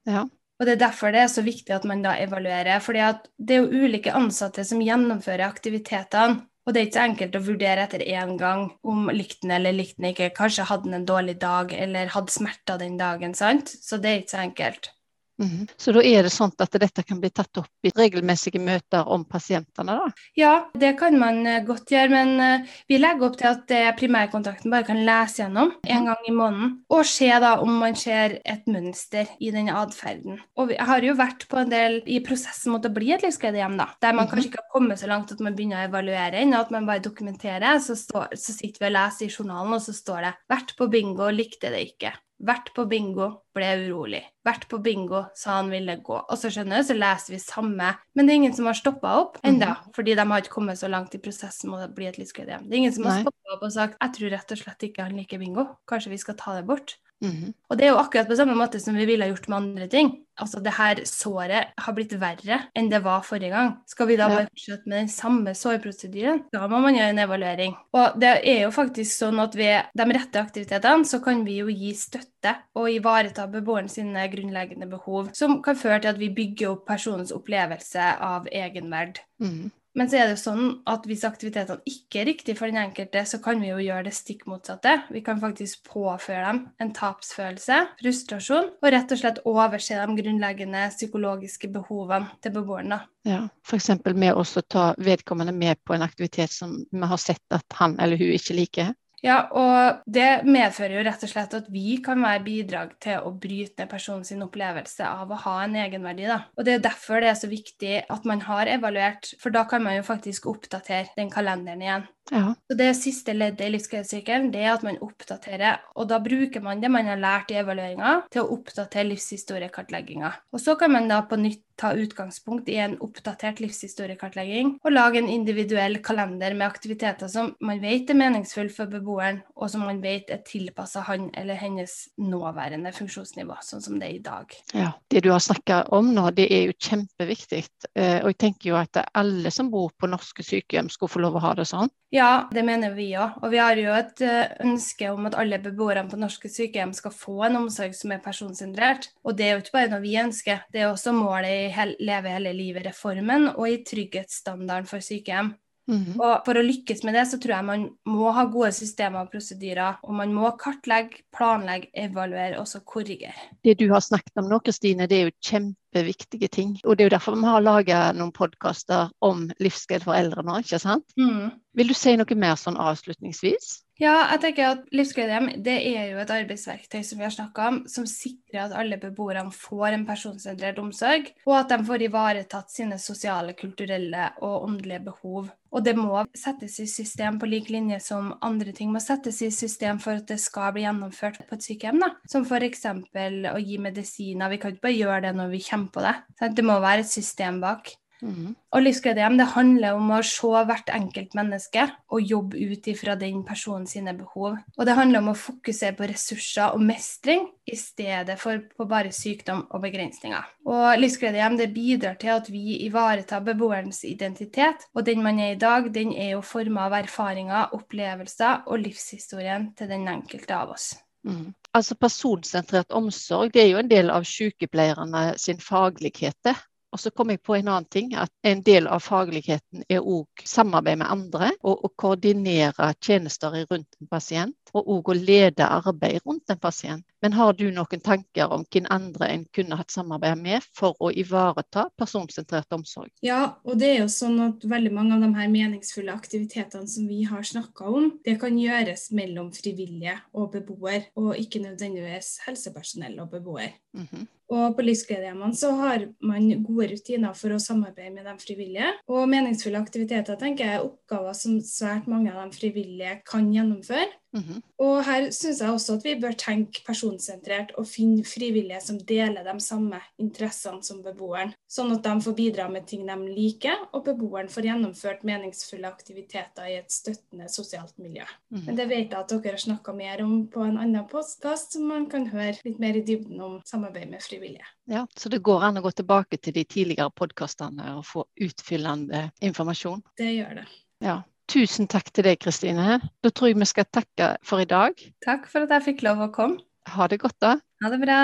Ja. 0.05 0.28
Og 0.64 0.68
Det 0.68 0.78
er 0.78 0.86
derfor 0.86 1.11
det 1.11 1.20
er 1.20 1.28
så 1.28 1.41
viktig 1.43 1.74
at 1.76 1.84
man 1.84 2.01
da 2.05 2.14
evaluerer. 2.24 2.80
fordi 2.80 2.99
det 3.38 3.55
er 3.55 3.66
jo 3.66 3.84
ulike 3.84 4.14
ansatte 4.16 4.64
som 4.64 4.80
gjennomfører 4.80 5.43
aktivitetene. 5.43 6.39
Og 6.64 6.72
det 6.72 6.80
er 6.80 6.86
ikke 6.88 6.95
så 6.95 7.03
enkelt 7.03 7.36
å 7.36 7.43
vurdere 7.43 7.84
etter 7.84 7.99
én 7.99 8.38
gang 8.39 8.70
om 8.88 9.09
likte 9.11 9.43
den 9.43 9.51
eller 9.57 9.76
likte 9.76 9.99
den 9.99 10.14
ikke. 10.14 10.30
Kanskje 10.38 10.70
hadde 10.70 10.88
den 10.88 11.01
en 11.01 11.05
dårlig 11.09 11.36
dag 11.41 11.74
eller 11.76 12.07
hadde 12.16 12.32
smerter 12.32 12.80
den 12.80 12.95
dagen. 12.95 13.36
sant? 13.36 13.68
Så 13.68 13.99
det 13.99 14.09
er 14.09 14.22
ikke 14.22 14.36
så 14.38 14.43
enkelt. 14.45 14.93
Mm. 15.42 15.66
Så 15.78 15.94
da 15.96 16.04
er 16.06 16.26
det 16.26 16.34
sånn 16.34 16.52
at 16.62 16.76
dette 16.80 17.04
kan 17.08 17.20
bli 17.22 17.32
tatt 17.34 17.58
opp 17.62 17.88
i 17.88 17.92
regelmessige 17.96 18.62
møter 18.62 19.08
om 19.10 19.26
pasientene, 19.26 19.96
da? 19.98 20.26
Ja, 20.38 20.54
det 20.78 20.94
kan 21.00 21.18
man 21.20 21.42
eh, 21.50 21.64
godt 21.66 21.92
gjøre, 21.94 22.12
men 22.14 22.34
eh, 22.44 22.76
vi 22.90 23.00
legger 23.02 23.30
opp 23.30 23.40
til 23.40 23.50
at 23.50 23.74
primærkontakten 23.98 24.74
bare 24.74 24.88
kan 24.88 25.02
lese 25.06 25.44
gjennom 25.44 25.74
en 25.84 26.10
gang 26.10 26.28
i 26.30 26.36
måneden, 26.36 26.76
og 26.94 27.06
se 27.10 27.30
da 27.44 27.56
om 27.64 27.80
man 27.82 27.98
ser 28.00 28.38
et 28.46 28.68
mønster 28.70 29.30
i 29.40 29.52
denne 29.56 29.76
atferden. 29.78 30.40
Og 30.60 30.70
vi 30.72 30.78
har 30.80 31.06
jo 31.06 31.18
vært 31.18 31.48
på 31.50 31.62
en 31.62 31.72
del 31.72 32.00
i 32.06 32.20
prosessen 32.26 32.74
mot 32.74 32.86
å 32.86 32.94
bli 32.94 33.14
et 33.16 33.26
livsgledehjem, 33.26 33.78
da, 33.80 33.90
der 34.02 34.14
man 34.14 34.28
-hmm. 34.28 34.32
kanskje 34.32 34.50
ikke 34.50 34.62
har 34.62 34.74
kommet 34.74 35.00
så 35.00 35.08
langt 35.08 35.32
at 35.32 35.40
man 35.40 35.56
begynner 35.56 35.84
å 35.84 35.90
evaluere 35.90 36.42
ennå, 36.42 36.60
at 36.60 36.72
man 36.72 36.86
bare 36.86 37.00
dokumenterer. 37.00 37.80
Så, 37.80 37.96
står, 37.96 38.36
så 38.36 38.54
sitter 38.54 38.80
vi 38.80 38.92
og 38.92 38.98
leser 38.98 39.26
i 39.26 39.34
journalen, 39.34 39.74
og 39.74 39.82
så 39.82 39.94
står 39.94 40.22
det 40.22 40.34
'vært 40.50 40.78
på 40.78 40.88
bingo, 40.88 41.30
likte 41.30 41.70
det 41.70 41.82
ikke'. 41.88 42.14
Vært 42.44 42.74
på 42.76 42.84
bingo, 42.91 43.30
ble 43.56 43.68
urolig. 43.86 44.20
Vært 44.44 44.66
på 44.68 44.82
bingo, 44.84 45.22
sa 45.39 45.62
han 45.62 45.70
ville 45.72 45.96
gå. 46.04 46.18
Og 46.18 46.39
så 46.39 46.50
skjønner 46.52 46.82
du, 46.82 46.88
så 46.89 46.98
leser 46.98 47.36
vi 47.36 47.39
samme. 47.39 47.94
Men 48.14 48.28
det 48.28 48.34
er 48.34 48.39
ingen 48.41 48.56
som 48.58 48.68
har 48.68 48.76
stoppa 48.76 49.14
opp 49.22 49.38
enda, 49.44 49.70
mm 49.70 49.76
-hmm. 49.76 49.94
fordi 49.96 50.16
de 50.16 50.28
har 50.32 50.41
ikke 50.41 50.56
kommet 50.58 50.80
så 50.80 50.88
langt 50.88 51.16
i 51.16 51.24
prosessen 51.24 51.72
med 51.72 51.89
å 51.89 51.94
bli 51.94 52.06
et 52.06 52.18
livsglede 52.18 52.60
Det 52.64 52.74
er 52.74 52.78
ingen 52.78 52.94
som 52.94 53.06
har 53.06 53.22
stoppa 53.22 53.54
opp 53.54 53.64
og 53.64 53.72
sagt 53.72 53.98
'jeg 54.02 54.14
tror 54.14 54.30
rett 54.30 54.52
og 54.52 54.58
slett 54.58 54.84
ikke 54.84 55.04
han 55.04 55.16
liker 55.16 55.39
bingo', 55.39 55.76
kanskje 55.88 56.10
vi 56.10 56.18
skal 56.18 56.36
ta 56.36 56.56
det 56.56 56.66
bort'. 56.66 56.98
Mm 57.24 57.32
-hmm. 57.32 57.53
Og 57.69 57.78
det 57.78 57.86
er 57.86 57.89
jo 57.89 57.97
akkurat 57.97 58.28
på 58.28 58.36
samme 58.36 58.55
måte 58.55 58.80
som 58.80 58.95
vi 58.95 59.05
ville 59.05 59.24
ha 59.24 59.30
gjort 59.32 59.47
med 59.47 59.57
andre 59.57 59.88
ting. 59.88 60.11
Altså 60.41 60.59
det 60.59 60.74
her 60.78 60.95
såret 61.05 61.74
har 61.78 61.93
blitt 61.93 62.13
verre 62.19 62.59
enn 62.76 62.89
det 62.89 63.03
var 63.03 63.21
forrige 63.21 63.49
gang. 63.49 63.78
Skal 63.88 64.07
vi 64.07 64.15
da 64.15 64.28
bare 64.30 64.47
fortsette 64.49 64.89
med 64.89 64.97
den 64.97 65.09
samme 65.09 65.53
sårprosedyren? 65.55 66.43
Da 66.53 66.67
må 66.67 66.80
man 66.80 66.95
gjøre 66.95 67.09
en 67.09 67.19
evaluering. 67.19 67.76
Og 67.93 68.19
det 68.21 68.41
er 68.43 68.63
jo 68.63 68.71
faktisk 68.71 69.17
sånn 69.17 69.39
at 69.39 69.55
ved 69.55 69.93
de 69.93 70.03
rette 70.03 70.41
aktivitetene 70.41 71.05
så 71.05 71.19
kan 71.24 71.45
vi 71.45 71.59
jo 71.61 71.67
gi 71.67 71.93
støtte 71.93 72.55
og 72.76 72.89
ivareta 72.91 73.47
beboeren 73.47 73.89
sine 73.89 74.28
grunnleggende 74.28 74.89
behov, 74.89 75.30
som 75.34 75.61
kan 75.61 75.76
føre 75.76 75.99
til 75.99 76.09
at 76.09 76.19
vi 76.19 76.30
bygger 76.30 76.69
opp 76.69 76.88
personens 76.88 77.32
opplevelse 77.32 78.17
av 78.19 78.47
egenverd. 78.51 79.19
Mm. 79.39 79.71
Men 79.98 80.10
så 80.10 80.20
er 80.20 80.32
det 80.32 80.39
sånn 80.41 80.80
at 80.89 81.06
hvis 81.06 81.26
aktivitetene 81.28 81.86
ikke 81.89 82.22
er 82.24 82.28
riktige 82.32 82.58
for 82.58 82.72
den 82.72 82.82
enkelte, 82.82 83.22
så 83.30 83.38
kan 83.44 83.62
vi 83.62 83.70
jo 83.70 83.82
gjøre 83.84 84.08
det 84.08 84.16
stikk 84.18 84.48
motsatte. 84.50 84.96
Vi 85.14 85.22
kan 85.26 85.41
faktisk 85.41 85.86
påføre 85.91 86.48
dem 86.48 86.62
en 86.82 86.94
tapsfølelse, 86.98 87.80
frustrasjon, 88.02 88.72
og 88.82 88.89
rett 88.96 89.14
og 89.14 89.22
slett 89.22 89.44
overse 89.50 90.00
de 90.00 90.18
grunnleggende 90.18 90.88
psykologiske 90.96 91.70
behovene 91.76 92.32
til 92.41 92.56
beboeren. 92.58 92.96
da. 92.96 93.00
Ja, 93.30 93.44
F.eks. 93.64 93.91
med 94.18 94.34
å 94.34 94.44
ta 94.68 94.89
vedkommende 94.98 95.54
med 95.56 95.80
på 95.86 95.96
en 95.96 96.04
aktivitet 96.04 96.52
som 96.52 96.76
vi 96.89 97.08
har 97.14 97.22
sett 97.22 97.56
at 97.56 97.78
han 97.78 97.96
eller 98.02 98.18
hun 98.18 98.34
ikke 98.34 98.58
liker. 98.58 98.94
Ja, 99.24 99.38
og 99.55 100.03
det 100.03 100.43
medfører 100.43 100.97
jo 100.97 101.03
rett 101.07 101.21
og 101.24 101.32
slett 101.32 101.53
at 101.55 101.69
vi 101.71 101.95
kan 102.03 102.19
være 102.24 102.43
bidrag 102.43 102.95
til 103.03 103.24
å 103.24 103.32
bryte 103.32 103.88
personens 103.88 104.34
opplevelse 104.34 105.07
av 105.07 105.32
å 105.32 105.39
ha 105.45 105.53
en 105.63 105.78
egenverdi. 105.80 106.28
Da. 106.28 106.41
Og 106.57 106.67
det 106.67 106.76
er 106.76 106.84
derfor 106.84 107.24
det 107.24 107.32
er 107.32 107.39
så 107.39 107.47
viktig 107.51 108.01
at 108.11 108.28
man 108.28 108.43
har 108.43 108.71
evaluert, 108.74 109.32
for 109.39 109.55
da 109.55 109.63
kan 109.69 109.86
man 109.86 109.95
jo 109.95 110.03
faktisk 110.07 110.49
oppdatere 110.51 111.15
den 111.15 111.32
kalenderen 111.32 111.86
igjen. 111.86 112.09
Ja. 112.32 112.53
Så 112.67 112.78
Det 112.80 112.89
siste 112.95 113.34
leddet 113.36 113.65
i 113.67 113.71
livsgledessirkelen 113.74 114.51
det 114.53 114.63
er 114.63 114.74
at 114.76 114.84
man 114.84 114.99
oppdaterer, 115.03 115.82
og 115.95 116.07
da 116.11 116.19
bruker 116.24 116.63
man 116.63 116.84
det 116.84 116.91
man 116.91 117.07
har 117.07 117.19
lært 117.19 117.51
i 117.51 117.59
evalueringa, 117.59 118.24
til 118.32 118.43
å 118.43 118.57
oppdatere 118.57 119.09
livshistoriekartlegginga. 119.11 120.32
Og 120.51 120.63
så 120.63 120.76
kan 120.80 120.91
man 120.95 121.07
da 121.11 121.21
på 121.28 121.39
nytt 121.39 121.63
ta 121.80 121.93
utgangspunkt 121.97 122.69
i 122.69 122.78
en 122.84 122.95
oppdatert 123.03 123.61
livshistoriekartlegging 123.63 124.76
og 124.84 124.93
lage 124.93 125.19
en 125.21 125.30
individuell 125.32 125.99
kalender 126.05 126.55
med 126.57 126.67
aktiviteter 126.67 127.32
som 127.32 127.53
man 127.63 127.82
vet 127.84 128.11
er 128.11 128.19
meningsfull 128.19 128.69
for 128.74 128.91
beboeren, 128.91 129.41
og 129.55 129.71
som 129.71 129.86
man 129.88 130.01
vet 130.03 130.30
er 130.34 130.43
tilpassa 130.45 131.03
han 131.07 131.30
eller 131.39 131.59
hennes 131.59 131.95
nåværende 132.21 132.93
funksjonsnivå, 132.95 133.57
sånn 133.65 133.84
som 133.84 133.99
det 133.99 134.09
er 134.09 134.17
i 134.17 134.24
dag. 134.24 134.57
Ja, 134.74 134.91
Det 135.09 135.24
du 135.24 135.32
har 135.32 135.39
snakka 135.43 135.84
om 135.95 136.13
nå, 136.13 136.30
det 136.36 136.47
er 136.51 136.67
jo 136.67 136.78
kjempeviktig. 136.78 137.63
Eh, 137.95 138.19
og 138.24 138.34
jeg 138.34 138.39
tenker 138.41 138.69
jo 138.69 138.80
at 138.80 139.01
alle 139.13 139.51
som 139.53 139.69
bor 139.71 139.91
på 139.97 140.09
norske 140.09 140.45
sykehjem, 140.45 140.89
skulle 140.89 141.11
få 141.11 141.24
lov 141.24 141.38
å 141.38 141.43
ha 141.43 141.53
det 141.57 141.67
sånn. 141.69 141.91
Ja, 142.13 142.47
det 142.53 142.61
mener 142.61 142.93
vi 142.93 143.07
òg. 143.17 143.39
Og 143.41 143.49
vi 143.49 143.57
har 143.57 143.80
jo 143.80 143.93
et 143.97 144.21
eh, 144.21 144.51
ønske 144.61 145.09
om 145.09 145.26
at 145.26 145.38
alle 145.39 145.57
beboerne 145.61 146.05
på 146.11 146.19
norske 146.21 146.51
sykehjem 146.51 146.93
skal 146.93 147.13
få 147.15 147.39
en 147.47 147.57
omsorg 147.63 147.95
som 147.97 148.13
er 148.13 148.21
personsentrert. 148.21 149.09
Og 149.26 149.38
det 149.38 149.47
er 149.47 149.55
jo 149.55 149.63
ikke 149.63 149.78
bare 149.80 149.91
noe 149.95 150.03
vi 150.03 150.13
ønsker, 150.21 150.61
det 150.74 150.84
er 150.84 150.91
også 150.91 151.15
målet 151.17 151.63
i 151.63 151.72
Leve 151.99 152.34
hele 152.36 152.53
livet-reformen 152.57 153.51
og 153.53 153.67
i 153.69 153.82
trygghetsstandarden 153.88 154.89
for 154.89 155.03
sykehjem. 155.03 155.53
Mm. 155.91 156.15
Og 156.15 156.45
For 156.45 156.55
å 156.55 156.63
lykkes 156.63 157.01
med 157.03 157.17
det, 157.17 157.26
så 157.28 157.38
tror 157.41 157.57
jeg 157.57 157.67
man 157.67 157.86
må 158.07 158.32
ha 158.36 158.45
gode 158.51 158.71
systemer 158.76 159.26
og 159.26 159.34
prosedyrer. 159.34 159.99
Og 160.07 160.15
man 160.15 160.32
må 160.36 160.51
kartlegge, 160.59 161.24
planlegge, 161.36 161.91
evaluere 162.05 162.59
og 162.61 162.67
så 162.69 162.80
korrigere. 162.88 163.36
Det 163.65 163.76
du 163.82 163.89
har 163.91 164.03
snakket 164.03 164.39
om 164.39 164.49
nå, 164.51 164.61
Kristine, 164.63 165.07
det 165.11 165.19
er 165.19 165.28
jo 165.28 165.36
kjempeviktige 165.43 166.51
ting. 166.53 166.78
Og 166.86 166.95
det 166.95 167.03
er 167.03 167.11
jo 167.11 167.15
derfor 167.17 167.38
vi 167.39 167.49
har 167.49 167.65
laget 167.65 168.19
noen 168.19 168.32
podkaster 168.36 169.11
om 169.24 169.49
livsglede 169.63 170.07
for 170.07 170.17
eldre 170.17 170.45
nå, 170.45 170.61
ikke 170.63 170.80
sant? 170.82 171.15
Mm. 171.19 171.51
Vil 171.76 171.91
du 171.91 171.97
si 171.97 172.15
noe 172.19 172.39
mer 172.39 172.55
sånn 172.59 172.80
avslutningsvis? 172.80 173.83
Ja, 174.02 174.14
jeg 174.32 174.39
tenker 174.41 174.72
at 174.72 174.88
Livsgledehjem 174.96 175.52
det 175.62 175.76
er 175.91 176.08
jo 176.10 176.22
et 176.24 176.32
arbeidsverktøy 176.34 177.04
som 177.06 177.20
vi 177.20 177.28
har 177.28 177.34
snakka 177.36 177.68
om, 177.70 177.76
som 177.86 178.08
sikrer 178.10 178.64
at 178.64 178.74
alle 178.80 178.98
beboerne 178.98 179.54
får 179.54 179.94
en 179.94 180.06
personsentrert 180.08 180.82
omsorg, 180.82 181.30
og 181.46 181.60
at 181.60 181.70
de 181.70 181.78
får 181.86 182.08
ivaretatt 182.08 182.74
sine 182.74 182.98
sosiale, 183.02 183.54
kulturelle 183.60 184.32
og 184.41 184.66
åndelige 184.66 185.04
behov. 185.12 185.52
Og 185.74 185.86
det 185.86 185.94
må 185.98 186.24
settes 186.38 186.80
i 186.82 186.88
system 186.89 187.38
på 187.41 187.50
lik 187.50 187.70
linje 187.74 188.02
som 188.02 188.34
andre 188.46 188.74
ting 188.74 188.89
må 188.94 189.02
settes 189.02 189.41
i 189.46 189.54
system 189.54 190.02
for 190.02 190.22
at 190.22 190.28
det 190.30 190.39
skal 190.41 190.74
bli 190.74 190.88
gjennomført 190.88 191.44
på 191.50 191.58
et 191.58 191.66
sykehjem. 191.66 192.02
Da. 192.02 192.14
Som 192.30 192.46
f.eks. 192.50 192.86
å 192.89 193.58
gi 193.62 193.82
medisiner. 193.82 194.54
Vi 194.54 194.62
kan 194.62 194.74
ikke 194.74 194.88
bare 194.89 194.98
gjøre 194.98 195.26
det 195.28 195.38
når 195.38 195.54
vi 195.54 195.66
kommer 195.70 195.94
på 195.94 196.06
det. 196.06 196.16
Det 196.58 196.66
må 196.66 196.82
være 196.82 197.06
et 197.06 197.14
system 197.14 197.62
bak. 197.62 197.94
Mm. 198.24 198.53
Og 198.74 198.86
livsgledehjem 198.86 199.36
det 199.38 199.49
handler 199.51 199.97
om 199.97 200.11
å 200.15 200.21
se 200.26 200.63
hvert 200.69 200.89
enkelt 200.95 201.36
menneske 201.38 201.86
og 202.13 202.30
jobbe 202.32 202.59
ut 202.71 202.88
ifra 202.89 203.17
den 203.19 203.41
personen 203.47 203.86
sine 203.89 204.13
behov. 204.15 204.55
Og 204.78 204.88
det 204.88 204.95
handler 204.97 205.24
om 205.24 205.34
å 205.34 205.38
fokusere 205.38 205.97
på 205.97 206.07
ressurser 206.09 206.74
og 206.74 206.84
mestring 206.88 207.45
i 207.67 207.78
stedet 207.80 208.38
for 208.39 208.63
på 208.78 208.88
bare 208.89 209.11
sykdom 209.15 209.65
og 209.69 209.84
begrensninger. 209.84 210.49
Og 210.67 210.99
livsgledehjem 210.99 211.59
det 211.59 211.71
bidrar 211.76 212.17
til 212.21 212.34
at 212.38 212.49
vi 212.51 212.80
ivaretar 212.88 213.43
beboerens 213.45 214.03
identitet, 214.07 214.88
og 214.95 215.05
den 215.07 215.24
man 215.24 215.39
er 215.43 215.53
i 215.53 215.59
dag, 215.59 215.91
den 215.93 216.15
er 216.15 216.36
jo 216.38 216.43
forma 216.45 216.88
av 216.88 216.99
erfaringer, 217.03 217.74
opplevelser 217.76 218.67
og 218.67 218.84
livshistorien 218.84 219.71
til 219.78 219.91
den 219.91 220.07
enkelte 220.11 220.55
av 220.55 220.76
oss. 220.76 220.93
Mm. 221.24 221.53
Altså 221.74 221.95
Personsentrert 221.95 222.91
omsorg 222.93 223.53
det 223.53 223.63
er 223.63 223.71
jo 223.71 223.80
en 223.80 223.89
del 223.89 224.11
av 224.13 224.28
sykepleierne 224.28 225.34
sin 225.41 225.59
faglighet. 225.63 226.38
det. 226.43 226.55
Og 226.94 227.00
så 227.02 227.10
kom 227.10 227.32
jeg 227.34 227.41
på 227.41 227.56
en 227.58 227.72
annen 227.72 227.89
ting, 227.89 228.12
at 228.14 228.30
en 228.46 228.62
del 228.62 228.86
av 228.88 229.02
fagligheten 229.02 229.82
er 229.89 230.06
òg 230.06 230.44
samarbeid 230.46 231.00
med 231.02 231.10
andre, 231.10 231.50
og 231.66 231.88
å 231.88 231.89
koordinere 231.98 232.91
tjenester 233.02 233.56
rundt 233.72 233.98
en 233.98 234.10
pasient, 234.12 234.56
og 234.78 234.91
òg 234.94 235.10
å 235.10 235.16
lede 235.18 235.66
arbeid 235.66 236.22
rundt 236.22 236.54
en 236.54 236.62
pasient. 236.62 237.06
Men 237.26 237.34
har 237.34 237.56
du 237.58 237.66
noen 237.72 238.04
tanker 238.04 238.52
om 238.54 238.66
hvem 238.68 238.86
andre 238.94 239.30
en 239.32 239.46
kunne 239.56 239.78
hatt 239.80 239.94
samarbeid 239.94 240.38
med 240.38 240.66
for 240.78 240.98
å 241.02 241.10
ivareta 241.10 241.88
personsentrert 241.98 242.78
omsorg? 242.78 243.10
Ja, 243.26 243.56
og 243.66 243.80
det 243.82 243.89
er 243.94 244.00
jo 244.04 244.12
sånn 244.12 244.38
at 244.46 244.66
veldig 244.70 244.94
mange 244.94 245.18
av 245.18 245.26
de 245.26 245.32
her 245.38 245.50
meningsfulle 245.50 246.14
aktivitetene 246.14 246.89
som 246.89 247.10
vi 247.10 247.24
har 247.26 247.48
snakka 247.48 247.89
om, 247.89 248.12
det 248.26 248.38
kan 248.44 248.60
gjøres 248.60 249.10
mellom 249.18 249.50
frivillige 249.56 250.20
og 250.38 250.52
beboer, 250.54 251.10
og 251.18 251.34
ikke 251.41 251.64
nødvendigvis 251.64 252.36
helsepersonell 252.46 253.18
og 253.24 253.34
beboer. 253.34 253.74
Mm 253.98 254.08
-hmm. 254.12 254.28
Og 254.54 254.76
på 254.78 254.86
livsgledehjemmene 254.86 255.58
så 255.58 255.72
har 255.80 256.08
man 256.22 256.49
gode 256.66 256.91
rutiner 256.91 257.34
for 257.38 257.56
å 257.56 257.62
samarbeide 257.62 258.14
med 258.14 258.28
de 258.30 258.34
frivillige. 258.41 258.91
Og 259.10 259.26
meningsfulle 259.32 259.82
aktiviteter 259.82 260.38
tenker 260.39 260.68
jeg 260.68 260.80
er 260.80 260.86
oppgaver 260.86 261.38
som 261.38 261.58
svært 261.66 262.10
mange 262.12 262.34
av 262.34 262.43
de 262.43 262.60
frivillige 262.60 263.18
kan 263.30 263.49
gjennomføre. 263.54 264.12
Mm 264.34 264.44
-hmm. 264.44 264.62
Og 264.78 265.04
her 265.06 265.32
syns 265.32 265.62
jeg 265.62 265.72
også 265.72 265.94
at 265.94 266.04
vi 266.04 266.16
bør 266.22 266.32
tenke 266.32 266.82
personsentrert 266.86 267.72
og 267.78 267.88
finne 267.88 268.24
frivillige 268.26 268.82
som 268.82 268.98
deler 268.98 269.44
de 269.44 269.60
samme 269.60 270.00
interessene 270.20 270.84
som 270.84 271.04
beboeren, 271.04 271.54
sånn 271.70 271.94
at 271.94 272.04
de 272.04 272.22
får 272.22 272.34
bidra 272.34 272.70
med 272.70 272.88
ting 272.88 273.06
de 273.08 273.18
liker, 273.36 273.78
og 273.94 274.06
beboeren 274.06 274.50
får 274.50 274.64
gjennomført 274.64 275.24
meningsfulle 275.24 275.88
aktiviteter 275.88 276.66
i 276.66 276.78
et 276.78 276.92
støttende 276.92 277.50
sosialt 277.50 277.98
miljø. 277.98 278.24
Mm 278.52 278.60
-hmm. 278.60 278.66
Men 278.66 278.76
det 278.76 278.90
vet 278.90 279.12
jeg 279.12 279.20
at 279.20 279.30
dere 279.30 279.52
har 279.52 279.58
snakka 279.58 279.94
mer 279.94 280.24
om 280.24 280.48
på 280.48 280.60
en 280.64 280.78
annen 280.78 281.08
postkast, 281.08 281.74
som 281.74 281.88
man 281.88 282.10
kan 282.10 282.28
høre 282.28 282.58
litt 282.66 282.80
mer 282.80 282.98
i 282.98 283.02
dybden 283.02 283.42
om 283.42 283.62
samarbeid 283.66 284.10
med 284.10 284.22
frivillige. 284.22 284.66
Ja, 284.86 285.08
Så 285.16 285.30
det 285.30 285.44
går 285.44 285.64
an 285.64 285.78
å 285.78 285.82
gå 285.82 285.92
tilbake 285.92 286.38
til 286.38 286.54
de 286.54 286.64
tidligere 286.64 287.12
podkastene 287.12 287.98
og 287.98 288.06
få 288.06 288.26
utfyllende 288.42 289.32
informasjon? 289.42 290.02
Det 290.18 290.34
gjør 290.36 290.56
det. 290.56 290.66
Ja, 291.00 291.22
Tusen 291.52 291.89
takk 291.91 292.08
til 292.14 292.26
deg, 292.28 292.39
Kristine. 292.39 293.00
Da 293.24 293.30
tror 293.30 293.52
jeg 293.52 293.60
vi 293.60 293.68
skal 293.68 293.88
takke 293.91 294.36
for 294.46 294.64
i 294.64 294.68
dag. 294.70 294.96
Takk 295.26 295.50
for 295.52 295.68
at 295.68 295.74
jeg 295.76 295.88
fikk 295.89 296.04
lov 296.08 296.24
å 296.24 296.30
komme. 296.34 296.64
Ha 296.96 297.08
det 297.08 297.20
godt, 297.24 297.39
da. 297.44 297.58
Ha 297.84 297.91
det 297.91 298.00
bra. 298.04 298.20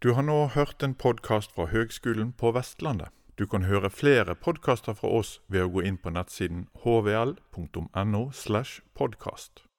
Du 0.00 0.14
har 0.16 0.24
nå 0.24 0.46
hørt 0.54 0.82
en 0.82 0.94
podkast 0.94 1.52
fra 1.52 1.66
Høgskolen 1.68 2.32
på 2.32 2.54
Vestlandet. 2.56 3.10
Du 3.36 3.46
kan 3.46 3.64
høre 3.68 3.90
flere 3.90 4.34
podkaster 4.34 4.96
fra 4.96 5.08
oss 5.20 5.40
ved 5.48 5.64
å 5.64 5.72
gå 5.72 5.84
inn 5.88 5.98
på 6.00 6.12
nettsiden 6.12 6.66
hvl.no. 6.82 8.22
slash 8.32 8.80
podkast. 8.96 9.69